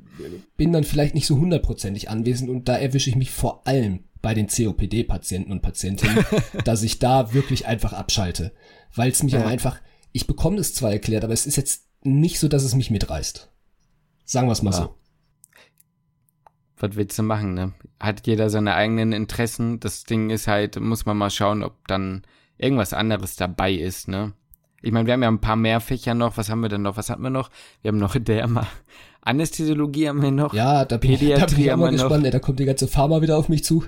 bin 0.57 0.73
dann 0.73 0.85
vielleicht 0.85 1.15
nicht 1.15 1.27
so 1.27 1.39
hundertprozentig 1.39 2.09
anwesend 2.09 2.49
und 2.49 2.69
da 2.69 2.77
erwische 2.77 3.11
ich 3.11 3.17
mich 3.17 3.31
vor 3.31 3.67
allem 3.67 4.01
bei 4.23 4.35
den 4.35 4.49
COPD-Patienten 4.49 5.53
und 5.53 5.63
Patientinnen, 5.63 6.25
dass 6.65 6.83
ich 6.83 6.99
da 6.99 7.33
wirklich 7.33 7.67
einfach 7.67 7.93
abschalte. 7.93 8.53
Weil 8.95 9.11
es 9.11 9.23
mich 9.23 9.35
ja. 9.35 9.43
auch 9.43 9.47
einfach, 9.47 9.81
ich 10.13 10.27
bekomme 10.27 10.57
das 10.57 10.75
zwar 10.75 10.93
erklärt, 10.93 11.25
aber 11.25 11.33
es 11.33 11.47
ist 11.47 11.57
jetzt 11.57 11.87
nicht 12.03 12.39
so, 12.39 12.49
dass 12.49 12.65
es 12.65 12.75
mich 12.75 12.91
mitreißt. 12.91 13.51
Sagen 14.25 14.49
wir 14.49 14.53
es 14.53 14.63
mal 14.63 14.73
ja. 14.73 14.79
so. 14.79 14.95
Was 16.77 16.95
willst 16.95 17.19
du 17.19 17.23
machen, 17.23 17.55
ne? 17.55 17.73
Hat 17.99 18.27
jeder 18.27 18.51
seine 18.51 18.75
eigenen 18.75 19.13
Interessen. 19.13 19.81
Das 19.81 20.05
Ding 20.05 20.31
ist 20.31 20.47
halt, 20.47 20.79
muss 20.79 21.07
man 21.07 21.17
mal 21.17 21.31
schauen, 21.31 21.65
ob 21.65 21.89
dann 21.89 22.23
irgendwas 22.57 22.93
anderes 22.93 23.37
dabei 23.37 23.73
ist, 23.73 24.07
ne? 24.07 24.33
Ich 24.81 24.93
meine, 24.93 25.07
wir 25.07 25.15
haben 25.15 25.23
ja 25.23 25.29
ein 25.29 25.41
paar 25.41 25.57
mehr 25.57 25.81
Fächer 25.81 26.15
noch. 26.15 26.37
Was 26.37 26.51
haben 26.51 26.61
wir 26.61 26.69
denn 26.69 26.83
noch? 26.83 26.97
Was 26.97 27.11
hatten 27.11 27.23
wir 27.23 27.31
noch? 27.31 27.51
Wir 27.83 27.89
haben 27.89 27.99
noch 27.99 28.17
Derma. 28.19 28.67
Anästhesiologie 29.21 30.09
haben 30.09 30.23
wir 30.23 30.31
noch. 30.31 30.55
Ja, 30.55 30.85
da 30.85 30.97
bin, 30.97 31.11
Pädiatrie 31.11 31.37
da 31.37 31.57
bin 31.57 31.65
ich 31.65 31.77
mal 31.77 31.91
gespannt. 31.91 32.25
Noch. 32.25 32.31
Da 32.31 32.39
kommt 32.39 32.61
die 32.61 32.65
ganze 32.65 32.89
Pharma 32.89 33.21
wieder 33.21 33.37
auf 33.37 33.49
mich 33.49 33.65
zu. 33.65 33.85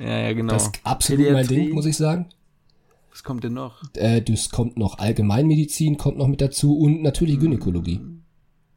Ja, 0.00 0.18
ja, 0.18 0.32
genau. 0.32 0.52
Das 0.52 0.64
ist 0.64 0.80
absolut 0.84 1.26
Pädiatrie. 1.26 1.56
mein 1.56 1.64
Ding, 1.66 1.74
muss 1.74 1.86
ich 1.86 1.96
sagen. 1.96 2.26
Was 3.10 3.24
kommt 3.24 3.42
denn 3.42 3.54
noch? 3.54 3.82
Äh, 3.94 4.22
das 4.22 4.50
kommt 4.50 4.76
noch 4.76 4.98
Allgemeinmedizin, 4.98 5.96
kommt 5.96 6.18
noch 6.18 6.28
mit 6.28 6.40
dazu 6.40 6.78
und 6.78 7.02
natürlich 7.02 7.34
hm. 7.34 7.42
Gynäkologie. 7.42 8.00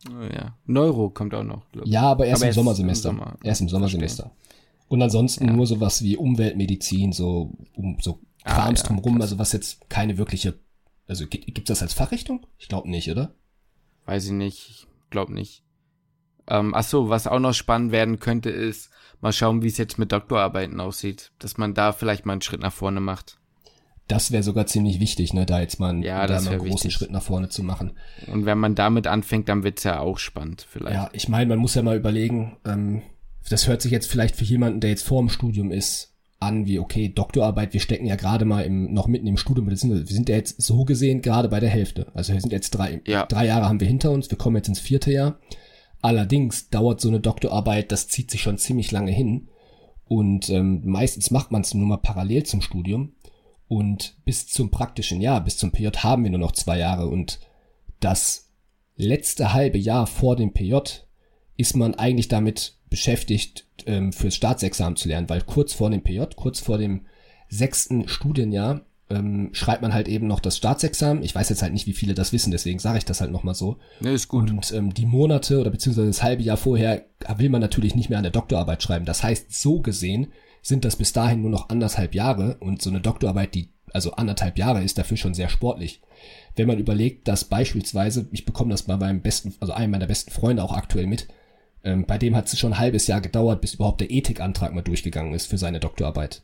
Oh, 0.10 0.24
ja. 0.24 0.58
Neuro 0.66 1.12
kommt 1.12 1.36
auch 1.36 1.44
noch. 1.44 1.64
Ja, 1.86 2.04
aber 2.04 2.26
erst 2.26 2.42
aber 2.42 2.50
im 2.50 2.56
Sommersemester. 2.56 3.10
Im 3.10 3.18
Sommer. 3.18 3.38
Erst 3.44 3.62
im 3.62 3.70
Sommersemester. 3.70 4.32
Und 4.88 5.02
ansonsten 5.02 5.46
ja. 5.46 5.54
nur 5.54 5.68
sowas 5.68 6.02
wie 6.02 6.18
Umweltmedizin, 6.18 7.12
so 7.12 7.52
um 7.76 7.98
so 8.02 8.20
ah, 8.44 8.56
Krams 8.56 8.82
ah, 8.82 8.84
ja, 8.84 8.88
drumrum, 8.88 9.16
krass. 9.16 9.24
also 9.24 9.40
was 9.40 9.52
jetzt 9.52 9.90
keine 9.90 10.18
wirkliche 10.18 10.56
also 11.12 11.28
gibt's 11.28 11.68
das 11.68 11.82
als 11.82 11.94
Fachrichtung? 11.94 12.48
Ich 12.58 12.70
glaube 12.70 12.90
nicht, 12.90 13.12
oder? 13.12 13.36
Weiß 14.06 14.28
ich 14.28 14.32
nicht. 14.32 14.70
Ich 14.70 14.88
glaube 15.10 15.34
nicht. 15.34 15.62
Ähm, 16.48 16.74
ach 16.76 16.84
so, 16.84 17.10
was 17.10 17.28
auch 17.28 17.40
noch 17.40 17.54
spannend 17.54 17.92
werden 17.92 18.20
könnte, 18.20 18.50
ist 18.50 18.90
mal 19.22 19.32
schauen, 19.32 19.62
wie 19.62 19.68
es 19.68 19.78
jetzt 19.78 20.00
mit 20.00 20.12
Doktorarbeiten 20.12 20.80
aussieht. 20.80 21.32
Dass 21.40 21.58
man 21.58 21.74
da 21.74 21.94
vielleicht 21.94 22.26
mal 22.26 22.34
einen 22.34 22.42
Schritt 22.42 22.62
nach 22.62 22.74
vorne 22.74 23.00
macht. 23.00 23.38
Das 24.08 24.32
wäre 24.32 24.44
sogar 24.44 24.66
ziemlich 24.66 25.00
wichtig, 25.00 25.34
ne, 25.34 25.46
da 25.46 25.62
jetzt 25.62 25.80
mal 25.80 25.92
einen, 25.92 26.04
ja, 26.04 26.28
da 26.28 26.42
mal 26.42 26.50
einen 26.50 26.58
großen 26.58 26.74
wichtig. 26.74 26.94
Schritt 26.94 27.12
nach 27.12 27.22
vorne 27.22 27.48
zu 27.48 27.64
machen. 27.64 27.94
Und 28.28 28.46
wenn 28.46 28.58
man 28.58 28.76
damit 28.76 29.08
anfängt, 29.08 29.48
dann 29.48 29.64
wird's 29.64 29.84
ja 29.84 30.00
auch 30.02 30.18
spannend 30.18 30.68
vielleicht. 30.70 30.96
Ja, 30.96 31.10
ich 31.14 31.30
meine, 31.30 31.48
man 31.48 31.60
muss 31.60 31.76
ja 31.76 31.82
mal 31.82 31.96
überlegen, 31.96 32.58
ähm, 32.66 33.04
das 33.50 33.68
hört 33.68 33.82
sich 33.82 33.92
jetzt 33.92 34.12
vielleicht 34.12 34.36
für 34.36 34.44
jemanden, 34.44 34.82
der 34.82 34.90
jetzt 34.90 35.06
vor 35.06 35.22
dem 35.22 35.30
Studium 35.30 35.72
ist, 35.72 36.12
an 36.42 36.66
wie, 36.66 36.80
okay, 36.80 37.08
Doktorarbeit, 37.08 37.72
wir 37.74 37.80
stecken 37.80 38.08
ja 38.08 38.16
gerade 38.16 38.46
mal 38.46 38.66
im, 38.66 38.92
noch 38.94 39.08
mitten 39.08 39.28
im 39.28 39.38
Studium, 39.38 39.70
wir 39.70 39.78
sind, 39.78 39.92
wir 39.92 40.06
sind 40.14 40.28
ja 40.28 40.36
jetzt 40.36 40.60
so 40.62 40.84
gesehen 40.86 41.22
gerade 41.22 41.48
bei 41.48 41.60
der 41.60 41.70
Hälfte. 41.70 42.08
Also 42.16 42.34
wir 42.34 42.42
sind 42.42 42.52
jetzt 42.52 42.72
drei, 42.72 43.00
ja. 43.06 43.28
drei 43.28 43.46
Jahre 43.46 43.70
haben 43.70 43.80
wir 43.80 43.88
hinter 43.88 44.12
uns, 44.12 44.30
wir 44.30 44.38
kommen 44.38 44.56
jetzt 44.56 44.68
ins 44.68 44.80
vierte 44.80 45.12
Jahr. 45.12 45.40
Allerdings 46.02 46.70
dauert 46.70 47.02
so 47.02 47.10
eine 47.10 47.20
Doktorarbeit, 47.20 47.92
das 47.92 48.08
zieht 48.08 48.32
sich 48.32 48.42
schon 48.42 48.58
ziemlich 48.58 48.92
lange 48.92 49.12
hin. 49.12 49.50
Und 50.06 50.50
ähm, 50.50 50.82
meistens 50.84 51.32
macht 51.32 51.52
man 51.52 51.62
es 51.62 51.74
nur 51.74 51.88
mal 51.88 51.98
parallel 51.98 52.44
zum 52.44 52.62
Studium. 52.62 53.14
Und 53.68 54.18
bis 54.26 54.48
zum 54.48 54.70
praktischen 54.70 55.22
Jahr, 55.22 55.42
bis 55.42 55.58
zum 55.58 55.72
PJ 55.72 55.88
haben 56.00 56.24
wir 56.24 56.32
nur 56.32 56.40
noch 56.40 56.52
zwei 56.52 56.78
Jahre. 56.78 57.08
Und 57.08 57.40
das 58.00 58.50
letzte 58.96 59.54
halbe 59.54 59.78
Jahr 59.78 60.08
vor 60.08 60.36
dem 60.36 60.54
PJ 60.54 60.76
ist 61.56 61.76
man 61.76 61.96
eigentlich 61.96 62.28
damit 62.28 62.78
beschäftigt, 62.90 63.68
ähm, 63.86 64.12
fürs 64.12 64.36
Staatsexamen 64.36 64.98
zu 64.98 65.08
lernen, 65.08 65.30
weil 65.30 65.42
kurz 65.42 65.74
vor 65.74 65.90
dem 65.90 66.04
PJ, 66.04 66.22
kurz 66.36 66.60
vor 66.60 66.78
dem 66.78 67.06
sechsten 67.48 68.08
Studienjahr, 68.08 68.82
ähm, 69.12 69.50
schreibt 69.52 69.82
man 69.82 69.94
halt 69.94 70.08
eben 70.08 70.28
noch 70.28 70.40
das 70.40 70.58
Staatsexamen. 70.58 71.24
Ich 71.24 71.36
weiß 71.36 71.50
jetzt 71.50 71.62
halt 71.62 71.74
nicht, 71.74 71.88
wie 71.88 71.94
viele 71.94 72.14
das 72.14 72.32
wissen, 72.34 72.52
deswegen 72.52 72.80
sage 72.80 72.98
ich 72.98 73.06
das 73.06 73.22
halt 73.22 73.32
nochmal 73.32 73.56
so. 73.56 73.78
Nee, 74.00 74.14
ist 74.14 74.28
gut. 74.28 74.50
Und 74.50 74.72
ähm, 74.72 74.94
die 74.94 75.06
Monate 75.06 75.60
oder 75.60 75.70
beziehungsweise 75.70 76.08
das 76.08 76.24
halbe 76.24 76.44
Jahr 76.44 76.58
vorher 76.58 77.06
will 77.38 77.50
man 77.50 77.62
natürlich 77.62 77.96
nicht 77.96 78.10
mehr 78.10 78.18
an 78.18 78.24
der 78.24 78.32
Doktorarbeit 78.32 78.82
schreiben. 78.82 79.06
Das 79.06 79.24
heißt, 79.24 79.54
so 79.54 79.82
gesehen 79.82 80.28
sind 80.62 80.86
das 80.86 80.96
bis 80.96 81.14
dahin 81.14 81.42
nur 81.42 81.52
noch 81.52 81.70
anderthalb 81.70 82.16
Jahre 82.16 82.58
und 82.60 82.82
so 82.82 82.90
eine 82.90 83.02
Doktorarbeit, 83.02 83.56
die 83.56 83.70
also 83.94 84.14
anderthalb 84.14 84.58
Jahre 84.58 84.84
ist 84.84 84.98
dafür 84.98 85.18
schon 85.18 85.34
sehr 85.34 85.50
sportlich. 85.50 86.02
Wenn 86.56 86.68
man 86.68 86.80
überlegt, 86.80 87.28
dass 87.28 87.44
beispielsweise, 87.44 88.28
ich 88.32 88.46
bekomme 88.46 88.72
das 88.72 88.84
bei 88.84 88.96
meinem 88.96 89.22
besten, 89.22 89.54
also 89.60 89.74
einem 89.74 89.92
meiner 89.92 90.08
besten 90.08 90.32
Freunde 90.32 90.64
auch 90.64 90.72
aktuell 90.72 91.08
mit, 91.08 91.28
ähm, 91.84 92.06
bei 92.06 92.18
dem 92.18 92.36
hat 92.36 92.46
es 92.46 92.58
schon 92.58 92.74
ein 92.74 92.80
halbes 92.80 93.08
Jahr 93.08 93.22
gedauert, 93.22 93.60
bis 93.60 93.74
überhaupt 93.74 94.02
der 94.02 94.12
Ethikantrag 94.12 94.74
mal 94.74 94.82
durchgegangen 94.82 95.34
ist 95.34 95.48
für 95.48 95.58
seine 95.58 95.80
Doktorarbeit. 95.80 96.44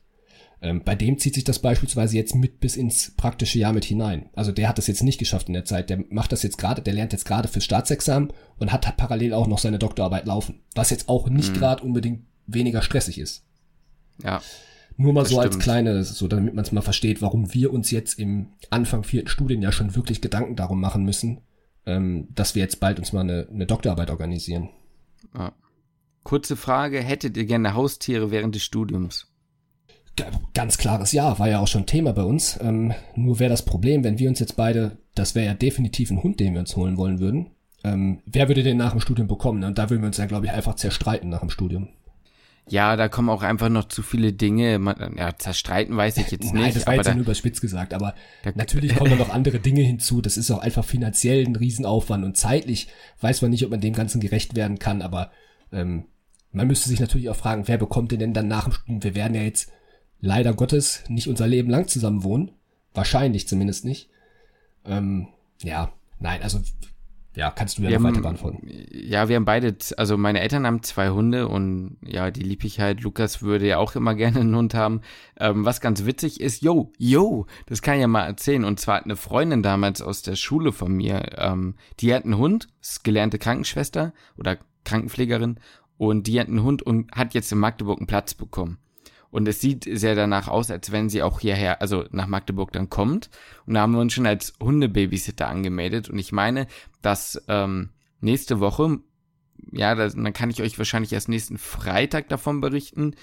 Ähm, 0.61 0.81
bei 0.83 0.95
dem 0.95 1.19
zieht 1.19 1.35
sich 1.35 1.43
das 1.43 1.59
beispielsweise 1.59 2.15
jetzt 2.15 2.33
mit 2.33 2.59
bis 2.59 2.75
ins 2.75 3.11
praktische 3.15 3.59
Jahr 3.59 3.73
mit 3.73 3.85
hinein. 3.85 4.29
Also 4.33 4.51
der 4.51 4.67
hat 4.69 4.77
das 4.77 4.87
jetzt 4.87 5.03
nicht 5.03 5.19
geschafft 5.19 5.47
in 5.47 5.53
der 5.53 5.65
Zeit. 5.65 5.89
Der 5.89 6.03
macht 6.09 6.31
das 6.31 6.41
jetzt 6.41 6.57
gerade, 6.57 6.81
der 6.81 6.93
lernt 6.93 7.13
jetzt 7.13 7.25
gerade 7.25 7.47
fürs 7.47 7.65
Staatsexamen 7.65 8.33
und 8.57 8.71
hat, 8.71 8.87
hat 8.87 8.97
parallel 8.97 9.33
auch 9.33 9.47
noch 9.47 9.59
seine 9.59 9.77
Doktorarbeit 9.77 10.25
laufen. 10.25 10.61
Was 10.73 10.89
jetzt 10.89 11.09
auch 11.09 11.29
nicht 11.29 11.53
mhm. 11.53 11.59
gerade 11.59 11.83
unbedingt 11.83 12.25
weniger 12.47 12.81
stressig 12.81 13.19
ist. 13.19 13.45
Ja. 14.23 14.41
Nur 14.95 15.13
mal 15.13 15.25
so 15.25 15.39
stimmt. 15.39 15.55
als 15.55 15.59
kleine, 15.59 16.03
so 16.03 16.27
damit 16.27 16.55
man 16.55 16.65
es 16.65 16.71
mal 16.71 16.81
versteht, 16.81 17.21
warum 17.21 17.53
wir 17.53 17.71
uns 17.71 17.91
jetzt 17.91 18.17
im 18.17 18.47
Anfang 18.71 19.03
vierten 19.03 19.27
Studienjahr 19.27 19.71
schon 19.71 19.95
wirklich 19.95 20.21
Gedanken 20.21 20.55
darum 20.55 20.81
machen 20.81 21.03
müssen, 21.03 21.41
ähm, 21.85 22.29
dass 22.33 22.55
wir 22.55 22.63
jetzt 22.63 22.79
bald 22.79 22.97
uns 22.97 23.13
mal 23.13 23.21
eine, 23.21 23.47
eine 23.51 23.67
Doktorarbeit 23.67 24.09
organisieren. 24.09 24.69
Ja. 25.35 25.53
Kurze 26.23 26.55
Frage, 26.55 26.99
hättet 26.99 27.37
ihr 27.37 27.45
gerne 27.45 27.75
Haustiere 27.75 28.31
während 28.31 28.55
des 28.55 28.63
Studiums? 28.63 29.27
Ganz 30.53 30.77
klares 30.77 31.11
Ja, 31.11 31.37
war 31.39 31.49
ja 31.49 31.59
auch 31.59 31.67
schon 31.67 31.85
Thema 31.85 32.13
bei 32.13 32.23
uns. 32.23 32.59
Ähm, 32.61 32.93
nur 33.15 33.39
wäre 33.39 33.49
das 33.49 33.65
Problem, 33.65 34.03
wenn 34.03 34.19
wir 34.19 34.29
uns 34.29 34.39
jetzt 34.39 34.55
beide, 34.55 34.97
das 35.15 35.35
wäre 35.35 35.45
ja 35.45 35.53
definitiv 35.53 36.09
ein 36.11 36.23
Hund, 36.23 36.39
den 36.39 36.53
wir 36.53 36.59
uns 36.59 36.75
holen 36.75 36.97
wollen 36.97 37.19
würden. 37.19 37.51
Ähm, 37.83 38.19
wer 38.25 38.47
würde 38.47 38.63
den 38.63 38.77
nach 38.77 38.91
dem 38.91 39.01
Studium 39.01 39.27
bekommen? 39.27 39.63
Und 39.63 39.77
da 39.77 39.89
würden 39.89 40.01
wir 40.01 40.07
uns 40.07 40.17
dann, 40.17 40.27
glaube 40.27 40.47
ich, 40.47 40.51
einfach 40.51 40.75
zerstreiten 40.75 41.29
nach 41.29 41.41
dem 41.41 41.49
Studium. 41.49 41.89
Ja, 42.69 42.95
da 42.97 43.07
kommen 43.07 43.29
auch 43.29 43.43
einfach 43.43 43.69
noch 43.69 43.87
zu 43.87 44.01
viele 44.01 44.33
Dinge. 44.33 44.77
Man, 44.79 45.15
ja, 45.17 45.37
zerstreiten 45.37 45.95
weiß 45.95 46.17
ich 46.17 46.31
jetzt 46.31 46.41
nicht. 46.53 46.53
Nein, 46.53 46.73
das 46.73 46.85
war 46.85 46.95
jetzt 46.95 47.07
da, 47.07 47.13
nur 47.13 47.23
überspitzt 47.23 47.61
gesagt, 47.61 47.93
aber 47.93 48.13
natürlich 48.55 48.95
kommen 48.95 49.11
da 49.11 49.17
noch 49.17 49.29
andere 49.29 49.59
Dinge 49.59 49.81
hinzu. 49.81 50.21
Das 50.21 50.37
ist 50.37 50.51
auch 50.51 50.59
einfach 50.59 50.83
finanziell 50.83 51.45
ein 51.45 51.55
Riesenaufwand 51.55 52.25
und 52.25 52.35
zeitlich 52.35 52.87
weiß 53.21 53.41
man 53.41 53.51
nicht, 53.51 53.63
ob 53.63 53.71
man 53.71 53.79
dem 53.79 53.93
Ganzen 53.93 54.19
gerecht 54.19 54.55
werden 54.55 54.79
kann, 54.79 55.01
aber 55.01 55.31
ähm, 55.71 56.05
man 56.51 56.67
müsste 56.67 56.89
sich 56.89 56.99
natürlich 56.99 57.29
auch 57.29 57.35
fragen, 57.35 57.67
wer 57.67 57.77
bekommt 57.77 58.11
denn, 58.11 58.19
denn 58.19 58.33
dann 58.33 58.47
nach 58.47 58.65
dem 58.65 58.73
Studium? 58.73 59.03
Wir 59.03 59.15
werden 59.15 59.35
ja 59.35 59.43
jetzt 59.43 59.71
leider 60.19 60.53
Gottes 60.53 61.03
nicht 61.07 61.27
unser 61.27 61.47
Leben 61.47 61.69
lang 61.69 61.87
zusammen 61.87 62.23
wohnen. 62.23 62.51
Wahrscheinlich 62.93 63.47
zumindest 63.47 63.85
nicht. 63.85 64.09
Ähm, 64.85 65.27
ja, 65.61 65.91
nein, 66.19 66.41
also 66.41 66.59
ja, 67.37 67.51
kannst 67.51 67.77
du 67.77 67.83
ja 67.83 67.99
noch 67.99 68.09
weiter 68.09 68.21
beantworten. 68.21 68.67
Ja, 68.91 69.29
wir 69.29 69.35
haben 69.35 69.45
beide, 69.45 69.77
also 69.97 70.17
meine 70.17 70.39
Eltern 70.39 70.65
haben 70.65 70.81
zwei 70.81 71.09
Hunde 71.09 71.47
und 71.47 71.97
ja, 72.03 72.31
die 72.31 72.41
lieb 72.41 72.63
ich 72.63 72.79
halt. 72.79 73.01
Lukas 73.01 73.43
würde 73.43 73.67
ja 73.67 73.77
auch 73.77 73.95
immer 73.95 74.15
gerne 74.15 74.39
einen 74.39 74.55
Hund 74.55 74.73
haben. 74.73 75.01
Ähm, 75.39 75.63
was 75.63 75.79
ganz 75.79 76.05
witzig 76.05 76.41
ist, 76.41 76.63
yo, 76.63 76.91
yo, 76.97 77.45
das 77.67 77.83
kann 77.83 77.95
ich 77.95 78.01
ja 78.01 78.07
mal 78.07 78.25
erzählen. 78.25 78.65
Und 78.65 78.79
zwar 78.79 78.97
hat 78.97 79.05
eine 79.05 79.15
Freundin 79.15 79.61
damals 79.61 80.01
aus 80.01 80.23
der 80.23 80.35
Schule 80.35 80.71
von 80.71 80.91
mir, 80.91 81.37
ähm, 81.37 81.75
die 81.99 82.11
hat 82.11 82.23
einen 82.23 82.39
Hund, 82.39 82.69
ist 82.81 83.03
gelernte 83.03 83.37
Krankenschwester 83.37 84.13
oder 84.35 84.57
Krankenpflegerin 84.83 85.59
und 85.97 86.25
die 86.25 86.39
hat 86.39 86.47
einen 86.47 86.63
Hund 86.63 86.81
und 86.81 87.11
hat 87.11 87.35
jetzt 87.35 87.51
in 87.51 87.59
Magdeburg 87.59 87.99
einen 87.99 88.07
Platz 88.07 88.33
bekommen. 88.33 88.79
Und 89.37 89.47
es 89.47 89.61
sieht 89.61 89.83
sehr 89.83 90.15
danach 90.15 90.47
aus, 90.47 90.71
als 90.71 90.91
wenn 90.91 91.09
sie 91.09 91.21
auch 91.21 91.39
hierher, 91.39 91.79
also 91.79 92.05
nach 92.09 92.25
Magdeburg 92.25 92.71
dann 92.71 92.89
kommt. 92.89 93.29
Und 93.67 93.75
da 93.75 93.81
haben 93.81 93.93
wir 93.93 94.01
uns 94.01 94.13
schon 94.13 94.25
als 94.25 94.55
Hundebabysitter 94.59 95.47
angemeldet. 95.47 96.09
Und 96.09 96.17
ich 96.17 96.31
meine, 96.31 96.65
dass 97.03 97.39
ähm, 97.47 97.91
nächste 98.19 98.59
Woche, 98.59 98.97
ja, 99.71 99.93
das, 99.93 100.15
dann 100.15 100.33
kann 100.33 100.49
ich 100.49 100.63
euch 100.63 100.79
wahrscheinlich 100.79 101.13
erst 101.13 101.29
nächsten 101.29 101.59
Freitag 101.59 102.29
davon 102.29 102.61
berichten, 102.61 103.13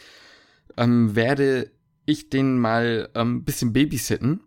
ähm, 0.76 1.16
werde 1.16 1.72
ich 2.06 2.30
den 2.30 2.60
mal 2.60 3.08
ein 3.14 3.20
ähm, 3.20 3.44
bisschen 3.44 3.72
babysitten. 3.72 4.38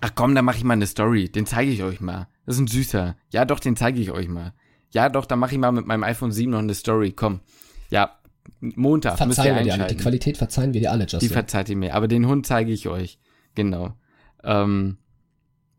Ach 0.00 0.12
komm, 0.14 0.36
da 0.36 0.42
mache 0.42 0.58
ich 0.58 0.64
mal 0.64 0.74
eine 0.74 0.86
Story. 0.86 1.28
Den 1.28 1.44
zeige 1.44 1.72
ich 1.72 1.82
euch 1.82 2.00
mal. 2.00 2.28
Das 2.46 2.54
ist 2.54 2.60
ein 2.60 2.68
süßer. 2.68 3.16
Ja, 3.30 3.44
doch, 3.46 3.58
den 3.58 3.74
zeige 3.74 4.00
ich 4.00 4.12
euch 4.12 4.28
mal. 4.28 4.54
Ja, 4.92 5.08
doch, 5.08 5.26
da 5.26 5.34
mache 5.34 5.54
ich 5.54 5.58
mal 5.58 5.72
mit 5.72 5.88
meinem 5.88 6.04
iPhone 6.04 6.30
7 6.30 6.52
noch 6.52 6.60
eine 6.60 6.74
Story. 6.74 7.10
Komm. 7.10 7.40
Ja, 7.90 8.21
Montag 8.60 9.18
verzeihen 9.18 9.56
wir 9.56 9.62
dir 9.62 9.74
alle. 9.74 9.86
Die 9.86 9.96
Qualität 9.96 10.36
verzeihen 10.36 10.72
wir 10.72 10.80
dir 10.80 10.92
alle, 10.92 11.04
Justin. 11.04 11.20
Die 11.20 11.28
verzeiht 11.28 11.68
ihr 11.68 11.76
mir, 11.76 11.94
aber 11.94 12.08
den 12.08 12.26
Hund 12.26 12.46
zeige 12.46 12.72
ich 12.72 12.88
euch. 12.88 13.18
Genau. 13.54 13.94
Ähm, 14.44 14.98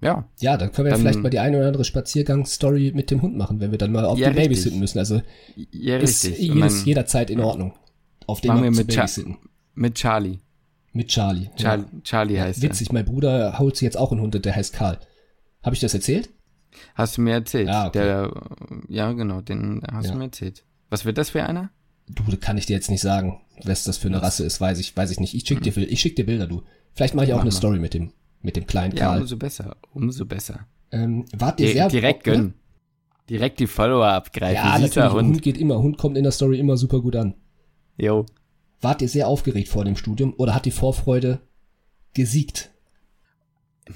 ja. 0.02 0.28
Ja, 0.40 0.58
dann 0.58 0.72
können 0.72 0.86
wir 0.86 0.92
dann, 0.92 1.02
vielleicht 1.02 1.20
mal 1.20 1.30
die 1.30 1.40
eine 1.40 1.58
oder 1.58 1.68
andere 1.68 1.86
Spaziergangsstory 1.86 2.92
mit 2.94 3.10
dem 3.10 3.22
Hund 3.22 3.38
machen, 3.38 3.60
wenn 3.60 3.72
wir 3.72 3.78
dann 3.78 3.92
mal 3.92 4.06
auf 4.06 4.20
ja, 4.20 4.30
den 4.30 4.36
Babysitten 4.36 4.80
müssen. 4.80 5.00
Also 5.00 5.22
ja, 5.56 5.98
ist 5.98 6.26
richtig. 6.26 6.54
jedes, 6.54 6.86
jederzeit 6.86 7.30
in 7.30 7.40
Ordnung. 7.40 7.74
Auf 8.28 8.42
den 8.42 8.62
wir 8.62 8.72
mit, 8.72 8.90
Cha 8.90 9.06
mit 9.76 9.96
Charlie. 9.96 10.40
Mit 10.92 11.08
Charlie. 11.08 11.50
Char 11.58 11.78
ja. 11.78 11.86
Charlie 12.04 12.40
heißt 12.40 12.62
ja, 12.62 12.70
Witzig, 12.70 12.90
er. 12.90 12.94
mein 12.94 13.06
Bruder 13.06 13.58
holt 13.60 13.76
sich 13.76 13.86
jetzt 13.86 13.98
auch 13.98 14.12
einen 14.12 14.22
Hund, 14.22 14.46
der 14.46 14.56
heißt 14.56 14.74
Karl. 14.74 15.00
Habe 15.64 15.76
ich 15.76 15.82
das 15.82 15.94
erzählt? 15.94 16.30
Hast 16.96 17.18
du 17.18 17.22
mir 17.22 17.34
erzählt. 17.34 17.70
Ah, 17.70 17.88
okay. 17.88 18.00
Der, 18.00 18.32
ja, 18.90 19.12
genau, 19.14 19.42
den 19.42 19.82
hast 19.92 20.08
ja. 20.08 20.12
du 20.12 20.18
mir 20.18 20.26
erzählt. 20.26 20.66
Was 20.90 21.06
wird 21.06 21.18
das 21.18 21.32
für 21.32 21.44
einer? 21.44 21.72
Du, 22.08 22.24
kann 22.38 22.58
ich 22.58 22.66
dir 22.66 22.74
jetzt 22.74 22.90
nicht 22.90 23.02
sagen. 23.02 23.40
Was 23.64 23.84
das 23.84 23.98
für 23.98 24.08
eine 24.08 24.22
Rasse 24.22 24.44
ist, 24.44 24.60
weiß 24.60 24.80
ich, 24.80 24.96
weiß 24.96 25.12
ich 25.12 25.20
nicht. 25.20 25.36
Ich 25.36 25.48
schick 25.48 25.62
dir, 25.62 25.76
ich 25.78 26.00
schick 26.00 26.16
dir 26.16 26.26
Bilder, 26.26 26.48
du. 26.48 26.64
Vielleicht 26.94 27.14
mache 27.16 27.28
ich 27.28 27.34
auch 27.34 27.38
Mach 27.38 27.44
eine 27.44 27.52
mal. 27.52 27.58
Story 27.58 27.80
mit 27.80 27.94
dem, 27.94 28.12
mit 28.42 28.56
dem 28.56 28.66
kleinen 28.66 28.96
Karl. 28.96 29.18
Ja, 29.18 29.22
umso 29.22 29.38
besser, 29.38 29.78
umso 29.94 30.26
besser. 30.26 30.68
Ähm, 30.92 31.26
wart 31.36 31.60
ihr 31.60 31.72
sehr 31.72 31.88
direkt 31.88 32.24
gönnen. 32.24 32.48
Ne? 32.48 32.54
Direkt 33.30 33.60
die 33.60 33.68
Follower 33.68 34.08
abgreifen. 34.08 34.56
Ja, 34.56 34.78
natürlich. 34.78 35.14
Hund. 35.14 35.28
Hund 35.28 35.42
geht 35.42 35.58
immer, 35.58 35.80
Hund 35.80 35.98
kommt 35.98 36.18
in 36.18 36.24
der 36.24 36.32
Story 36.32 36.60
immer 36.60 36.78
super 36.78 37.02
gut 37.02 37.16
an. 37.16 37.36
Jo. 37.98 38.26
Wart 38.82 39.02
ihr 39.02 39.10
sehr 39.10 39.28
aufgeregt 39.28 39.70
vor 39.70 39.86
dem 39.86 39.96
Studium 39.96 40.34
oder 40.38 40.54
hat 40.54 40.66
die 40.66 40.72
Vorfreude 40.72 41.40
gesiegt? 42.14 42.70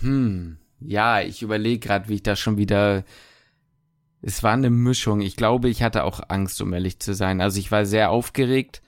Hm, 0.02 0.58
ja, 0.80 1.22
ich 1.22 1.41
überlege 1.41 1.80
gerade, 1.80 2.10
wie 2.10 2.15
ich 2.15 2.24
da 2.24 2.36
schon 2.36 2.58
wieder 2.58 3.04
es 4.21 4.43
war 4.43 4.53
eine 4.53 4.69
Mischung. 4.69 5.21
Ich 5.21 5.36
glaube, 5.36 5.69
ich 5.69 5.84
hatte 5.84 6.03
auch 6.03 6.21
Angst, 6.27 6.62
um 6.62 6.73
ehrlich 6.73 6.99
zu 6.99 7.13
sein. 7.13 7.41
Also 7.41 7.60
ich 7.60 7.71
war 7.71 7.86
sehr 7.86 8.10
aufgeregt. 8.10 8.82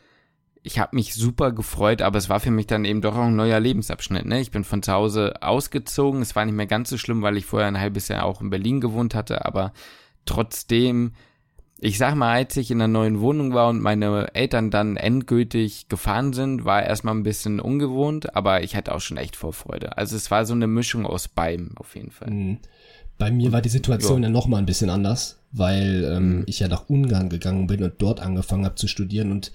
Ich 0.62 0.80
habe 0.80 0.96
mich 0.96 1.14
super 1.14 1.52
gefreut, 1.52 2.02
aber 2.02 2.18
es 2.18 2.30
war 2.30 2.40
für 2.40 2.52
mich 2.52 2.68
dann 2.68 2.84
eben 2.84 3.02
doch 3.02 3.16
auch 3.16 3.28
ein 3.28 3.36
neuer 3.36 3.60
Lebensabschnitt. 3.60 4.26
Ne? 4.26 4.42
Ich 4.42 4.52
bin 4.52 4.64
von 4.64 4.84
zu 4.84 4.92
Hause 4.92 5.42
ausgezogen. 5.42 6.22
Es 6.22 6.36
war 6.36 6.46
nicht 6.46 6.56
mehr 6.56 6.68
ganz 6.68 6.90
so 6.90 6.98
schlimm, 6.98 7.22
weil 7.22 7.38
ich 7.38 7.46
vorher 7.46 7.68
ein 7.68 7.80
halbes 7.80 8.08
Jahr 8.08 8.26
auch 8.26 8.42
in 8.42 8.50
Berlin 8.50 8.82
gewohnt 8.82 9.16
hatte. 9.16 9.46
Aber 9.46 9.72
trotzdem, 10.26 11.14
ich 11.78 11.98
sag 11.98 12.16
mal, 12.16 12.34
als 12.34 12.58
ich 12.58 12.72
in 12.72 12.82
einer 12.82 12.92
neuen 12.92 13.22
Wohnung 13.22 13.54
war 13.54 13.70
und 13.70 13.82
meine 13.82 14.36
Eltern 14.36 14.70
dann 14.70 14.98
endgültig 14.98 15.88
gefahren 15.88 16.34
sind, 16.34 16.66
war 16.66 16.84
erstmal 16.84 17.16
ein 17.16 17.24
bisschen 17.24 17.62
ungewohnt, 17.62 18.36
aber 18.36 18.64
ich 18.64 18.76
hatte 18.76 18.94
auch 18.94 19.00
schon 19.00 19.18
echt 19.18 19.38
Vorfreude. 19.38 19.98
Also 19.98 20.18
es 20.18 20.30
war 20.30 20.46
so 20.46 20.54
eine 20.54 20.68
Mischung 20.68 21.06
aus 21.06 21.30
beidem 21.30 21.78
auf 21.78 21.96
jeden 21.96 22.12
Fall. 22.12 22.32
Mhm. 22.32 22.60
Bei 23.20 23.30
mir 23.30 23.52
war 23.52 23.62
die 23.62 23.70
Situation 23.70 24.24
ja, 24.24 24.30
ja 24.30 24.34
noch 24.34 24.48
mal 24.48 24.58
ein 24.58 24.66
bisschen 24.66 24.90
anders, 24.90 25.38
weil 25.52 26.10
ähm, 26.12 26.38
mhm. 26.38 26.44
ich 26.48 26.60
ja 26.60 26.68
nach 26.68 26.90
Ungarn 26.90 27.30
gegangen 27.30 27.68
bin 27.68 27.84
und 27.84 27.94
dort 28.00 28.22
angefangen 28.22 28.66
habe 28.66 28.76
zu 28.76 28.88
studieren 28.88 29.32
und 29.32 29.52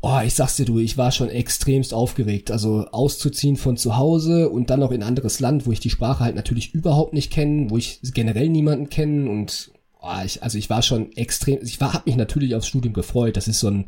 oh, 0.00 0.20
ich 0.24 0.34
sag's 0.34 0.56
dir 0.56 0.64
du, 0.64 0.78
ich 0.78 0.96
war 0.96 1.10
schon 1.10 1.28
extremst 1.28 1.92
aufgeregt. 1.92 2.50
Also 2.50 2.86
auszuziehen 2.92 3.56
von 3.56 3.76
zu 3.76 3.96
Hause 3.96 4.48
und 4.50 4.70
dann 4.70 4.80
noch 4.80 4.92
in 4.92 5.02
ein 5.02 5.08
anderes 5.08 5.40
Land, 5.40 5.66
wo 5.66 5.72
ich 5.72 5.80
die 5.80 5.90
Sprache 5.90 6.24
halt 6.24 6.36
natürlich 6.36 6.74
überhaupt 6.74 7.12
nicht 7.12 7.32
kenne, 7.32 7.70
wo 7.70 7.76
ich 7.76 8.00
generell 8.14 8.48
niemanden 8.48 8.88
kenne 8.88 9.28
und 9.28 9.72
oh, 10.00 10.22
ich, 10.24 10.42
also 10.42 10.58
ich 10.58 10.70
war 10.70 10.82
schon 10.82 11.12
extrem, 11.16 11.58
ich 11.62 11.80
war, 11.80 11.92
hab 11.92 12.06
mich 12.06 12.16
natürlich 12.16 12.54
aufs 12.54 12.68
Studium 12.68 12.94
gefreut. 12.94 13.36
Das 13.36 13.48
ist 13.48 13.60
so 13.60 13.68
ein, 13.68 13.86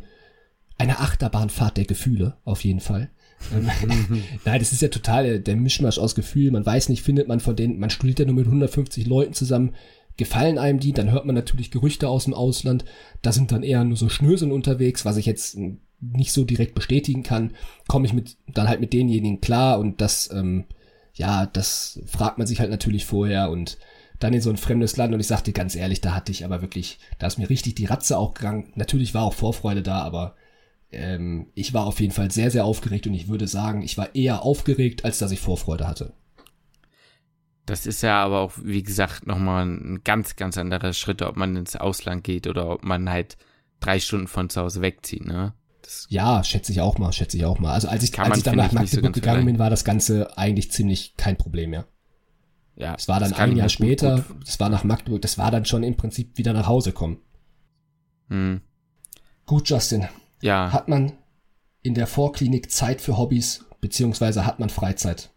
eine 0.76 0.98
Achterbahnfahrt 0.98 1.76
der 1.76 1.84
Gefühle, 1.84 2.36
auf 2.44 2.64
jeden 2.64 2.80
Fall. 2.80 3.10
Nein, 4.44 4.58
das 4.58 4.72
ist 4.72 4.82
ja 4.82 4.88
total 4.88 5.40
der 5.40 5.56
Mischmasch 5.56 5.98
aus 5.98 6.14
Gefühl. 6.14 6.50
Man 6.50 6.64
weiß 6.64 6.88
nicht, 6.88 7.02
findet 7.02 7.28
man 7.28 7.40
von 7.40 7.56
denen, 7.56 7.78
man 7.78 7.90
studiert 7.90 8.18
ja 8.18 8.26
nur 8.26 8.34
mit 8.34 8.46
150 8.46 9.06
Leuten 9.06 9.32
zusammen, 9.32 9.74
gefallen 10.16 10.58
einem 10.58 10.80
die, 10.80 10.92
dann 10.92 11.10
hört 11.10 11.24
man 11.24 11.34
natürlich 11.34 11.70
Gerüchte 11.70 12.08
aus 12.08 12.24
dem 12.24 12.34
Ausland. 12.34 12.84
Da 13.22 13.32
sind 13.32 13.52
dann 13.52 13.62
eher 13.62 13.84
nur 13.84 13.96
so 13.96 14.08
Schnöseln 14.08 14.52
unterwegs, 14.52 15.04
was 15.04 15.16
ich 15.16 15.26
jetzt 15.26 15.58
nicht 16.00 16.32
so 16.32 16.44
direkt 16.44 16.74
bestätigen 16.74 17.22
kann. 17.22 17.52
Komme 17.88 18.06
ich 18.06 18.12
mit, 18.12 18.36
dann 18.46 18.68
halt 18.68 18.80
mit 18.80 18.92
denjenigen 18.92 19.40
klar 19.40 19.78
und 19.78 20.00
das, 20.00 20.30
ähm, 20.32 20.64
ja, 21.14 21.46
das 21.46 22.00
fragt 22.06 22.38
man 22.38 22.46
sich 22.46 22.60
halt 22.60 22.70
natürlich 22.70 23.06
vorher 23.06 23.50
und 23.50 23.78
dann 24.18 24.34
in 24.34 24.42
so 24.42 24.50
ein 24.50 24.58
fremdes 24.58 24.96
Land 24.98 25.14
und 25.14 25.20
ich 25.20 25.26
sagte 25.26 25.52
ganz 25.52 25.74
ehrlich, 25.74 26.02
da 26.02 26.14
hatte 26.14 26.30
ich 26.30 26.44
aber 26.44 26.60
wirklich, 26.60 26.98
da 27.18 27.26
ist 27.26 27.38
mir 27.38 27.48
richtig 27.48 27.74
die 27.74 27.86
Ratze 27.86 28.18
auch 28.18 28.34
gegangen. 28.34 28.72
Natürlich 28.74 29.14
war 29.14 29.24
auch 29.24 29.32
Vorfreude 29.32 29.82
da, 29.82 30.02
aber 30.02 30.36
ähm, 30.92 31.48
ich 31.54 31.72
war 31.74 31.86
auf 31.86 32.00
jeden 32.00 32.12
Fall 32.12 32.30
sehr, 32.30 32.50
sehr 32.50 32.64
aufgeregt 32.64 33.06
und 33.06 33.14
ich 33.14 33.28
würde 33.28 33.46
sagen, 33.46 33.82
ich 33.82 33.96
war 33.96 34.14
eher 34.14 34.42
aufgeregt, 34.42 35.04
als 35.04 35.18
dass 35.18 35.30
ich 35.30 35.40
Vorfreude 35.40 35.86
hatte. 35.86 36.12
Das 37.66 37.86
ist 37.86 38.02
ja 38.02 38.22
aber 38.24 38.40
auch, 38.40 38.52
wie 38.62 38.82
gesagt, 38.82 39.26
nochmal 39.26 39.64
ein 39.64 40.00
ganz, 40.02 40.34
ganz 40.34 40.58
anderer 40.58 40.92
Schritt, 40.92 41.22
ob 41.22 41.36
man 41.36 41.54
ins 41.54 41.76
Ausland 41.76 42.24
geht 42.24 42.46
oder 42.48 42.68
ob 42.68 42.84
man 42.84 43.08
halt 43.08 43.36
drei 43.78 44.00
Stunden 44.00 44.26
von 44.26 44.50
zu 44.50 44.60
Hause 44.60 44.82
wegzieht, 44.82 45.24
ne? 45.24 45.54
Das 45.82 46.06
ja, 46.08 46.42
schätze 46.44 46.72
ich 46.72 46.80
auch 46.80 46.98
mal, 46.98 47.12
schätze 47.12 47.36
ich 47.36 47.44
auch 47.44 47.58
mal. 47.58 47.72
Also 47.72 47.88
als 47.88 48.02
ich, 48.02 48.18
als 48.18 48.38
ich 48.38 48.44
dann 48.44 48.56
nach 48.56 48.72
Magdeburg 48.72 49.14
so 49.14 49.20
gegangen 49.20 49.46
bin, 49.46 49.58
war 49.58 49.70
das 49.70 49.84
Ganze 49.84 50.36
eigentlich 50.36 50.72
ziemlich 50.72 51.16
kein 51.16 51.36
Problem 51.36 51.70
mehr. 51.70 51.86
Ja. 52.76 52.94
Es 52.94 53.08
war 53.08 53.20
dann 53.20 53.32
ein 53.34 53.56
Jahr 53.56 53.68
später, 53.68 54.24
das 54.44 54.58
war 54.58 54.68
nach 54.68 54.84
Magdeburg, 54.84 55.22
das 55.22 55.38
war 55.38 55.50
dann 55.50 55.64
schon 55.64 55.82
im 55.82 55.96
Prinzip 55.96 56.38
wieder 56.38 56.52
nach 56.52 56.66
Hause 56.66 56.92
kommen. 56.92 57.18
Hm. 58.28 58.60
Gut, 59.46 59.68
Justin. 59.68 60.08
Ja. 60.42 60.72
Hat 60.72 60.88
man 60.88 61.12
in 61.82 61.94
der 61.94 62.06
Vorklinik 62.06 62.70
Zeit 62.70 63.00
für 63.00 63.16
Hobbys, 63.16 63.64
beziehungsweise 63.80 64.46
hat 64.46 64.60
man 64.60 64.70
Freizeit? 64.70 65.30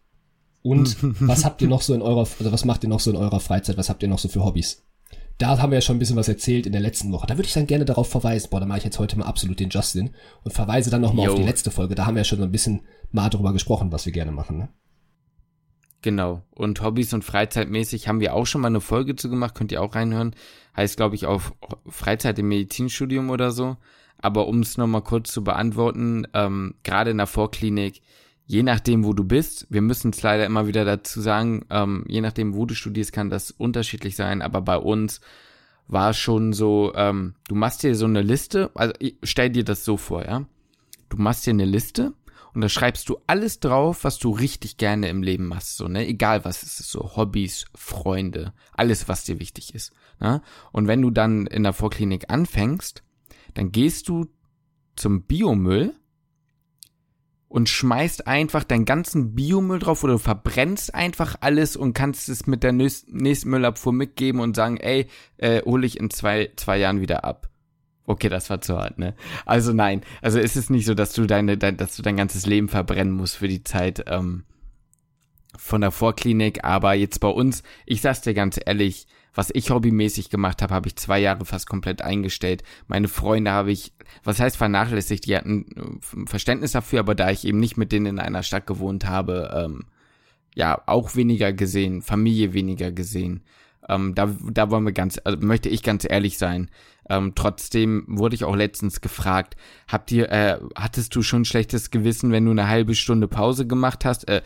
Und 0.62 0.96
was 1.20 1.44
habt 1.44 1.62
ihr 1.62 1.68
noch 1.68 1.82
so 1.82 1.94
in 1.94 2.02
eurer, 2.02 2.26
also 2.38 2.52
was 2.52 2.64
macht 2.64 2.82
ihr 2.84 2.88
noch 2.88 3.00
so 3.00 3.10
in 3.10 3.16
eurer 3.16 3.40
Freizeit? 3.40 3.76
Was 3.76 3.88
habt 3.88 4.02
ihr 4.02 4.08
noch 4.08 4.18
so 4.18 4.28
für 4.28 4.44
Hobbys? 4.44 4.82
Da 5.38 5.58
haben 5.58 5.72
wir 5.72 5.78
ja 5.78 5.82
schon 5.82 5.96
ein 5.96 5.98
bisschen 5.98 6.16
was 6.16 6.28
erzählt 6.28 6.64
in 6.64 6.72
der 6.72 6.80
letzten 6.80 7.10
Woche. 7.12 7.26
Da 7.26 7.36
würde 7.36 7.48
ich 7.48 7.54
dann 7.54 7.66
gerne 7.66 7.84
darauf 7.84 8.08
verweisen. 8.08 8.48
Boah, 8.50 8.60
da 8.60 8.66
mache 8.66 8.78
ich 8.78 8.84
jetzt 8.84 9.00
heute 9.00 9.18
mal 9.18 9.26
absolut 9.26 9.58
den 9.58 9.68
Justin 9.68 10.10
und 10.44 10.52
verweise 10.52 10.90
dann 10.90 11.00
nochmal 11.00 11.28
auf 11.28 11.34
die 11.34 11.42
letzte 11.42 11.70
Folge. 11.72 11.96
Da 11.96 12.06
haben 12.06 12.14
wir 12.14 12.20
ja 12.20 12.24
schon 12.24 12.38
so 12.38 12.44
ein 12.44 12.52
bisschen 12.52 12.82
mal 13.10 13.30
drüber 13.30 13.52
gesprochen, 13.52 13.90
was 13.90 14.06
wir 14.06 14.12
gerne 14.12 14.30
machen. 14.30 14.58
Ne? 14.58 14.68
Genau. 16.02 16.42
Und 16.50 16.82
Hobbys 16.82 17.12
und 17.14 17.24
Freizeitmäßig 17.24 18.06
haben 18.06 18.20
wir 18.20 18.34
auch 18.34 18.46
schon 18.46 18.60
mal 18.60 18.68
eine 18.68 18.80
Folge 18.80 19.16
zu 19.16 19.28
gemacht. 19.28 19.54
Könnt 19.54 19.72
ihr 19.72 19.82
auch 19.82 19.96
reinhören. 19.96 20.36
Heißt, 20.76 20.96
glaube 20.96 21.16
ich, 21.16 21.26
auf 21.26 21.52
Freizeit 21.88 22.38
im 22.38 22.48
Medizinstudium 22.48 23.30
oder 23.30 23.50
so. 23.50 23.76
Aber 24.24 24.48
um 24.48 24.60
es 24.60 24.78
nochmal 24.78 25.02
kurz 25.02 25.32
zu 25.32 25.44
beantworten, 25.44 26.26
ähm, 26.32 26.76
gerade 26.82 27.10
in 27.10 27.18
der 27.18 27.26
Vorklinik, 27.26 28.00
je 28.46 28.62
nachdem, 28.62 29.04
wo 29.04 29.12
du 29.12 29.22
bist, 29.22 29.66
wir 29.68 29.82
müssen 29.82 30.12
es 30.12 30.22
leider 30.22 30.46
immer 30.46 30.66
wieder 30.66 30.86
dazu 30.86 31.20
sagen, 31.20 31.66
ähm, 31.68 32.06
je 32.08 32.22
nachdem, 32.22 32.54
wo 32.54 32.64
du 32.64 32.74
studierst, 32.74 33.12
kann 33.12 33.28
das 33.28 33.50
unterschiedlich 33.50 34.16
sein, 34.16 34.40
aber 34.40 34.62
bei 34.62 34.78
uns 34.78 35.20
war 35.88 36.14
schon 36.14 36.54
so, 36.54 36.94
ähm, 36.94 37.34
du 37.48 37.54
machst 37.54 37.82
dir 37.82 37.94
so 37.94 38.06
eine 38.06 38.22
Liste, 38.22 38.70
also 38.74 38.94
stell 39.22 39.50
dir 39.50 39.62
das 39.62 39.84
so 39.84 39.98
vor, 39.98 40.24
ja. 40.24 40.46
Du 41.10 41.18
machst 41.18 41.44
dir 41.44 41.50
eine 41.50 41.66
Liste 41.66 42.14
und 42.54 42.62
da 42.62 42.70
schreibst 42.70 43.10
du 43.10 43.18
alles 43.26 43.60
drauf, 43.60 44.04
was 44.04 44.18
du 44.18 44.30
richtig 44.30 44.78
gerne 44.78 45.10
im 45.10 45.22
Leben 45.22 45.48
machst, 45.48 45.76
so, 45.76 45.86
ne? 45.86 46.06
Egal 46.06 46.46
was 46.46 46.62
es 46.62 46.80
ist, 46.80 46.90
so 46.90 47.14
Hobbys, 47.14 47.66
Freunde, 47.74 48.54
alles, 48.72 49.06
was 49.06 49.24
dir 49.24 49.38
wichtig 49.38 49.74
ist. 49.74 49.92
Ne? 50.18 50.40
Und 50.72 50.86
wenn 50.86 51.02
du 51.02 51.10
dann 51.10 51.46
in 51.46 51.62
der 51.62 51.74
Vorklinik 51.74 52.30
anfängst, 52.30 53.02
dann 53.54 53.72
gehst 53.72 54.08
du 54.08 54.26
zum 54.96 55.22
Biomüll 55.22 55.94
und 57.48 57.68
schmeißt 57.68 58.26
einfach 58.26 58.64
deinen 58.64 58.84
ganzen 58.84 59.36
Biomüll 59.36 59.78
drauf 59.78 60.02
oder 60.02 60.14
du 60.14 60.18
verbrennst 60.18 60.92
einfach 60.94 61.36
alles 61.40 61.76
und 61.76 61.92
kannst 61.92 62.28
es 62.28 62.48
mit 62.48 62.64
der 62.64 62.72
nächsten 62.72 63.48
Müllabfuhr 63.48 63.92
mitgeben 63.92 64.40
und 64.40 64.56
sagen, 64.56 64.76
ey, 64.76 65.06
äh, 65.36 65.62
hole 65.62 65.86
ich 65.86 66.00
in 66.00 66.10
zwei, 66.10 66.50
zwei 66.56 66.78
Jahren 66.78 67.00
wieder 67.00 67.24
ab. 67.24 67.48
Okay, 68.06 68.28
das 68.28 68.50
war 68.50 68.60
zu 68.60 68.76
hart, 68.76 68.98
ne? 68.98 69.14
Also 69.46 69.72
nein, 69.72 70.02
also 70.20 70.38
ist 70.38 70.56
es 70.56 70.68
nicht 70.68 70.84
so, 70.84 70.94
dass 70.94 71.12
du 71.12 71.26
deine, 71.26 71.56
dein, 71.56 71.76
dass 71.76 71.96
du 71.96 72.02
dein 72.02 72.16
ganzes 72.16 72.44
Leben 72.44 72.68
verbrennen 72.68 73.14
musst 73.14 73.36
für 73.36 73.48
die 73.48 73.62
Zeit 73.62 74.04
ähm, 74.08 74.44
von 75.56 75.80
der 75.80 75.92
Vorklinik, 75.92 76.64
aber 76.64 76.94
jetzt 76.94 77.20
bei 77.20 77.28
uns, 77.28 77.62
ich 77.86 78.00
sag's 78.00 78.20
dir 78.20 78.34
ganz 78.34 78.58
ehrlich, 78.62 79.06
was 79.34 79.50
ich 79.52 79.70
hobbymäßig 79.70 80.30
gemacht 80.30 80.62
habe, 80.62 80.74
habe 80.74 80.88
ich 80.88 80.96
zwei 80.96 81.18
Jahre 81.18 81.44
fast 81.44 81.68
komplett 81.68 82.02
eingestellt. 82.02 82.62
Meine 82.86 83.08
Freunde 83.08 83.50
habe 83.50 83.72
ich, 83.72 83.92
was 84.22 84.40
heißt 84.40 84.56
vernachlässigt, 84.56 85.26
die 85.26 85.36
hatten 85.36 85.66
äh, 85.76 86.26
Verständnis 86.26 86.72
dafür, 86.72 87.00
aber 87.00 87.14
da 87.14 87.30
ich 87.30 87.46
eben 87.46 87.58
nicht 87.58 87.76
mit 87.76 87.92
denen 87.92 88.06
in 88.06 88.18
einer 88.18 88.42
Stadt 88.42 88.66
gewohnt 88.66 89.06
habe, 89.06 89.50
ähm, 89.54 89.84
ja, 90.54 90.80
auch 90.86 91.16
weniger 91.16 91.52
gesehen, 91.52 92.02
Familie 92.02 92.52
weniger 92.52 92.92
gesehen. 92.92 93.42
Ähm, 93.88 94.14
da, 94.14 94.34
da 94.50 94.70
wollen 94.70 94.84
wir 94.84 94.92
ganz, 94.92 95.20
also 95.24 95.38
möchte 95.44 95.68
ich 95.68 95.82
ganz 95.82 96.06
ehrlich 96.08 96.38
sein. 96.38 96.70
Ähm, 97.08 97.32
trotzdem 97.34 98.04
wurde 98.08 98.34
ich 98.34 98.44
auch 98.44 98.56
letztens 98.56 99.00
gefragt, 99.00 99.56
habt 99.88 100.10
ihr, 100.10 100.30
äh, 100.30 100.58
hattest 100.74 101.14
du 101.14 101.22
schon 101.22 101.44
schlechtes 101.44 101.90
Gewissen, 101.90 102.32
wenn 102.32 102.46
du 102.46 102.50
eine 102.50 102.68
halbe 102.68 102.94
Stunde 102.94 103.28
Pause 103.28 103.66
gemacht 103.66 104.04
hast? 104.04 104.26
Äh, 104.28 104.42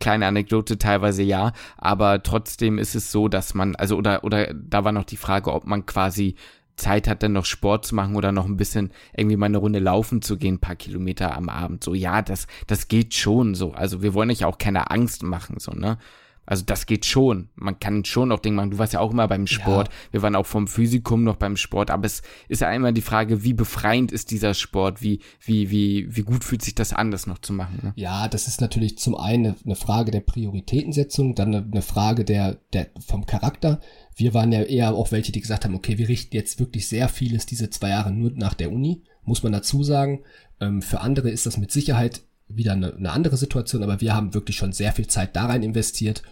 kleine 0.00 0.26
Anekdote 0.26 0.78
teilweise 0.78 1.22
ja, 1.22 1.52
aber 1.76 2.22
trotzdem 2.22 2.78
ist 2.78 2.94
es 2.94 3.12
so, 3.12 3.28
dass 3.28 3.54
man, 3.54 3.74
also 3.76 3.96
oder, 3.96 4.24
oder 4.24 4.52
da 4.54 4.84
war 4.84 4.92
noch 4.92 5.04
die 5.04 5.16
Frage, 5.16 5.52
ob 5.52 5.66
man 5.66 5.86
quasi 5.86 6.36
Zeit 6.76 7.08
hat, 7.08 7.22
dann 7.22 7.32
noch 7.32 7.46
Sport 7.46 7.86
zu 7.86 7.94
machen 7.94 8.16
oder 8.16 8.32
noch 8.32 8.44
ein 8.44 8.56
bisschen 8.56 8.90
irgendwie 9.16 9.36
mal 9.36 9.46
eine 9.46 9.58
Runde 9.58 9.78
laufen 9.78 10.22
zu 10.22 10.36
gehen, 10.36 10.58
paar 10.58 10.76
Kilometer 10.76 11.34
am 11.34 11.48
Abend. 11.48 11.82
So, 11.82 11.94
ja, 11.94 12.22
das, 12.22 12.46
das 12.66 12.88
geht 12.88 13.14
schon 13.14 13.54
so. 13.54 13.72
Also 13.72 14.02
wir 14.02 14.14
wollen 14.14 14.30
euch 14.30 14.44
auch 14.44 14.58
keine 14.58 14.90
Angst 14.90 15.22
machen, 15.22 15.58
so, 15.58 15.72
ne? 15.72 15.98
Also 16.46 16.62
das 16.64 16.86
geht 16.86 17.04
schon. 17.04 17.48
Man 17.56 17.80
kann 17.80 18.04
schon 18.04 18.30
auch 18.30 18.38
Dinge 18.38 18.56
machen. 18.56 18.70
Du 18.70 18.78
warst 18.78 18.92
ja 18.92 19.00
auch 19.00 19.10
immer 19.10 19.26
beim 19.26 19.48
Sport. 19.48 19.88
Ja. 19.88 19.94
Wir 20.12 20.22
waren 20.22 20.36
auch 20.36 20.46
vom 20.46 20.68
Physikum 20.68 21.24
noch 21.24 21.36
beim 21.36 21.56
Sport. 21.56 21.90
Aber 21.90 22.06
es 22.06 22.22
ist 22.48 22.60
ja 22.60 22.68
einmal 22.68 22.92
die 22.92 23.02
Frage, 23.02 23.42
wie 23.42 23.52
befreiend 23.52 24.12
ist 24.12 24.30
dieser 24.30 24.54
Sport? 24.54 25.02
Wie, 25.02 25.20
wie, 25.40 25.70
wie, 25.70 26.06
wie 26.16 26.22
gut 26.22 26.44
fühlt 26.44 26.62
sich 26.62 26.76
das 26.76 26.92
an, 26.92 27.10
das 27.10 27.26
noch 27.26 27.38
zu 27.38 27.52
machen? 27.52 27.80
Ne? 27.82 27.92
Ja, 27.96 28.28
das 28.28 28.46
ist 28.46 28.60
natürlich 28.60 28.96
zum 28.96 29.16
einen 29.16 29.56
eine 29.64 29.74
Frage 29.74 30.12
der 30.12 30.20
Prioritätensetzung, 30.20 31.34
dann 31.34 31.52
eine 31.52 31.82
Frage 31.82 32.24
der, 32.24 32.58
der, 32.72 32.90
vom 33.04 33.26
Charakter. 33.26 33.80
Wir 34.14 34.32
waren 34.32 34.52
ja 34.52 34.62
eher 34.62 34.94
auch 34.94 35.10
welche, 35.10 35.32
die 35.32 35.40
gesagt 35.40 35.64
haben, 35.64 35.74
okay, 35.74 35.98
wir 35.98 36.08
richten 36.08 36.36
jetzt 36.36 36.60
wirklich 36.60 36.88
sehr 36.88 37.08
vieles 37.08 37.46
diese 37.46 37.70
zwei 37.70 37.88
Jahre 37.88 38.12
nur 38.12 38.30
nach 38.34 38.54
der 38.54 38.72
Uni. 38.72 39.02
Muss 39.24 39.42
man 39.42 39.50
dazu 39.50 39.82
sagen. 39.82 40.20
Ähm, 40.60 40.80
für 40.80 41.00
andere 41.00 41.30
ist 41.30 41.44
das 41.44 41.58
mit 41.58 41.72
Sicherheit 41.72 42.22
wieder 42.48 42.72
eine, 42.72 42.94
eine 42.94 43.10
andere 43.10 43.36
Situation, 43.36 43.82
aber 43.82 44.00
wir 44.00 44.14
haben 44.14 44.32
wirklich 44.32 44.56
schon 44.56 44.72
sehr 44.72 44.92
viel 44.92 45.08
Zeit 45.08 45.34
da 45.34 45.46
rein 45.46 45.64
investiert 45.64 46.22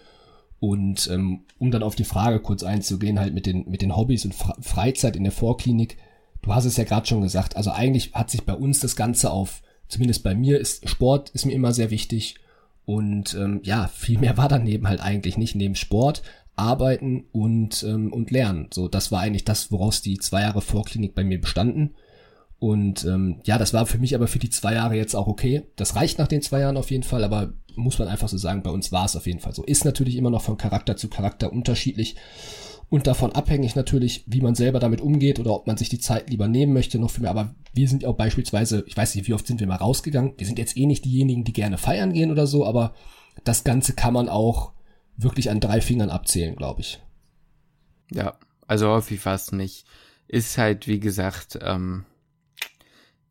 und 0.65 1.11
ähm, 1.13 1.41
um 1.59 1.71
dann 1.71 1.83
auf 1.83 1.95
die 1.95 2.05
Frage 2.05 2.41
kurz 2.41 2.63
einzugehen, 2.63 3.21
halt 3.21 3.35
mit 3.35 3.45
den, 3.45 3.69
mit 3.69 3.83
den 3.83 3.95
Hobbys 3.95 4.25
und 4.25 4.33
Freizeit 4.33 5.15
in 5.15 5.25
der 5.25 5.33
Vorklinik, 5.33 5.99
du 6.41 6.55
hast 6.55 6.65
es 6.65 6.79
ja 6.79 6.85
gerade 6.85 7.07
schon 7.07 7.21
gesagt, 7.21 7.59
also 7.59 7.71
eigentlich 7.71 8.15
hat 8.15 8.31
sich 8.31 8.45
bei 8.45 8.55
uns 8.55 8.81
das 8.81 8.97
Ganze 8.97 9.31
auf, 9.31 9.61
zumindest 9.89 10.23
bei 10.25 10.35
mir 10.35 10.59
ist 10.59 10.89
Sport 10.89 11.29
ist 11.35 11.45
mir 11.45 11.53
immer 11.53 11.75
sehr 11.75 11.91
wichtig. 11.91 12.37
Und 12.87 13.35
ähm, 13.35 13.61
ja, 13.63 13.89
viel 13.89 14.19
mehr 14.19 14.39
war 14.39 14.49
daneben 14.49 14.89
halt 14.89 15.03
eigentlich 15.03 15.37
nicht. 15.37 15.55
Neben 15.55 15.75
Sport, 15.75 16.23
Arbeiten 16.57 17.25
und, 17.31 17.83
ähm, 17.83 18.11
und 18.11 18.31
Lernen. 18.31 18.69
So, 18.73 18.89
das 18.89 19.13
war 19.13 19.21
eigentlich 19.21 19.45
das, 19.45 19.71
woraus 19.71 20.01
die 20.01 20.17
zwei 20.17 20.41
Jahre 20.41 20.63
Vorklinik 20.63 21.15
bei 21.15 21.25
mir 21.25 21.43
bestanden. 21.43 21.95
Und 22.59 23.05
ähm, 23.05 23.41
ja, 23.45 23.59
das 23.59 23.75
war 23.75 23.85
für 23.85 23.99
mich 23.99 24.15
aber 24.15 24.29
für 24.29 24.39
die 24.39 24.49
zwei 24.49 24.73
Jahre 24.73 24.97
jetzt 24.97 25.15
auch 25.15 25.27
okay. 25.27 25.65
Das 25.77 25.95
reicht 25.95 26.19
nach 26.19 26.29
den 26.29 26.41
zwei 26.41 26.61
Jahren 26.61 26.79
auf 26.79 26.91
jeden 26.91 27.03
Fall, 27.03 27.23
aber 27.23 27.53
muss 27.77 27.99
man 27.99 28.09
einfach 28.09 28.29
so 28.29 28.37
sagen, 28.37 28.63
bei 28.63 28.71
uns 28.71 28.93
war 28.93 29.05
es 29.05 29.17
auf 29.17 29.27
jeden 29.27 29.41
Fall 29.41 29.55
so. 29.55 29.65
Ist 29.65 29.85
natürlich 29.85 30.17
immer 30.17 30.31
noch 30.31 30.43
von 30.43 30.57
Charakter 30.57 30.97
zu 30.97 31.09
Charakter 31.09 31.53
unterschiedlich 31.53 32.17
und 32.91 33.07
davon 33.07 33.33
abhängig 33.33 33.75
natürlich, 33.75 34.25
wie 34.27 34.41
man 34.41 34.55
selber 34.55 34.79
damit 34.79 35.01
umgeht 35.01 35.39
oder 35.41 35.53
ob 35.53 35.67
man 35.67 35.77
sich 35.77 35.89
die 35.89 35.99
Zeit 35.99 36.31
lieber 36.31 36.49
nehmen 36.49 36.73
möchte 36.73 36.99
noch 36.99 37.11
für 37.11 37.23
mehr. 37.23 37.31
Aber 37.31 37.55
wir 37.73 37.89
sind 37.89 38.05
auch 38.05 38.17
beispielsweise, 38.17 38.85
ich 38.87 38.97
weiß 38.97 39.15
nicht, 39.15 39.27
wie 39.27 39.35
oft 39.35 39.47
sind 39.47 39.61
wir 39.61 39.67
mal 39.67 39.77
rausgegangen. 39.77 40.35
Wir 40.37 40.47
sind 40.47 40.59
jetzt 40.59 40.77
eh 40.77 40.87
nicht 40.87 41.05
diejenigen, 41.05 41.45
die 41.45 41.53
gerne 41.53 41.79
feiern 41.79 42.13
gehen 42.13 42.31
oder 42.31 42.47
so, 42.47 42.65
aber 42.65 42.95
das 43.43 43.65
Ganze 43.65 43.95
kann 43.95 44.15
man 44.15 44.29
auch 44.29 44.73
wirklich 45.17 45.51
an 45.51 45.61
drei 45.61 45.81
Fingern 45.81 46.11
abzählen, 46.11 46.57
glaube 46.57 46.83
ich. 46.83 47.01
Ja, 48.13 48.39
also 48.67 48.89
häufig 48.89 49.21
fast 49.21 49.53
nicht. 49.53 49.87
Ist 50.29 50.59
halt, 50.59 50.87
wie 50.87 51.01
gesagt, 51.01 51.59
ähm, 51.63 52.05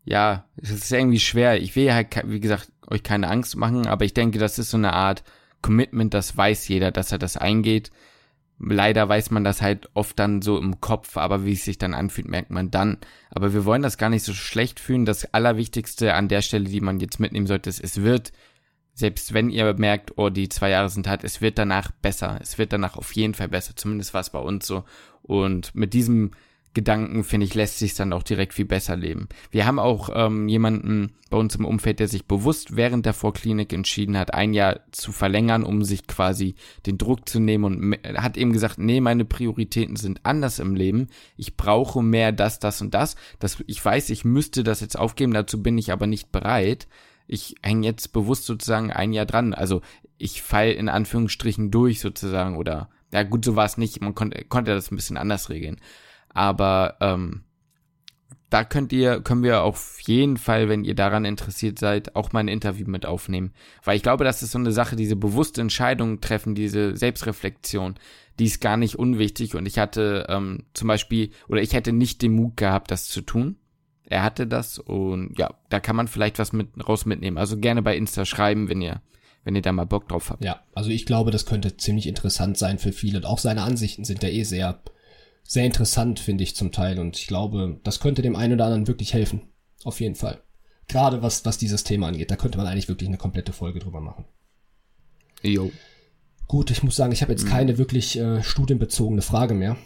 ja, 0.06 0.46
es 0.58 0.70
ist 0.70 0.92
irgendwie 0.92 1.20
schwer. 1.20 1.62
Ich 1.62 1.76
will 1.76 1.94
halt, 1.94 2.08
wie 2.26 2.40
gesagt, 2.40 2.72
euch 2.88 3.04
keine 3.04 3.30
Angst 3.30 3.56
machen, 3.56 3.88
aber 3.88 4.06
ich 4.06 4.14
denke, 4.14 4.40
das 4.40 4.60
ist 4.60 4.72
so 4.72 4.78
eine 4.78 4.94
Art 4.94 5.24
Commitment, 5.62 6.14
das 6.14 6.36
weiß 6.36 6.68
jeder, 6.68 6.92
dass 6.92 7.12
er 7.12 7.18
das 7.18 7.38
eingeht. 7.38 7.90
Leider 8.60 9.10
weiß 9.10 9.32
man 9.32 9.44
das 9.44 9.62
halt 9.62 9.90
oft 9.94 10.20
dann 10.20 10.42
so 10.42 10.58
im 10.58 10.80
Kopf, 10.80 11.18
aber 11.18 11.46
wie 11.46 11.54
es 11.54 11.66
sich 11.66 11.78
dann 11.78 11.94
anfühlt, 11.94 12.28
merkt 12.28 12.52
man 12.52 12.70
dann. 12.70 12.98
Aber 13.32 13.54
wir 13.54 13.66
wollen 13.66 13.82
das 13.82 13.98
gar 13.98 14.10
nicht 14.10 14.24
so 14.24 14.34
schlecht 14.34 14.80
fühlen. 14.80 15.06
Das 15.06 15.34
Allerwichtigste 15.34 16.14
an 16.14 16.28
der 16.28 16.42
Stelle, 16.42 16.66
die 16.66 16.82
man 16.82 17.00
jetzt 17.00 17.20
mitnehmen 17.20 17.48
sollte, 17.48 17.70
ist, 17.70 17.84
es 17.84 18.04
wird, 18.04 18.32
selbst 18.94 19.34
wenn 19.34 19.50
ihr 19.50 19.74
merkt, 19.74 20.18
oh, 20.18 20.30
die 20.30 20.50
zwei 20.50 20.70
Jahre 20.70 20.90
sind 20.90 21.08
hart, 21.08 21.24
es 21.24 21.42
wird 21.42 21.58
danach 21.58 21.92
besser. 21.92 22.38
Es 22.42 22.58
wird 22.58 22.74
danach 22.74 22.96
auf 22.96 23.14
jeden 23.14 23.34
Fall 23.34 23.50
besser. 23.50 23.76
Zumindest 23.76 24.14
war 24.14 24.22
es 24.22 24.30
bei 24.30 24.40
uns 24.40 24.68
so. 24.68 24.84
Und 25.24 25.74
mit 25.74 25.94
diesem 25.94 26.32
Gedanken, 26.74 27.24
finde 27.24 27.46
ich, 27.46 27.54
lässt 27.54 27.80
sich 27.80 27.94
dann 27.94 28.14
auch 28.14 28.24
direkt 28.24 28.54
viel 28.54 28.66
besser 28.66 28.96
leben. 28.96 29.28
Wir 29.52 29.66
haben 29.66 29.78
auch 29.78 30.10
ähm, 30.14 30.48
jemanden 30.48 31.14
bei 31.30 31.38
uns 31.38 31.56
im 31.56 31.66
Umfeld, 31.66 32.00
der 32.00 32.08
sich 32.08 32.26
bewusst 32.26 32.76
während 32.76 33.06
der 33.06 33.14
Vorklinik 33.14 33.74
entschieden 33.74 34.18
hat, 34.18 34.34
ein 34.34 34.54
Jahr 34.54 34.80
zu 34.92 35.12
verlängern, 35.12 35.64
um 35.64 35.84
sich 35.84 36.08
quasi 36.08 36.56
den 36.86 36.98
Druck 36.98 37.30
zu 37.30 37.40
nehmen 37.40 37.64
und 37.64 37.98
hat 38.18 38.38
eben 38.38 38.54
gesagt, 38.54 38.80
nee, 38.80 39.02
meine 39.02 39.26
Prioritäten 39.26 39.96
sind 39.96 40.22
anders 40.24 40.60
im 40.60 40.76
Leben. 40.76 41.08
Ich 41.38 41.58
brauche 41.58 42.02
mehr 42.02 42.32
das, 42.32 42.60
das 42.60 42.82
und 42.82 42.94
das. 42.94 43.16
das 43.40 43.64
ich 43.68 43.84
weiß, 43.84 44.10
ich 44.10 44.26
müsste 44.26 44.64
das 44.64 44.82
jetzt 44.82 44.98
aufgeben, 44.98 45.34
dazu 45.34 45.62
bin 45.62 45.78
ich 45.78 45.92
aber 45.92 46.08
nicht 46.08 46.32
bereit. 46.32 46.88
Ich 47.28 47.56
hänge 47.62 47.86
jetzt 47.88 48.14
bewusst 48.14 48.46
sozusagen 48.46 48.92
ein 48.92 49.14
Jahr 49.14 49.26
dran. 49.26 49.54
Also 49.54 49.82
ich 50.18 50.42
fall 50.42 50.72
in 50.72 50.90
Anführungsstrichen 50.90 51.72
durch 51.72 52.00
sozusagen 52.00 52.58
oder 52.58 52.90
ja 53.12 53.22
gut, 53.24 53.46
so 53.46 53.56
war 53.56 53.66
es 53.66 53.78
nicht. 53.78 54.02
Man 54.02 54.16
konnte, 54.16 54.44
konnte 54.46 54.74
das 54.74 54.92
ein 54.92 54.96
bisschen 54.96 55.18
anders 55.18 55.50
regeln. 55.50 55.80
Aber 56.34 56.98
ähm, 57.00 57.44
da 58.54 58.64
könnt 58.64 58.94
ihr, 58.94 59.22
können 59.22 59.42
wir 59.42 59.64
auf 59.64 60.00
jeden 60.02 60.38
Fall, 60.38 60.70
wenn 60.70 60.84
ihr 60.84 60.94
daran 60.94 61.26
interessiert 61.26 61.80
seid, 61.80 62.16
auch 62.16 62.34
mal 62.34 62.42
ein 62.42 62.48
Interview 62.48 62.88
mit 62.88 63.04
aufnehmen. 63.04 63.52
Weil 63.84 63.96
ich 63.96 64.04
glaube, 64.04 64.24
das 64.24 64.44
ist 64.44 64.52
so 64.52 64.60
eine 64.60 64.72
Sache, 64.72 64.96
diese 64.96 65.16
bewusste 65.16 65.62
Entscheidung 65.62 66.22
treffen, 66.22 66.54
diese 66.54 66.96
Selbstreflexion, 66.96 67.96
die 68.38 68.46
ist 68.46 68.62
gar 68.62 68.78
nicht 68.78 69.00
unwichtig. 69.00 69.56
Und 69.56 69.66
ich 69.66 69.80
hatte 69.80 70.28
ähm, 70.30 70.66
zum 70.76 70.88
Beispiel, 70.88 71.32
oder 71.48 71.64
ich 71.64 71.74
hätte 71.74 71.94
nicht 71.94 72.22
den 72.22 72.36
Mut 72.36 72.56
gehabt, 72.58 72.92
das 72.92 73.08
zu 73.08 73.22
tun. 73.22 73.56
Er 74.06 74.22
hatte 74.22 74.46
das 74.46 74.78
und 74.78 75.34
ja, 75.40 75.52
da 75.70 75.80
kann 75.80 75.96
man 75.96 76.08
vielleicht 76.08 76.38
was 76.38 76.54
mit 76.54 76.68
raus 76.88 77.06
mitnehmen. 77.06 77.40
Also 77.40 77.58
gerne 77.58 77.82
bei 77.82 77.98
Insta 77.98 78.24
schreiben, 78.24 78.70
wenn 78.70 78.82
ihr, 78.82 79.02
wenn 79.44 79.56
ihr 79.56 79.64
da 79.64 79.72
mal 79.72 79.86
Bock 79.86 80.08
drauf 80.08 80.30
habt. 80.30 80.44
Ja, 80.44 80.62
also 80.76 80.92
ich 80.92 81.08
glaube, 81.08 81.32
das 81.32 81.48
könnte 81.48 81.78
ziemlich 81.78 82.06
interessant 82.06 82.60
sein 82.60 82.78
für 82.78 82.92
viele. 82.92 83.18
Und 83.18 83.26
auch 83.26 83.40
seine 83.40 83.64
Ansichten 83.64 84.04
sind 84.04 84.22
ja 84.22 84.30
eh 84.30 84.44
sehr 84.44 84.80
sehr 85.44 85.66
interessant, 85.66 86.20
finde 86.20 86.44
ich 86.44 86.56
zum 86.56 86.72
Teil. 86.72 87.00
Und 87.00 87.18
ich 87.18 87.28
glaube, 87.28 87.80
das 87.84 88.00
könnte 88.00 88.22
dem 88.22 88.36
einen 88.36 88.54
oder 88.54 88.66
anderen 88.66 88.88
wirklich 88.88 89.14
helfen. 89.14 89.42
Auf 89.84 90.00
jeden 90.00 90.16
Fall. 90.16 90.42
Gerade 90.88 91.22
was, 91.22 91.46
was 91.46 91.58
dieses 91.58 91.84
Thema 91.84 92.08
angeht. 92.08 92.32
Da 92.32 92.36
könnte 92.36 92.58
man 92.58 92.68
eigentlich 92.68 92.90
wirklich 92.90 93.08
eine 93.08 93.18
komplette 93.18 93.54
Folge 93.54 93.80
drüber 93.80 94.02
machen. 94.02 94.26
Jo. 95.42 95.72
Gut, 96.48 96.72
ich 96.72 96.84
muss 96.84 96.96
sagen, 96.96 97.12
ich 97.12 97.22
habe 97.22 97.32
jetzt 97.32 97.46
mhm. 97.46 97.50
keine 97.50 97.78
wirklich 97.78 98.18
äh, 98.18 98.44
studienbezogene 98.44 99.22
Frage 99.22 99.54
mehr. 99.54 99.78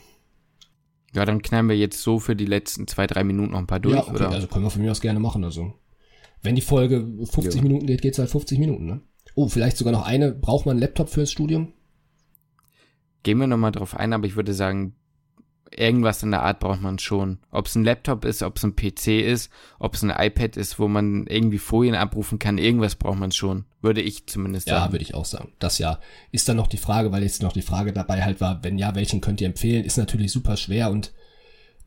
Ja, 1.14 1.26
dann 1.26 1.42
knallen 1.42 1.70
wir 1.70 1.78
jetzt 1.78 2.02
so 2.02 2.20
für 2.20 2.36
die 2.36 2.46
letzten 2.46 2.88
zwei, 2.88 3.08
drei 3.08 3.24
Minuten 3.24 3.54
noch 3.54 3.60
ein 3.60 3.68
paar 3.68 3.80
durch, 3.80 3.96
ja, 3.96 4.04
okay, 4.04 4.16
oder? 4.16 4.30
Also 4.30 4.48
können 4.48 4.66
wir 4.66 4.70
von 4.70 4.82
mir 4.82 4.92
aus 4.92 5.02
gerne 5.02 5.20
machen. 5.20 5.44
Also, 5.44 5.74
wenn 6.42 6.56
die 6.56 6.62
Folge 6.62 7.08
50 7.18 7.56
jo. 7.56 7.62
Minuten 7.62 7.88
geht, 7.88 8.02
geht's 8.02 8.20
halt 8.20 8.30
50 8.30 8.60
Minuten, 8.60 8.86
ne? 8.86 9.02
Oh, 9.36 9.48
vielleicht 9.48 9.78
sogar 9.78 9.94
noch 9.94 10.06
eine. 10.06 10.32
Braucht 10.32 10.66
man 10.66 10.74
einen 10.74 10.82
Laptop 10.82 11.10
fürs 11.10 11.32
Studium? 11.32 11.74
Gehen 13.24 13.40
wir 13.40 13.48
nochmal 13.48 13.72
drauf 13.72 13.96
ein, 13.96 14.14
aber 14.14 14.26
ich 14.26 14.36
würde 14.36 14.54
sagen, 14.54 14.96
irgendwas 15.76 16.24
in 16.24 16.32
der 16.32 16.44
Art 16.44 16.60
braucht 16.60 16.82
man 16.82 17.00
schon. 17.00 17.40
Ob 17.52 17.66
es 17.68 17.76
ein 17.76 17.84
Laptop 17.84 18.26
ist, 18.26 18.44
ob 18.44 18.58
es 18.58 18.64
ein 18.64 18.76
PC 18.76 19.08
ist, 19.22 19.52
ob 19.80 19.96
es 19.96 20.04
ein 20.04 20.10
iPad 20.10 20.58
ist, 20.58 20.80
wo 20.80 20.88
man 20.88 21.28
irgendwie 21.28 21.58
Folien 21.58 21.96
abrufen 21.96 22.40
kann, 22.40 22.58
irgendwas 22.58 22.96
braucht 22.96 23.20
man 23.20 23.32
schon. 23.32 23.66
Würde 23.82 24.02
ich 24.02 24.28
zumindest 24.28 24.68
sagen. 24.68 24.86
Ja, 24.86 24.92
würde 24.92 25.04
ich 25.04 25.14
auch 25.14 25.26
sagen. 25.26 25.52
Das 25.60 25.78
ja. 25.78 26.00
Ist 26.32 26.50
dann 26.50 26.58
noch 26.58 26.68
die 26.68 26.78
Frage, 26.78 27.12
weil 27.12 27.24
jetzt 27.24 27.44
noch 27.44 27.54
die 27.54 27.62
Frage 27.62 27.94
dabei 27.94 28.24
halt 28.24 28.42
war, 28.42 28.64
wenn 28.64 28.78
ja, 28.78 28.96
welchen 28.96 29.22
könnt 29.22 29.42
ihr 29.42 29.48
empfehlen, 29.48 29.86
ist 29.86 29.98
natürlich 29.98 30.32
super 30.32 30.58
schwer 30.58 30.92
und 30.92 31.14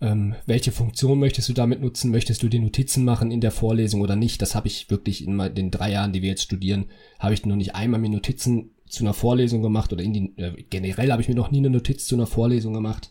ähm, 0.00 0.34
welche 0.46 0.72
Funktion 0.72 1.18
möchtest 1.18 1.48
du 1.48 1.52
damit 1.52 1.80
nutzen? 1.80 2.10
Möchtest 2.10 2.42
du 2.42 2.48
die 2.48 2.58
Notizen 2.58 3.04
machen 3.04 3.30
in 3.30 3.40
der 3.40 3.50
Vorlesung 3.50 4.00
oder 4.00 4.16
nicht? 4.16 4.40
Das 4.40 4.54
habe 4.54 4.66
ich 4.66 4.90
wirklich 4.90 5.26
in 5.26 5.38
den 5.54 5.70
drei 5.70 5.92
Jahren, 5.92 6.12
die 6.12 6.22
wir 6.22 6.30
jetzt 6.30 6.42
studieren, 6.42 6.86
habe 7.18 7.34
ich 7.34 7.44
noch 7.44 7.56
nicht 7.56 7.74
einmal 7.74 8.00
mir 8.00 8.08
Notizen 8.08 8.70
zu 8.88 9.04
einer 9.04 9.14
Vorlesung 9.14 9.62
gemacht 9.62 9.92
oder 9.92 10.02
in 10.02 10.12
die, 10.12 10.32
äh, 10.36 10.62
generell 10.68 11.12
habe 11.12 11.22
ich 11.22 11.28
mir 11.28 11.34
noch 11.34 11.50
nie 11.50 11.58
eine 11.58 11.70
Notiz 11.70 12.06
zu 12.06 12.16
einer 12.16 12.26
Vorlesung 12.26 12.72
gemacht. 12.72 13.10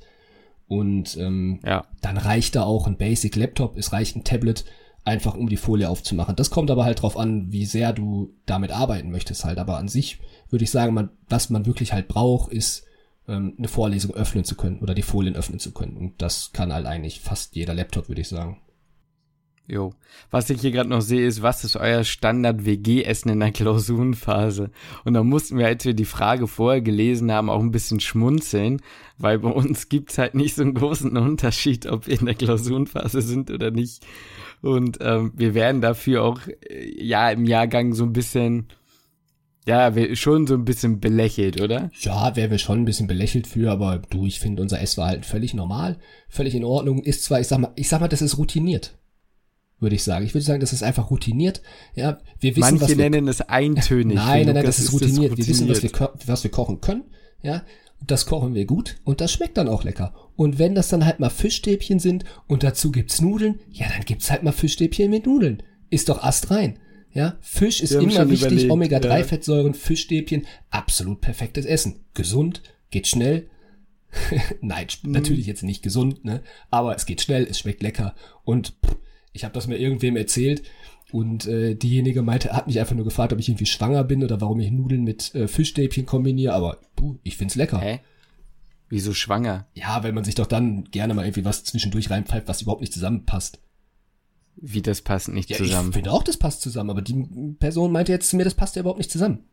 Und 0.69 1.17
ähm, 1.17 1.59
ja. 1.65 1.83
dann 1.99 2.17
reicht 2.17 2.55
da 2.55 2.63
auch 2.63 2.87
ein 2.87 2.95
Basic 2.95 3.35
Laptop, 3.35 3.75
es 3.75 3.91
reicht 3.91 4.15
ein 4.15 4.23
Tablet, 4.23 4.63
einfach 5.03 5.33
um 5.33 5.49
die 5.49 5.57
Folie 5.57 5.89
aufzumachen. 5.89 6.35
Das 6.35 6.51
kommt 6.51 6.69
aber 6.69 6.85
halt 6.85 7.01
drauf 7.01 7.17
an, 7.17 7.51
wie 7.51 7.65
sehr 7.65 7.91
du 7.91 8.35
damit 8.45 8.71
arbeiten 8.71 9.09
möchtest 9.09 9.43
halt. 9.43 9.57
Aber 9.57 9.77
an 9.77 9.87
sich 9.87 10.19
würde 10.49 10.63
ich 10.63 10.71
sagen, 10.71 10.93
man, 10.93 11.09
was 11.27 11.49
man 11.49 11.65
wirklich 11.65 11.91
halt 11.91 12.07
braucht, 12.07 12.53
ist 12.53 12.85
ähm, 13.27 13.55
eine 13.57 13.67
Vorlesung 13.67 14.13
öffnen 14.13 14.43
zu 14.43 14.55
können 14.55 14.79
oder 14.79 14.93
die 14.93 15.01
Folien 15.01 15.35
öffnen 15.35 15.59
zu 15.59 15.71
können. 15.71 15.97
Und 15.97 16.21
das 16.21 16.51
kann 16.53 16.71
halt 16.71 16.85
eigentlich 16.85 17.19
fast 17.19 17.55
jeder 17.55 17.73
Laptop, 17.73 18.07
würde 18.07 18.21
ich 18.21 18.27
sagen. 18.27 18.61
Jo. 19.69 19.93
Was 20.31 20.49
ich 20.49 20.61
hier 20.61 20.71
gerade 20.71 20.89
noch 20.89 21.01
sehe, 21.01 21.25
ist, 21.27 21.43
was 21.43 21.63
ist 21.63 21.75
euer 21.75 22.03
Standard-WG-Essen 22.03 23.29
in 23.29 23.39
der 23.39 23.51
Klausurenphase? 23.51 24.71
Und 25.05 25.13
da 25.13 25.23
mussten 25.23 25.59
wir, 25.59 25.67
als 25.67 25.85
wir 25.85 25.93
die 25.93 26.05
Frage 26.05 26.47
vorher 26.47 26.81
gelesen 26.81 27.31
haben, 27.31 27.51
auch 27.51 27.59
ein 27.59 27.69
bisschen 27.69 27.99
schmunzeln, 27.99 28.81
weil 29.19 29.37
bei 29.37 29.49
uns 29.49 29.87
gibt's 29.87 30.17
halt 30.17 30.33
nicht 30.33 30.55
so 30.55 30.63
einen 30.63 30.73
großen 30.73 31.15
Unterschied, 31.15 31.85
ob 31.85 32.07
wir 32.07 32.19
in 32.19 32.25
der 32.25 32.33
Klausurenphase 32.33 33.21
sind 33.21 33.51
oder 33.51 33.69
nicht. 33.69 34.03
Und 34.63 34.97
ähm, 35.01 35.33
wir 35.35 35.53
werden 35.53 35.81
dafür 35.81 36.23
auch 36.23 36.39
äh, 36.47 37.05
ja 37.05 37.29
im 37.29 37.45
Jahrgang 37.45 37.93
so 37.93 38.05
ein 38.05 38.13
bisschen 38.13 38.69
ja, 39.67 39.93
schon 40.15 40.47
so 40.47 40.55
ein 40.55 40.65
bisschen 40.65 40.99
belächelt, 40.99 41.61
oder? 41.61 41.91
Ja, 41.99 42.35
wären 42.35 42.49
wir 42.49 42.57
schon 42.57 42.79
ein 42.79 42.85
bisschen 42.85 43.05
belächelt 43.05 43.45
für, 43.45 43.69
aber 43.69 44.01
du, 44.09 44.25
ich 44.25 44.39
finde 44.39 44.63
unser 44.63 44.81
Essverhalten 44.81 45.23
völlig 45.23 45.53
normal, 45.53 45.99
völlig 46.27 46.55
in 46.55 46.63
Ordnung. 46.63 47.03
Ist 47.03 47.23
zwar, 47.23 47.39
ich 47.39 47.47
sag 47.47 47.59
mal, 47.59 47.71
ich 47.75 47.87
sag 47.87 48.01
mal, 48.01 48.07
das 48.07 48.23
ist 48.23 48.39
routiniert 48.39 48.97
würde 49.79 49.95
ich 49.95 50.03
sagen. 50.03 50.25
Ich 50.25 50.33
würde 50.33 50.45
sagen, 50.45 50.59
das 50.59 50.73
ist 50.73 50.83
einfach 50.83 51.09
routiniert. 51.09 51.61
Ja, 51.95 52.19
wir 52.39 52.55
wissen, 52.55 52.61
Manche 52.61 52.81
was 52.81 52.89
wir, 52.89 52.95
nennen 52.97 53.27
es 53.27 53.41
eintönig. 53.41 54.15
Nein, 54.15 54.45
nein, 54.45 54.55
nein, 54.55 54.65
das, 54.65 54.79
ist, 54.79 54.91
routiniert. 54.93 55.31
routiniert. 55.31 55.37
Wir 55.37 55.47
wissen, 55.47 55.69
was 55.69 55.83
wir, 55.83 56.13
was 56.25 56.43
wir 56.43 56.51
kochen 56.51 56.81
können. 56.81 57.03
Ja, 57.41 57.63
das 58.05 58.25
kochen 58.25 58.53
wir 58.53 58.65
gut 58.65 58.97
und 59.03 59.21
das 59.21 59.31
schmeckt 59.31 59.57
dann 59.57 59.67
auch 59.67 59.83
lecker. 59.83 60.13
Und 60.35 60.57
wenn 60.57 60.75
das 60.75 60.87
dann 60.89 61.05
halt 61.05 61.19
mal 61.19 61.29
Fischstäbchen 61.29 61.99
sind 61.99 62.23
und 62.47 62.63
dazu 62.63 62.91
gibt's 62.91 63.21
Nudeln, 63.21 63.59
ja, 63.71 63.87
dann 63.89 64.05
gibt's 64.05 64.31
halt 64.31 64.43
mal 64.43 64.51
Fischstäbchen 64.51 65.09
mit 65.09 65.25
Nudeln. 65.25 65.63
Ist 65.89 66.09
doch 66.09 66.23
Ast 66.23 66.51
rein. 66.51 66.79
Ja, 67.11 67.37
Fisch 67.41 67.81
ist 67.81 67.91
immer 67.91 68.29
wichtig, 68.29 68.69
Omega-3-Fettsäuren, 68.69 69.73
ja. 69.73 69.79
Fischstäbchen, 69.79 70.45
absolut 70.69 71.21
perfektes 71.21 71.65
Essen. 71.65 72.05
Gesund, 72.13 72.61
geht 72.91 73.07
schnell. 73.07 73.49
Nein, 74.61 74.87
mhm. 75.03 75.11
natürlich 75.11 75.47
jetzt 75.47 75.63
nicht 75.63 75.81
gesund, 75.81 76.23
ne? 76.23 76.41
Aber 76.69 76.95
es 76.95 77.05
geht 77.05 77.21
schnell, 77.21 77.47
es 77.49 77.59
schmeckt 77.59 77.81
lecker 77.81 78.15
und 78.43 78.75
pff, 78.85 78.95
ich 79.31 79.43
habe 79.43 79.53
das 79.53 79.67
mir 79.67 79.77
irgendwem 79.77 80.15
erzählt 80.15 80.63
und 81.11 81.47
äh, 81.47 81.75
diejenige 81.75 82.21
meinte, 82.21 82.53
hat 82.53 82.67
mich 82.67 82.79
einfach 82.79 82.95
nur 82.95 83.05
gefragt, 83.05 83.33
ob 83.33 83.39
ich 83.39 83.49
irgendwie 83.49 83.65
schwanger 83.65 84.03
bin 84.03 84.23
oder 84.23 84.41
warum 84.41 84.59
ich 84.59 84.71
Nudeln 84.71 85.03
mit 85.03 85.33
äh, 85.35 85.47
Fischstäbchen 85.47 86.05
kombiniere, 86.05 86.53
aber 86.53 86.77
puh, 86.95 87.17
ich 87.23 87.37
find's 87.37 87.55
lecker. 87.55 87.79
Hä? 87.79 87.99
Wieso 88.89 89.13
schwanger? 89.13 89.67
Ja, 89.73 90.03
weil 90.03 90.13
man 90.13 90.23
sich 90.23 90.35
doch 90.35 90.47
dann 90.47 90.85
gerne 90.85 91.13
mal 91.13 91.25
irgendwie 91.25 91.45
was 91.45 91.63
zwischendurch 91.63 92.09
reinpfeift, 92.09 92.47
was 92.47 92.61
überhaupt 92.61 92.81
nicht 92.81 92.93
zusammenpasst. 92.93 93.59
Wie 94.55 94.81
das 94.81 95.01
passt 95.01 95.29
nicht 95.29 95.49
ja, 95.49 95.57
zusammen? 95.57 95.89
Ich 95.89 95.95
finde 95.95 96.11
auch, 96.11 96.23
das 96.23 96.37
passt 96.37 96.61
zusammen, 96.61 96.89
aber 96.89 97.01
die 97.01 97.23
Person 97.59 97.91
meinte 97.91 98.11
jetzt 98.11 98.29
zu 98.29 98.35
mir, 98.35 98.43
das 98.43 98.55
passt 98.55 98.75
ja 98.75 98.81
überhaupt 98.81 98.97
nicht 98.97 99.11
zusammen. 99.11 99.45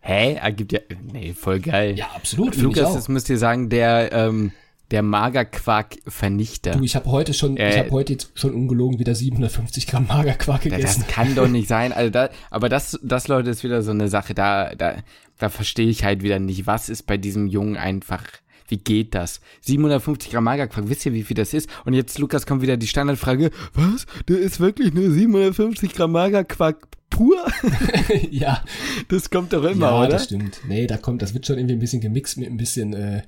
Hä? 0.00 0.34
Ergibt 0.34 0.72
ja. 0.72 0.80
Nee, 1.12 1.34
voll 1.34 1.60
geil. 1.60 1.98
Ja, 1.98 2.10
absolut. 2.14 2.56
Lukas, 2.56 2.94
das 2.94 3.08
müsst 3.08 3.28
ihr 3.28 3.38
sagen, 3.38 3.70
der 3.70 4.12
ähm, 4.12 4.52
der 4.90 5.02
Magerquark-Vernichter. 5.02 6.72
Du, 6.72 6.82
ich 6.82 6.96
habe 6.96 7.10
heute 7.10 7.34
schon, 7.34 7.56
äh, 7.56 7.70
ich 7.70 7.78
habe 7.78 7.90
heute 7.90 8.12
jetzt 8.12 8.30
schon 8.34 8.54
ungelogen 8.54 8.98
wieder 8.98 9.14
750 9.14 9.86
Gramm 9.86 10.06
Magerquark 10.06 10.62
gegessen. 10.62 11.04
Das 11.06 11.14
kann 11.14 11.34
doch 11.34 11.48
nicht 11.48 11.68
sein. 11.74 11.92
Also 11.92 12.10
da, 12.10 12.30
aber 12.50 12.68
das, 12.68 12.98
das 13.02 13.28
Leute 13.28 13.50
ist 13.50 13.64
wieder 13.64 13.82
so 13.82 13.90
eine 13.90 14.08
Sache. 14.08 14.34
Da, 14.34 14.74
da, 14.74 14.96
da 15.38 15.48
verstehe 15.48 15.88
ich 15.88 16.04
halt 16.04 16.22
wieder 16.22 16.38
nicht. 16.38 16.66
Was 16.66 16.88
ist 16.88 17.06
bei 17.06 17.16
diesem 17.16 17.46
Jungen 17.46 17.76
einfach? 17.76 18.22
Wie 18.68 18.78
geht 18.78 19.14
das? 19.14 19.40
750 19.60 20.32
Gramm 20.32 20.44
Magerquark, 20.44 20.88
wisst 20.88 21.04
ihr, 21.04 21.12
wie 21.12 21.22
viel 21.22 21.36
das 21.36 21.52
ist? 21.52 21.68
Und 21.84 21.92
jetzt, 21.92 22.18
Lukas, 22.18 22.46
kommt 22.46 22.62
wieder 22.62 22.78
die 22.78 22.86
Standardfrage, 22.86 23.50
was? 23.74 24.06
Der 24.26 24.38
ist 24.38 24.58
wirklich 24.58 24.94
nur 24.94 25.10
750 25.10 25.92
Gramm 25.92 26.12
Magerquark 26.12 26.88
pur? 27.10 27.36
ja. 28.30 28.62
Das 29.08 29.28
kommt 29.30 29.52
doch 29.52 29.64
immer, 29.64 29.86
ja, 29.88 29.98
oder? 29.98 30.04
Ja, 30.04 30.10
das 30.12 30.24
stimmt. 30.24 30.60
Nee, 30.66 30.86
da 30.86 30.96
kommt, 30.96 31.22
das 31.22 31.34
wird 31.34 31.46
schon 31.46 31.58
irgendwie 31.58 31.74
ein 31.74 31.80
bisschen 31.80 32.00
gemixt 32.00 32.38
mit 32.38 32.48
ein 32.48 32.56
bisschen, 32.56 32.94
äh, 32.94 33.22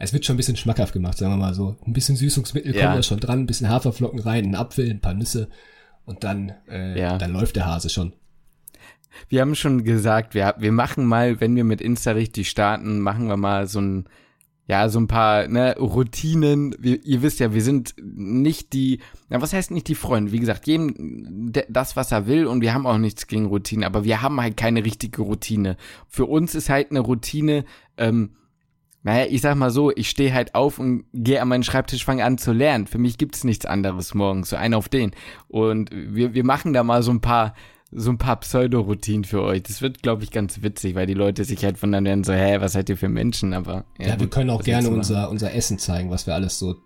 es 0.00 0.14
wird 0.14 0.24
schon 0.24 0.34
ein 0.34 0.38
bisschen 0.38 0.56
schmackhaft 0.56 0.94
gemacht, 0.94 1.18
sagen 1.18 1.34
wir 1.34 1.36
mal 1.36 1.54
so. 1.54 1.76
Ein 1.86 1.92
bisschen 1.92 2.16
Süßungsmittel 2.16 2.74
ja. 2.74 2.86
kommt 2.86 2.96
ja 2.96 3.02
schon 3.02 3.20
dran, 3.20 3.40
ein 3.40 3.46
bisschen 3.46 3.68
Haferflocken 3.68 4.18
rein, 4.18 4.46
ein 4.46 4.54
Apfel, 4.54 4.90
ein 4.90 5.00
paar 5.00 5.14
Nüsse 5.14 5.48
und 6.06 6.24
dann, 6.24 6.54
äh, 6.68 6.98
ja. 6.98 7.18
dann 7.18 7.32
läuft 7.32 7.56
der 7.56 7.66
Hase 7.66 7.90
schon. 7.90 8.14
Wir 9.28 9.42
haben 9.42 9.54
schon 9.54 9.84
gesagt, 9.84 10.34
wir, 10.34 10.54
wir 10.58 10.72
machen 10.72 11.04
mal, 11.04 11.40
wenn 11.40 11.54
wir 11.54 11.64
mit 11.64 11.82
Insta 11.82 12.12
richtig 12.12 12.48
starten, 12.48 13.00
machen 13.00 13.28
wir 13.28 13.36
mal 13.36 13.66
so 13.66 13.80
ein, 13.80 14.08
ja, 14.66 14.88
so 14.88 15.00
ein 15.00 15.08
paar 15.08 15.48
ne, 15.48 15.76
Routinen. 15.76 16.74
Wir, 16.78 17.04
ihr 17.04 17.20
wisst 17.20 17.40
ja, 17.40 17.52
wir 17.52 17.62
sind 17.62 17.94
nicht 18.00 18.72
die, 18.72 19.00
na, 19.28 19.42
was 19.42 19.52
heißt 19.52 19.70
nicht 19.70 19.88
die 19.88 19.94
Freunde? 19.94 20.32
Wie 20.32 20.38
gesagt, 20.38 20.66
jedem 20.66 21.52
das, 21.68 21.96
was 21.96 22.10
er 22.10 22.26
will 22.26 22.46
und 22.46 22.62
wir 22.62 22.72
haben 22.72 22.86
auch 22.86 22.96
nichts 22.96 23.26
gegen 23.26 23.46
Routine, 23.46 23.84
aber 23.84 24.04
wir 24.04 24.22
haben 24.22 24.40
halt 24.40 24.56
keine 24.56 24.82
richtige 24.82 25.20
Routine. 25.20 25.76
Für 26.08 26.24
uns 26.24 26.54
ist 26.54 26.70
halt 26.70 26.90
eine 26.90 27.00
Routine, 27.00 27.64
ähm, 27.98 28.30
naja, 29.02 29.26
ich 29.30 29.40
sag 29.40 29.56
mal 29.56 29.70
so, 29.70 29.90
ich 29.90 30.10
stehe 30.10 30.34
halt 30.34 30.54
auf 30.54 30.78
und 30.78 31.04
gehe 31.14 31.40
an 31.40 31.48
meinen 31.48 31.62
Schreibtisch, 31.62 32.04
fange 32.04 32.24
an 32.24 32.36
zu 32.36 32.52
lernen. 32.52 32.86
Für 32.86 32.98
mich 32.98 33.16
gibt's 33.16 33.44
nichts 33.44 33.64
anderes 33.64 34.14
morgens, 34.14 34.50
so 34.50 34.56
ein 34.56 34.74
auf 34.74 34.88
den. 34.88 35.12
Und 35.48 35.90
wir, 35.92 36.34
wir 36.34 36.44
machen 36.44 36.74
da 36.74 36.82
mal 36.82 37.02
so 37.02 37.10
ein 37.10 37.22
paar, 37.22 37.54
so 37.92 38.10
ein 38.10 38.18
paar 38.18 38.38
Pseudo-Routinen 38.40 39.24
für 39.24 39.42
euch. 39.42 39.62
Das 39.62 39.80
wird, 39.80 40.02
glaube 40.02 40.24
ich, 40.24 40.30
ganz 40.30 40.62
witzig, 40.62 40.94
weil 40.94 41.06
die 41.06 41.14
Leute 41.14 41.44
sich 41.44 41.64
halt 41.64 41.82
wundern 41.82 42.04
werden, 42.04 42.24
so, 42.24 42.34
hä, 42.34 42.58
was 42.60 42.72
seid 42.72 42.90
ihr 42.90 42.98
für 42.98 43.08
Menschen? 43.08 43.54
Aber 43.54 43.84
ja, 43.98 44.08
ja 44.08 44.20
wir 44.20 44.28
können 44.28 44.50
auch 44.50 44.62
gerne 44.62 44.90
unser, 44.90 45.30
unser 45.30 45.54
Essen 45.54 45.78
zeigen, 45.78 46.10
was 46.10 46.26
wir 46.26 46.34
alles 46.34 46.58
so 46.58 46.76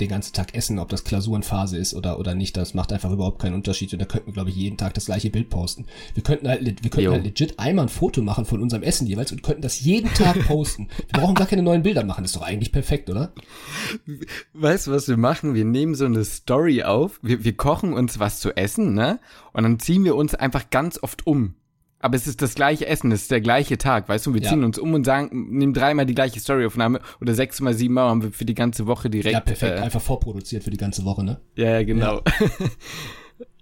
den 0.00 0.08
ganzen 0.08 0.32
Tag 0.32 0.54
essen, 0.54 0.78
ob 0.78 0.88
das 0.88 1.04
Klausurenphase 1.04 1.76
ist 1.76 1.94
oder, 1.94 2.18
oder 2.18 2.34
nicht, 2.34 2.56
das 2.56 2.74
macht 2.74 2.92
einfach 2.92 3.10
überhaupt 3.10 3.40
keinen 3.40 3.54
Unterschied. 3.54 3.92
Und 3.92 4.00
da 4.00 4.04
könnten 4.04 4.28
wir, 4.28 4.34
glaube 4.34 4.50
ich, 4.50 4.56
jeden 4.56 4.76
Tag 4.76 4.94
das 4.94 5.06
gleiche 5.06 5.30
Bild 5.30 5.50
posten. 5.50 5.86
Wir 6.14 6.22
könnten 6.22 6.48
halt, 6.48 6.82
wir 6.82 6.90
könnten 6.90 7.12
halt 7.12 7.24
legit 7.24 7.58
einmal 7.58 7.86
ein 7.86 7.88
Foto 7.88 8.22
machen 8.22 8.44
von 8.44 8.62
unserem 8.62 8.82
Essen 8.82 9.06
jeweils 9.06 9.32
und 9.32 9.42
könnten 9.42 9.62
das 9.62 9.80
jeden 9.80 10.12
Tag 10.14 10.38
posten. 10.46 10.88
wir 11.10 11.20
brauchen 11.20 11.34
gar 11.34 11.46
keine 11.46 11.62
neuen 11.62 11.82
Bilder 11.82 12.04
machen. 12.04 12.22
Das 12.22 12.30
ist 12.32 12.36
doch 12.36 12.46
eigentlich 12.46 12.72
perfekt, 12.72 13.10
oder? 13.10 13.32
Weißt 14.52 14.86
du, 14.86 14.92
was 14.92 15.08
wir 15.08 15.16
machen? 15.16 15.54
Wir 15.54 15.64
nehmen 15.64 15.94
so 15.94 16.04
eine 16.04 16.24
Story 16.24 16.82
auf, 16.82 17.18
wir, 17.22 17.44
wir 17.44 17.56
kochen 17.56 17.92
uns 17.92 18.18
was 18.18 18.40
zu 18.40 18.56
essen, 18.56 18.94
ne? 18.94 19.20
Und 19.52 19.64
dann 19.64 19.80
ziehen 19.80 20.04
wir 20.04 20.14
uns 20.14 20.34
einfach 20.34 20.70
ganz 20.70 21.02
oft 21.02 21.26
um. 21.26 21.54
Aber 22.00 22.16
es 22.16 22.26
ist 22.26 22.42
das 22.42 22.54
gleiche 22.54 22.86
Essen, 22.86 23.10
es 23.10 23.22
ist 23.22 23.30
der 23.30 23.40
gleiche 23.40 23.76
Tag, 23.76 24.08
weißt 24.08 24.26
du? 24.26 24.34
Wir 24.34 24.42
ziehen 24.42 24.60
ja. 24.60 24.66
uns 24.66 24.78
um 24.78 24.94
und 24.94 25.04
sagen, 25.04 25.48
nehmen 25.50 25.74
dreimal 25.74 26.06
die 26.06 26.14
gleiche 26.14 26.38
Storyaufnahme 26.38 27.00
oder 27.20 27.34
sechsmal, 27.34 27.74
siebenmal 27.74 28.08
haben 28.08 28.22
wir 28.22 28.32
für 28.32 28.44
die 28.44 28.54
ganze 28.54 28.86
Woche 28.86 29.10
direkt. 29.10 29.32
Ja, 29.32 29.40
perfekt, 29.40 29.78
äh, 29.78 29.82
einfach 29.82 30.00
vorproduziert 30.00 30.62
für 30.62 30.70
die 30.70 30.76
ganze 30.76 31.04
Woche, 31.04 31.24
ne? 31.24 31.40
Ja, 31.56 31.70
ja 31.72 31.82
genau. 31.82 32.22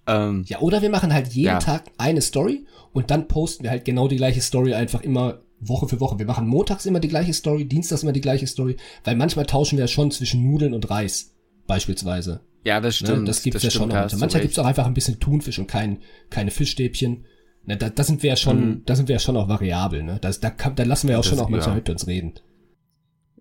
Ja. 0.07 0.26
ähm, 0.28 0.45
ja, 0.47 0.61
oder 0.61 0.82
wir 0.82 0.91
machen 0.91 1.14
halt 1.14 1.28
jeden 1.28 1.47
ja. 1.47 1.59
Tag 1.59 1.84
eine 1.97 2.20
Story 2.20 2.66
und 2.93 3.11
dann 3.11 3.26
posten 3.26 3.64
wir 3.64 3.70
halt 3.70 3.87
genau 3.87 4.07
die 4.07 4.16
gleiche 4.16 4.43
Story 4.43 4.74
einfach 4.74 5.01
immer 5.01 5.41
Woche 5.61 5.89
für 5.89 6.01
Woche. 6.01 6.18
Wir 6.18 6.26
machen 6.26 6.47
montags 6.47 6.84
immer 6.84 7.01
die 7.01 7.09
gleiche 7.09 7.32
Story, 7.32 7.64
dienstags 7.64 8.03
immer 8.03 8.12
die 8.12 8.20
gleiche 8.20 8.47
Story, 8.47 8.76
weil 9.05 9.16
manchmal 9.16 9.47
tauschen 9.47 9.78
wir 9.78 9.84
ja 9.84 9.89
schon 9.89 10.11
zwischen 10.11 10.43
Nudeln 10.43 10.74
und 10.74 10.91
Reis, 10.91 11.34
beispielsweise. 11.66 12.41
Ja, 12.64 12.80
das 12.80 13.01
ne? 13.01 13.07
stimmt. 13.07 13.20
Ne? 13.20 13.24
Das 13.26 13.43
gibt's 13.43 13.62
das 13.62 13.72
ja 13.72 13.78
schon. 13.78 13.89
Manchmal 13.89 14.43
gibt's 14.43 14.59
auch 14.59 14.66
einfach 14.66 14.87
ein 14.87 14.95
bisschen 14.95 15.20
Thunfisch 15.20 15.59
und 15.59 15.68
kein, 15.68 16.01
keine 16.28 16.51
Fischstäbchen. 16.51 17.24
Ne, 17.66 17.76
da, 17.76 17.90
da 17.90 18.04
sind 18.04 18.22
wir 18.22 18.30
ja 18.30 18.36
schon, 18.36 18.68
mhm. 18.68 18.82
da 18.86 18.94
sind 18.94 19.08
wir 19.08 19.14
ja 19.14 19.18
schon 19.18 19.36
auch 19.36 19.48
variabel, 19.48 20.02
ne? 20.02 20.18
Das, 20.20 20.40
da, 20.40 20.50
kann, 20.50 20.76
da 20.76 20.84
lassen 20.84 21.08
wir 21.08 21.14
ja 21.14 21.18
auch 21.18 21.22
das, 21.22 21.30
schon 21.30 21.40
auch 21.40 21.48
manchmal 21.48 21.74
ja. 21.74 21.76
mit 21.76 21.90
uns 21.90 22.06
reden. 22.06 22.34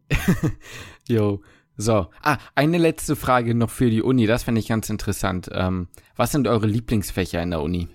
jo. 1.07 1.41
So. 1.77 2.07
Ah, 2.21 2.37
eine 2.55 2.77
letzte 2.77 3.15
Frage 3.15 3.53
noch 3.53 3.69
für 3.69 3.89
die 3.89 4.01
Uni, 4.01 4.27
das 4.27 4.43
fände 4.43 4.59
ich 4.59 4.67
ganz 4.67 4.89
interessant. 4.89 5.49
Ähm, 5.51 5.89
was 6.15 6.31
sind 6.31 6.47
eure 6.47 6.67
Lieblingsfächer 6.67 7.41
in 7.43 7.51
der 7.51 7.61
Uni? 7.61 7.89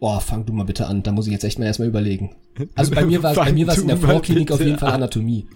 Boah, 0.00 0.20
fang 0.20 0.44
du 0.44 0.52
mal 0.52 0.64
bitte 0.64 0.86
an, 0.86 1.02
da 1.02 1.12
muss 1.12 1.26
ich 1.26 1.32
jetzt 1.32 1.44
echt 1.44 1.58
mal 1.58 1.66
erstmal 1.66 1.88
überlegen. 1.88 2.36
Also 2.74 2.92
bei 2.92 3.04
mir 3.06 3.22
war 3.22 3.34
bei 3.34 3.52
mir 3.52 3.66
war 3.66 3.74
es 3.74 3.80
in 3.80 3.88
der 3.88 3.96
Vorklinik 3.96 4.52
auf 4.52 4.60
jeden 4.60 4.78
Fall 4.78 4.92
Anatomie. 4.92 5.46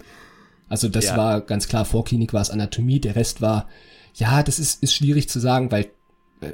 Also 0.68 0.88
das 0.88 1.06
ja. 1.06 1.16
war 1.16 1.40
ganz 1.42 1.68
klar, 1.68 1.84
Vorklinik 1.84 2.32
war 2.32 2.40
es 2.40 2.50
Anatomie, 2.50 3.00
der 3.00 3.14
Rest 3.14 3.40
war, 3.40 3.68
ja, 4.14 4.42
das 4.42 4.58
ist, 4.58 4.82
ist 4.82 4.94
schwierig 4.94 5.28
zu 5.28 5.38
sagen, 5.38 5.70
weil 5.70 5.90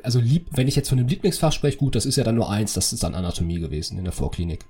also 0.03 0.20
lieb, 0.20 0.47
wenn 0.53 0.68
ich 0.68 0.76
jetzt 0.76 0.89
von 0.89 0.99
dem 0.99 1.09
Lieblingsfach 1.09 1.53
spreche, 1.53 1.78
gut, 1.78 1.95
das 1.95 2.07
ist 2.07 2.16
ja 2.16 2.24
dann 2.24 2.37
nur 2.37 2.51
eins, 2.51 2.74
das 2.74 2.93
ist 2.93 3.03
dann 3.03 3.14
Anatomie 3.14 3.61
gewesen 3.61 3.99
in 3.99 4.05
der 4.05 4.12
Vorklinik. 4.12 4.64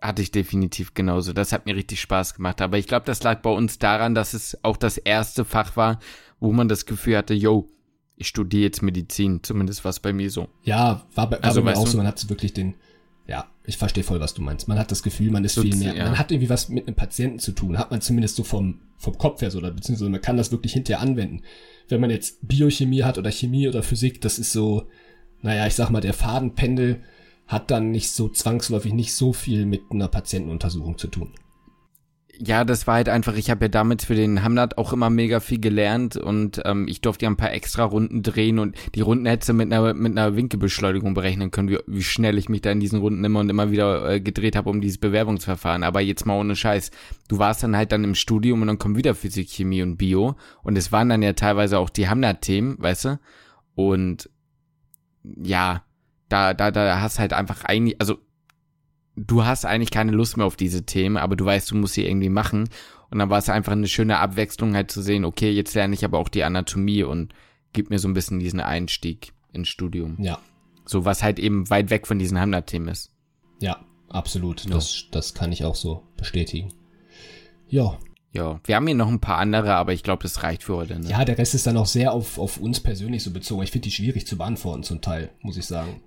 Hatte 0.00 0.22
ich 0.22 0.32
definitiv 0.32 0.94
genauso. 0.94 1.32
Das 1.32 1.52
hat 1.52 1.66
mir 1.66 1.76
richtig 1.76 2.00
Spaß 2.00 2.34
gemacht. 2.34 2.60
Aber 2.60 2.76
ich 2.76 2.88
glaube, 2.88 3.06
das 3.06 3.22
lag 3.22 3.40
bei 3.40 3.50
uns 3.50 3.78
daran, 3.78 4.16
dass 4.16 4.34
es 4.34 4.58
auch 4.64 4.76
das 4.76 4.98
erste 4.98 5.44
Fach 5.44 5.76
war, 5.76 6.00
wo 6.40 6.52
man 6.52 6.66
das 6.66 6.86
Gefühl 6.86 7.16
hatte, 7.16 7.34
yo, 7.34 7.68
ich 8.16 8.26
studiere 8.26 8.64
jetzt 8.64 8.82
Medizin. 8.82 9.44
Zumindest 9.44 9.84
war 9.84 9.90
es 9.90 10.00
bei 10.00 10.12
mir 10.12 10.28
so. 10.28 10.48
Ja, 10.64 11.06
war 11.14 11.30
bei, 11.30 11.36
war 11.36 11.44
also, 11.44 11.62
bei 11.62 11.70
mir 11.70 11.78
auch 11.78 11.86
so. 11.86 11.98
Man 11.98 12.06
hat 12.08 12.28
wirklich 12.28 12.52
den, 12.52 12.74
ja, 13.28 13.46
ich 13.64 13.76
verstehe 13.76 14.02
voll, 14.02 14.18
was 14.18 14.34
du 14.34 14.42
meinst. 14.42 14.66
Man 14.66 14.76
hat 14.76 14.90
das 14.90 15.04
Gefühl, 15.04 15.30
man 15.30 15.44
ist 15.44 15.56
viel 15.56 15.76
mehr, 15.76 15.94
ja. 15.94 16.04
man 16.04 16.18
hat 16.18 16.32
irgendwie 16.32 16.50
was 16.50 16.68
mit 16.68 16.88
einem 16.88 16.96
Patienten 16.96 17.38
zu 17.38 17.52
tun. 17.52 17.78
Hat 17.78 17.92
man 17.92 18.00
zumindest 18.00 18.34
so 18.34 18.42
vom, 18.42 18.80
vom 18.98 19.16
Kopf 19.18 19.40
her 19.40 19.52
so, 19.52 19.58
oder 19.58 19.70
beziehungsweise 19.70 20.10
man 20.10 20.20
kann 20.20 20.36
das 20.36 20.50
wirklich 20.50 20.72
hinterher 20.72 21.00
anwenden 21.00 21.42
wenn 21.92 22.00
man 22.00 22.10
jetzt 22.10 22.46
Biochemie 22.46 23.04
hat 23.04 23.18
oder 23.18 23.30
Chemie 23.30 23.68
oder 23.68 23.82
Physik, 23.82 24.20
das 24.20 24.38
ist 24.38 24.52
so, 24.52 24.88
naja, 25.42 25.66
ich 25.66 25.74
sag 25.74 25.90
mal, 25.90 26.00
der 26.00 26.14
Fadenpendel 26.14 27.02
hat 27.46 27.70
dann 27.70 27.90
nicht 27.90 28.10
so 28.10 28.28
zwangsläufig 28.28 28.92
nicht 28.92 29.14
so 29.14 29.32
viel 29.32 29.66
mit 29.66 29.82
einer 29.90 30.08
Patientenuntersuchung 30.08 30.98
zu 30.98 31.08
tun. 31.08 31.34
Ja, 32.44 32.64
das 32.64 32.88
war 32.88 32.94
halt 32.94 33.08
einfach, 33.08 33.36
ich 33.36 33.50
habe 33.50 33.66
ja 33.66 33.68
damit 33.68 34.02
für 34.02 34.16
den 34.16 34.42
Hamnat 34.42 34.76
auch 34.76 34.92
immer 34.92 35.10
mega 35.10 35.38
viel 35.38 35.60
gelernt 35.60 36.16
und 36.16 36.60
ähm, 36.64 36.88
ich 36.88 37.00
durfte 37.00 37.24
ja 37.24 37.30
ein 37.30 37.36
paar 37.36 37.52
extra 37.52 37.84
Runden 37.84 38.24
drehen 38.24 38.58
und 38.58 38.74
die 38.96 39.00
Runden 39.00 39.26
hättest 39.26 39.50
du 39.50 39.52
mit 39.52 39.72
einer, 39.72 39.94
mit 39.94 40.18
einer 40.18 40.34
Winkelbeschleunigung 40.34 41.14
berechnen 41.14 41.52
können, 41.52 41.68
wie, 41.68 41.78
wie 41.86 42.02
schnell 42.02 42.38
ich 42.38 42.48
mich 42.48 42.60
da 42.60 42.72
in 42.72 42.80
diesen 42.80 42.98
Runden 42.98 43.22
immer 43.22 43.38
und 43.38 43.48
immer 43.48 43.70
wieder 43.70 44.10
äh, 44.10 44.20
gedreht 44.20 44.56
habe 44.56 44.70
um 44.70 44.80
dieses 44.80 44.98
Bewerbungsverfahren. 44.98 45.84
Aber 45.84 46.00
jetzt 46.00 46.26
mal 46.26 46.36
ohne 46.36 46.56
Scheiß. 46.56 46.90
Du 47.28 47.38
warst 47.38 47.62
dann 47.62 47.76
halt 47.76 47.92
dann 47.92 48.02
im 48.02 48.16
Studium 48.16 48.62
und 48.62 48.66
dann 48.66 48.78
kommt 48.78 48.96
wieder 48.96 49.14
Physik, 49.14 49.48
Chemie 49.48 49.82
und 49.82 49.96
Bio 49.96 50.34
und 50.64 50.76
es 50.76 50.90
waren 50.90 51.10
dann 51.10 51.22
ja 51.22 51.34
teilweise 51.34 51.78
auch 51.78 51.90
die 51.90 52.08
Hamnat-Themen, 52.08 52.74
weißt 52.80 53.04
du? 53.04 53.20
Und 53.76 54.28
ja, 55.22 55.84
da, 56.28 56.54
da, 56.54 56.72
da 56.72 57.00
hast 57.00 57.20
halt 57.20 57.34
einfach 57.34 57.62
eigentlich, 57.66 58.00
also 58.00 58.18
du 59.16 59.44
hast 59.44 59.64
eigentlich 59.64 59.90
keine 59.90 60.12
Lust 60.12 60.36
mehr 60.36 60.46
auf 60.46 60.56
diese 60.56 60.84
Themen, 60.84 61.16
aber 61.16 61.36
du 61.36 61.44
weißt, 61.44 61.70
du 61.70 61.76
musst 61.76 61.94
sie 61.94 62.06
irgendwie 62.06 62.28
machen. 62.28 62.68
Und 63.10 63.18
dann 63.18 63.30
war 63.30 63.38
es 63.38 63.48
einfach 63.48 63.72
eine 63.72 63.88
schöne 63.88 64.18
Abwechslung 64.18 64.74
halt 64.74 64.90
zu 64.90 65.02
sehen, 65.02 65.24
okay, 65.24 65.50
jetzt 65.50 65.74
lerne 65.74 65.94
ich 65.94 66.04
aber 66.04 66.18
auch 66.18 66.28
die 66.28 66.44
Anatomie 66.44 67.02
und 67.02 67.34
gib 67.72 67.90
mir 67.90 67.98
so 67.98 68.08
ein 68.08 68.14
bisschen 68.14 68.38
diesen 68.38 68.60
Einstieg 68.60 69.32
ins 69.52 69.68
Studium. 69.68 70.16
Ja. 70.18 70.38
So 70.86 71.04
was 71.04 71.22
halt 71.22 71.38
eben 71.38 71.68
weit 71.68 71.90
weg 71.90 72.06
von 72.06 72.18
diesen 72.18 72.40
Hamlet-Themen 72.40 72.88
ist. 72.88 73.10
Ja, 73.60 73.80
absolut. 74.08 74.64
Ja. 74.64 74.70
Das, 74.70 75.06
das 75.10 75.34
kann 75.34 75.52
ich 75.52 75.64
auch 75.64 75.74
so 75.74 76.02
bestätigen. 76.16 76.72
Ja. 77.68 77.98
Ja, 78.34 78.60
wir 78.64 78.76
haben 78.76 78.86
hier 78.86 78.96
noch 78.96 79.08
ein 79.08 79.20
paar 79.20 79.36
andere, 79.36 79.74
aber 79.74 79.92
ich 79.92 80.02
glaube, 80.02 80.22
das 80.22 80.42
reicht 80.42 80.62
für 80.62 80.76
heute. 80.76 80.98
Ne? 80.98 81.10
Ja, 81.10 81.22
der 81.26 81.36
Rest 81.36 81.54
ist 81.54 81.66
dann 81.66 81.76
auch 81.76 81.86
sehr 81.86 82.12
auf, 82.12 82.38
auf 82.38 82.56
uns 82.56 82.80
persönlich 82.80 83.22
so 83.22 83.30
bezogen. 83.30 83.62
Ich 83.62 83.70
finde 83.70 83.88
die 83.88 83.94
schwierig 83.94 84.26
zu 84.26 84.38
beantworten 84.38 84.84
zum 84.84 85.02
Teil, 85.02 85.30
muss 85.42 85.58
ich 85.58 85.66
sagen. 85.66 86.00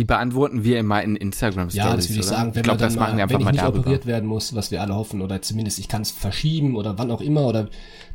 Die 0.00 0.06
beantworten 0.06 0.64
wir 0.64 0.78
immer 0.78 1.02
in 1.02 1.14
Instagram 1.14 1.68
Stories. 1.68 1.74
Ja, 1.74 1.94
das 1.94 2.08
würde 2.08 2.20
ich 2.20 2.26
oder? 2.26 2.36
sagen. 2.36 2.54
Wenn 2.54 2.60
ich 2.60 2.64
glaube, 2.64 2.80
das 2.80 2.96
machen 2.96 3.18
wir 3.18 3.24
einfach 3.24 3.36
wenn 3.36 3.44
mal 3.44 3.50
ich 3.50 3.56
nicht 3.56 3.64
darüber. 3.64 3.80
operiert 3.80 4.06
werden 4.06 4.26
muss, 4.26 4.54
was 4.54 4.70
wir 4.70 4.80
alle 4.80 4.94
hoffen, 4.94 5.20
oder 5.20 5.42
zumindest 5.42 5.78
ich 5.78 5.88
kann 5.88 6.00
es 6.00 6.10
verschieben 6.10 6.74
oder 6.74 6.96
wann 6.96 7.10
auch 7.10 7.20
immer, 7.20 7.46
oder 7.46 7.68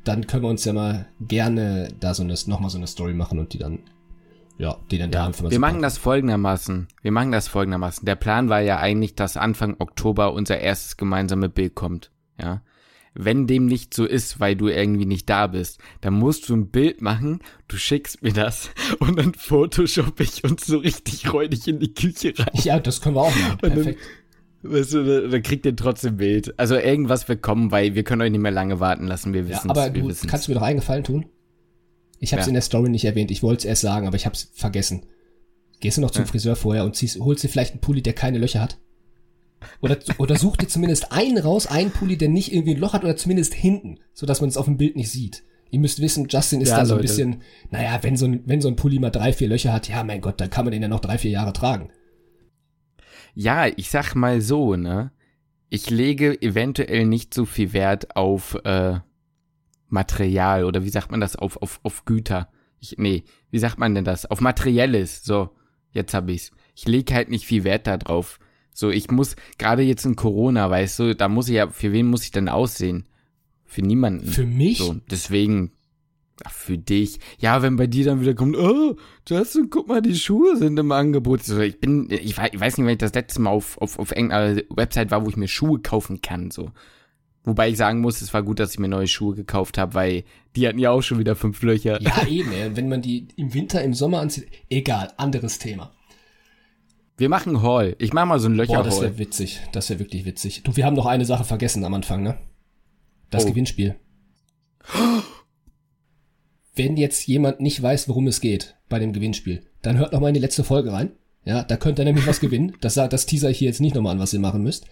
dann 0.03 0.25
können 0.25 0.41
wir 0.41 0.49
uns 0.49 0.65
ja 0.65 0.73
mal 0.73 1.05
gerne 1.21 1.89
da 1.99 2.15
so 2.15 2.23
eine, 2.23 2.33
nochmal 2.47 2.71
so 2.71 2.79
eine 2.79 2.87
Story 2.87 3.13
machen 3.13 3.37
und 3.37 3.53
die 3.53 3.59
dann, 3.59 3.81
ja, 4.57 4.77
die 4.89 4.97
dann 4.97 5.11
ja, 5.11 5.29
da 5.29 5.51
Wir 5.51 5.59
machen 5.59 5.83
das 5.83 5.99
folgendermaßen. 5.99 6.87
Wir 7.03 7.11
machen 7.11 7.31
das 7.31 7.47
folgendermaßen. 7.47 8.03
Der 8.03 8.15
Plan 8.15 8.49
war 8.49 8.61
ja 8.61 8.79
eigentlich, 8.79 9.13
dass 9.13 9.37
Anfang 9.37 9.75
Oktober 9.77 10.33
unser 10.33 10.57
erstes 10.57 10.97
gemeinsame 10.97 11.49
Bild 11.49 11.75
kommt. 11.75 12.09
Ja. 12.41 12.63
Wenn 13.17 13.47
dem 13.47 13.65
nicht 13.65 13.93
so 13.93 14.05
ist, 14.05 14.39
weil 14.41 14.55
du 14.55 14.67
irgendwie 14.67 15.05
nicht 15.05 15.29
da 15.29 15.47
bist, 15.47 15.79
dann 16.01 16.15
musst 16.15 16.49
du 16.49 16.55
ein 16.55 16.69
Bild 16.69 17.01
machen, 17.01 17.39
du 17.69 17.77
schickst 17.77 18.21
mir 18.21 18.33
das 18.33 18.69
und 18.99 19.17
dann 19.17 19.33
photoshop 19.33 20.19
ich 20.19 20.43
uns 20.43 20.65
so 20.65 20.77
richtig 20.79 21.31
räudig 21.31 21.67
in 21.67 21.79
die 21.79 21.93
Küche 21.93 22.33
rein. 22.37 22.49
Ja, 22.53 22.79
das 22.79 23.01
können 23.01 23.15
wir 23.15 23.21
auch 23.21 23.35
machen. 23.35 23.57
Perfekt. 23.59 23.99
Weißt 24.67 24.93
du, 24.93 25.29
dann 25.29 25.43
kriegt 25.43 25.65
ihr 25.65 25.75
trotzdem 25.75 26.17
Bild. 26.17 26.57
Also 26.59 26.75
irgendwas 26.75 27.27
wird 27.29 27.41
kommen, 27.41 27.71
weil 27.71 27.95
wir 27.95 28.03
können 28.03 28.21
euch 28.21 28.31
nicht 28.31 28.41
mehr 28.41 28.51
lange 28.51 28.79
warten 28.79 29.07
lassen. 29.07 29.33
Wir 29.33 29.47
wissen 29.47 29.67
ja, 29.67 29.71
Aber 29.71 29.89
du, 29.89 30.07
wissen's. 30.07 30.29
kannst 30.29 30.47
du 30.47 30.51
mir 30.51 30.59
doch 30.59 30.65
einen 30.65 30.79
Gefallen 30.79 31.03
tun? 31.03 31.25
Ich 32.19 32.33
habe 32.33 32.41
es 32.41 32.47
ja. 32.47 32.49
in 32.49 32.55
der 32.55 32.63
Story 32.63 32.89
nicht 32.89 33.05
erwähnt. 33.05 33.31
Ich 33.31 33.43
wollte 33.43 33.59
es 33.59 33.65
erst 33.65 33.81
sagen, 33.83 34.07
aber 34.07 34.15
ich 34.15 34.25
habe 34.25 34.35
es 34.35 34.49
vergessen. 34.53 35.05
Gehst 35.79 35.97
du 35.97 36.01
noch 36.01 36.11
zum 36.11 36.23
ja. 36.23 36.27
Friseur 36.27 36.55
vorher 36.55 36.83
und 36.83 36.95
ziehst, 36.95 37.19
holst 37.19 37.43
dir 37.43 37.49
vielleicht 37.49 37.71
einen 37.71 37.81
Pulli, 37.81 38.01
der 38.01 38.13
keine 38.13 38.39
Löcher 38.39 38.61
hat? 38.61 38.77
Oder, 39.81 39.97
oder 40.17 40.37
such 40.37 40.57
dir 40.57 40.67
zumindest 40.67 41.11
einen 41.11 41.37
raus, 41.37 41.67
einen 41.67 41.91
Pulli, 41.91 42.17
der 42.17 42.29
nicht 42.29 42.53
irgendwie 42.53 42.75
ein 42.75 42.79
Loch 42.79 42.93
hat 42.93 43.03
oder 43.03 43.15
zumindest 43.15 43.53
hinten, 43.53 43.99
so 44.13 44.25
dass 44.25 44.41
man 44.41 44.49
es 44.49 44.57
auf 44.57 44.65
dem 44.65 44.77
Bild 44.77 44.95
nicht 44.95 45.11
sieht. 45.11 45.43
Ihr 45.71 45.79
müsst 45.79 45.99
wissen, 45.99 46.27
Justin 46.29 46.61
ist 46.61 46.69
ja, 46.69 46.77
da 46.77 46.85
so 46.85 46.95
ein 46.95 47.01
bisschen, 47.01 47.41
naja, 47.69 47.99
wenn 48.01 48.15
so, 48.15 48.25
ein, 48.25 48.43
wenn 48.45 48.61
so 48.61 48.67
ein 48.67 48.75
Pulli 48.75 48.99
mal 48.99 49.09
drei, 49.09 49.33
vier 49.33 49.49
Löcher 49.49 49.73
hat, 49.73 49.89
ja, 49.89 50.03
mein 50.03 50.21
Gott, 50.21 50.39
dann 50.39 50.49
kann 50.49 50.65
man 50.65 50.71
den 50.71 50.81
ja 50.81 50.87
noch 50.87 50.99
drei, 50.99 51.17
vier 51.17 51.31
Jahre 51.31 51.53
tragen. 51.53 51.89
Ja, 53.33 53.67
ich 53.67 53.89
sag 53.89 54.15
mal 54.15 54.41
so, 54.41 54.75
ne? 54.75 55.11
Ich 55.69 55.89
lege 55.89 56.41
eventuell 56.41 57.05
nicht 57.05 57.33
so 57.33 57.45
viel 57.45 57.73
Wert 57.73 58.15
auf 58.15 58.55
äh, 58.63 58.99
Material 59.89 60.63
oder 60.63 60.83
wie 60.83 60.89
sagt 60.89 61.11
man 61.11 61.19
das, 61.19 61.35
auf, 61.35 61.57
auf, 61.57 61.79
auf 61.83 62.05
Güter. 62.05 62.47
Ich, 62.79 62.95
nee, 62.97 63.23
wie 63.49 63.59
sagt 63.59 63.77
man 63.77 63.95
denn 63.95 64.05
das? 64.05 64.25
Auf 64.25 64.41
Materielles. 64.41 65.23
So, 65.23 65.49
jetzt 65.91 66.13
hab 66.13 66.29
ich's. 66.29 66.51
Ich 66.75 66.87
lege 66.87 67.13
halt 67.13 67.29
nicht 67.29 67.45
viel 67.45 67.63
Wert 67.63 67.87
da 67.87 67.97
drauf. 67.97 68.39
So, 68.77 68.89
ich 68.89 69.09
muss, 69.09 69.37
gerade 69.57 69.83
jetzt 69.83 70.05
in 70.05 70.17
Corona, 70.17 70.69
weißt 70.69 70.99
du, 70.99 71.15
da 71.15 71.29
muss 71.29 71.47
ich 71.47 71.55
ja, 71.55 71.69
für 71.69 71.93
wen 71.93 72.07
muss 72.07 72.25
ich 72.25 72.31
denn 72.31 72.49
aussehen? 72.49 73.05
Für 73.63 73.81
niemanden. 73.81 74.27
Für 74.27 74.45
mich? 74.45 74.79
So, 74.79 74.97
deswegen, 75.09 75.71
ach, 76.43 76.51
für 76.51 76.77
dich. 76.77 77.19
Ja, 77.39 77.61
wenn 77.61 77.77
bei 77.77 77.87
dir 77.87 78.03
dann 78.03 78.19
wieder 78.19 78.33
kommt, 78.33 78.57
oh, 78.57 78.97
Justin, 79.29 79.69
guck 79.69 79.87
mal, 79.87 80.01
die 80.01 80.13
Schuhe 80.13 80.57
sind 80.57 80.77
im 80.77 80.91
Angebot. 80.91 81.43
So, 81.43 81.61
ich 81.61 81.79
bin, 81.79 82.09
ich 82.09 82.37
weiß, 82.37 82.49
ich 82.51 82.59
weiß 82.59 82.77
nicht, 82.77 82.85
wenn 82.85 82.93
ich 82.93 82.99
das 82.99 83.13
letzte 83.13 83.41
Mal 83.41 83.51
auf, 83.51 83.77
auf, 83.77 83.97
auf 83.97 84.11
irgendeiner 84.11 84.61
Website 84.69 85.09
war, 85.09 85.23
wo 85.23 85.29
ich 85.29 85.37
mir 85.37 85.47
Schuhe 85.47 85.79
kaufen 85.79 86.21
kann, 86.21 86.51
so. 86.51 86.71
Wobei 87.45 87.69
ich 87.69 87.77
sagen 87.77 88.01
muss, 88.01 88.21
es 88.21 88.33
war 88.33 88.43
gut, 88.43 88.59
dass 88.59 88.73
ich 88.73 88.79
mir 88.79 88.89
neue 88.89 89.07
Schuhe 89.07 89.35
gekauft 89.35 89.77
habe, 89.77 89.93
weil 89.93 90.23
die 90.57 90.67
hatten 90.67 90.79
ja 90.79 90.91
auch 90.91 91.01
schon 91.01 91.19
wieder 91.19 91.37
fünf 91.37 91.61
Löcher. 91.61 92.01
Ja, 92.01 92.27
eben, 92.27 92.51
ey. 92.51 92.75
wenn 92.75 92.89
man 92.89 93.01
die 93.01 93.29
im 93.37 93.53
Winter, 93.53 93.81
im 93.83 93.93
Sommer 93.93 94.19
anzieht, 94.19 94.47
egal, 94.69 95.13
anderes 95.15 95.59
Thema. 95.59 95.94
Wir 97.17 97.29
machen 97.29 97.61
Haul. 97.61 97.95
Ich 97.99 98.11
mach 98.11 98.25
mal 98.25 98.39
so 98.39 98.49
ein 98.49 98.55
Löcher 98.55 98.73
Boah, 98.73 98.83
das 98.83 99.01
wäre 99.01 99.17
witzig. 99.17 99.61
Das 99.71 99.89
wäre 99.89 99.99
wirklich 99.99 100.25
witzig. 100.25 100.63
Du, 100.63 100.75
wir 100.75 100.85
haben 100.85 100.95
noch 100.95 101.05
eine 101.05 101.25
Sache 101.25 101.45
vergessen 101.45 101.85
am 101.85 101.93
Anfang, 101.93 102.23
ne? 102.23 102.37
Das 103.29 103.45
oh. 103.45 103.49
Gewinnspiel. 103.49 103.95
Wenn 106.75 106.97
jetzt 106.97 107.25
jemand 107.25 107.61
nicht 107.61 107.81
weiß, 107.81 108.09
worum 108.09 108.27
es 108.27 108.41
geht 108.41 108.75
bei 108.89 108.99
dem 108.99 109.13
Gewinnspiel, 109.13 109.65
dann 109.81 109.97
hört 109.97 110.11
noch 110.11 110.19
mal 110.19 110.27
in 110.27 110.33
die 110.33 110.41
letzte 110.41 110.65
Folge 110.65 110.91
rein. 110.91 111.11
Ja, 111.45 111.63
da 111.63 111.77
könnt 111.77 111.99
ihr 111.99 112.05
nämlich 112.05 112.27
was 112.27 112.41
gewinnen. 112.41 112.75
Das, 112.81 112.95
das 112.95 113.25
teaser 113.25 113.49
ich 113.49 113.59
hier 113.59 113.69
jetzt 113.69 113.79
nicht 113.79 113.95
nochmal 113.95 114.13
an, 114.13 114.19
was 114.19 114.33
ihr 114.33 114.39
machen 114.39 114.63
müsst. 114.63 114.85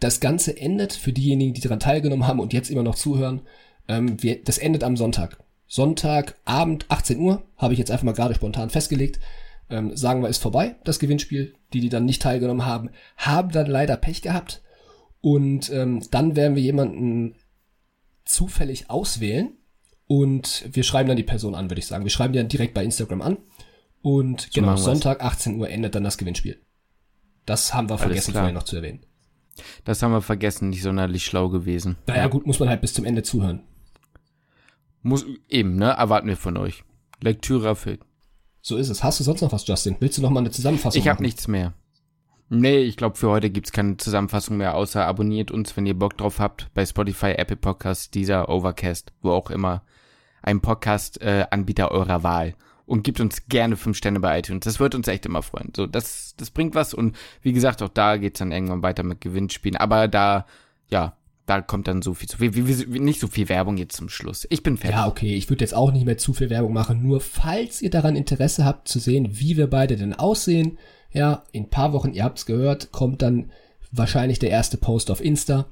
Das 0.00 0.20
Ganze 0.20 0.56
endet 0.56 0.94
für 0.94 1.12
diejenigen, 1.12 1.52
die 1.52 1.60
daran 1.60 1.80
teilgenommen 1.80 2.26
haben 2.26 2.40
und 2.40 2.54
jetzt 2.54 2.70
immer 2.70 2.84
noch 2.84 2.94
zuhören. 2.94 3.42
Ähm, 3.88 4.22
wir, 4.22 4.42
das 4.42 4.56
endet 4.56 4.84
am 4.84 4.96
Sonntag. 4.96 5.38
Sonntagabend, 5.66 6.86
18 6.88 7.18
Uhr, 7.18 7.42
habe 7.58 7.74
ich 7.74 7.78
jetzt 7.78 7.90
einfach 7.90 8.04
mal 8.04 8.12
gerade 8.12 8.34
spontan 8.34 8.70
festgelegt 8.70 9.20
ähm, 9.70 9.96
sagen 9.96 10.22
wir, 10.22 10.28
ist 10.28 10.42
vorbei, 10.42 10.76
das 10.84 10.98
Gewinnspiel. 10.98 11.54
Die, 11.72 11.80
die 11.80 11.90
dann 11.90 12.06
nicht 12.06 12.22
teilgenommen 12.22 12.64
haben, 12.64 12.90
haben 13.18 13.50
dann 13.50 13.66
leider 13.66 13.96
Pech 13.96 14.22
gehabt. 14.22 14.62
Und 15.20 15.70
ähm, 15.70 16.02
dann 16.10 16.34
werden 16.34 16.56
wir 16.56 16.62
jemanden 16.62 17.34
zufällig 18.24 18.88
auswählen 18.88 19.52
und 20.06 20.64
wir 20.72 20.82
schreiben 20.82 21.08
dann 21.08 21.16
die 21.16 21.22
Person 21.22 21.54
an, 21.54 21.70
würde 21.70 21.80
ich 21.80 21.86
sagen. 21.86 22.04
Wir 22.04 22.10
schreiben 22.10 22.32
die 22.32 22.38
dann 22.38 22.48
direkt 22.48 22.74
bei 22.74 22.82
Instagram 22.82 23.20
an. 23.20 23.38
Und 24.00 24.42
so 24.42 24.60
genau, 24.60 24.76
Sonntag 24.76 25.22
18 25.22 25.58
Uhr 25.58 25.68
endet 25.68 25.94
dann 25.94 26.04
das 26.04 26.16
Gewinnspiel. 26.18 26.60
Das 27.44 27.74
haben 27.74 27.88
wir 27.88 27.94
Alles 27.94 28.02
vergessen 28.02 28.30
klar. 28.30 28.42
vorher 28.44 28.54
noch 28.54 28.62
zu 28.62 28.76
erwähnen. 28.76 29.04
Das 29.84 30.02
haben 30.02 30.12
wir 30.12 30.22
vergessen, 30.22 30.70
nicht 30.70 30.82
sonderlich 30.82 31.24
schlau 31.24 31.48
gewesen. 31.48 31.96
Naja, 32.06 32.22
ja. 32.22 32.28
gut, 32.28 32.46
muss 32.46 32.60
man 32.60 32.68
halt 32.68 32.80
bis 32.80 32.94
zum 32.94 33.04
Ende 33.04 33.22
zuhören. 33.22 33.64
Muss, 35.02 35.26
eben, 35.48 35.76
ne? 35.76 35.90
Erwarten 35.90 36.28
wir 36.28 36.36
von 36.36 36.56
euch. 36.56 36.84
Lektüre 37.20 37.66
erfüllt. 37.68 38.00
So 38.68 38.76
ist 38.76 38.90
es. 38.90 39.02
Hast 39.02 39.18
du 39.18 39.24
sonst 39.24 39.40
noch 39.40 39.50
was, 39.50 39.66
Justin? 39.66 39.96
Willst 39.98 40.18
du 40.18 40.22
noch 40.22 40.28
mal 40.28 40.40
eine 40.40 40.50
Zusammenfassung 40.50 41.00
Ich 41.00 41.08
habe 41.08 41.22
nichts 41.22 41.48
mehr. 41.48 41.72
Nee, 42.50 42.80
ich 42.80 42.98
glaube, 42.98 43.16
für 43.16 43.30
heute 43.30 43.48
gibt's 43.48 43.72
keine 43.72 43.96
Zusammenfassung 43.96 44.58
mehr, 44.58 44.74
außer 44.74 45.06
abonniert 45.06 45.50
uns, 45.50 45.74
wenn 45.74 45.86
ihr 45.86 45.98
Bock 45.98 46.18
drauf 46.18 46.38
habt, 46.38 46.68
bei 46.74 46.84
Spotify, 46.84 47.32
Apple 47.32 47.56
Podcasts, 47.56 48.10
dieser 48.10 48.50
Overcast, 48.50 49.14
wo 49.22 49.30
auch 49.30 49.50
immer, 49.50 49.84
ein 50.42 50.60
Podcast-Anbieter 50.60 51.84
äh, 51.86 51.94
eurer 51.94 52.22
Wahl. 52.22 52.56
Und 52.84 53.04
gibt 53.04 53.20
uns 53.20 53.48
gerne 53.48 53.78
fünf 53.78 53.96
Sterne 53.96 54.20
bei 54.20 54.38
iTunes. 54.38 54.64
Das 54.64 54.80
wird 54.80 54.94
uns 54.94 55.08
echt 55.08 55.24
immer 55.24 55.42
freuen. 55.42 55.72
So, 55.74 55.86
das, 55.86 56.34
das 56.36 56.50
bringt 56.50 56.74
was. 56.74 56.92
Und 56.92 57.16
wie 57.40 57.54
gesagt, 57.54 57.80
auch 57.82 57.88
da 57.88 58.18
geht's 58.18 58.38
dann 58.38 58.52
irgendwann 58.52 58.82
weiter 58.82 59.02
mit 59.02 59.22
Gewinnspielen. 59.22 59.78
Aber 59.78 60.08
da, 60.08 60.44
ja, 60.90 61.16
da 61.48 61.62
kommt 61.62 61.88
dann 61.88 62.02
so 62.02 62.14
viel 62.14 62.28
zu 62.28 62.38
viel, 62.38 62.50
nicht 63.00 63.20
so 63.20 63.26
viel 63.26 63.48
Werbung 63.48 63.76
jetzt 63.76 63.96
zum 63.96 64.08
Schluss. 64.08 64.46
Ich 64.50 64.62
bin 64.62 64.76
fertig. 64.76 64.96
Ja, 64.96 65.06
okay, 65.06 65.34
ich 65.34 65.48
würde 65.48 65.64
jetzt 65.64 65.74
auch 65.74 65.92
nicht 65.92 66.04
mehr 66.04 66.18
zu 66.18 66.34
viel 66.34 66.50
Werbung 66.50 66.72
machen, 66.72 67.02
nur 67.02 67.20
falls 67.20 67.80
ihr 67.80 67.90
daran 67.90 68.16
Interesse 68.16 68.64
habt 68.64 68.88
zu 68.88 68.98
sehen, 68.98 69.28
wie 69.32 69.56
wir 69.56 69.68
beide 69.68 69.96
denn 69.96 70.14
aussehen, 70.14 70.78
ja, 71.10 71.44
in 71.52 71.64
ein 71.64 71.70
paar 71.70 71.92
Wochen, 71.92 72.12
ihr 72.12 72.24
habt's 72.24 72.44
gehört, 72.44 72.92
kommt 72.92 73.22
dann 73.22 73.50
wahrscheinlich 73.90 74.38
der 74.38 74.50
erste 74.50 74.76
Post 74.76 75.10
auf 75.10 75.24
Insta 75.24 75.66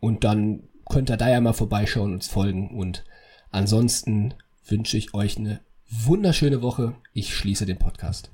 und 0.00 0.24
dann 0.24 0.62
könnt 0.88 1.10
ihr 1.10 1.18
da 1.18 1.28
ja 1.28 1.40
mal 1.40 1.52
vorbeischauen 1.52 2.14
und 2.14 2.24
folgen 2.24 2.70
und 2.70 3.04
ansonsten 3.50 4.34
wünsche 4.66 4.96
ich 4.96 5.12
euch 5.12 5.36
eine 5.36 5.60
wunderschöne 5.90 6.62
Woche. 6.62 6.94
Ich 7.12 7.34
schließe 7.34 7.66
den 7.66 7.78
Podcast. 7.78 8.30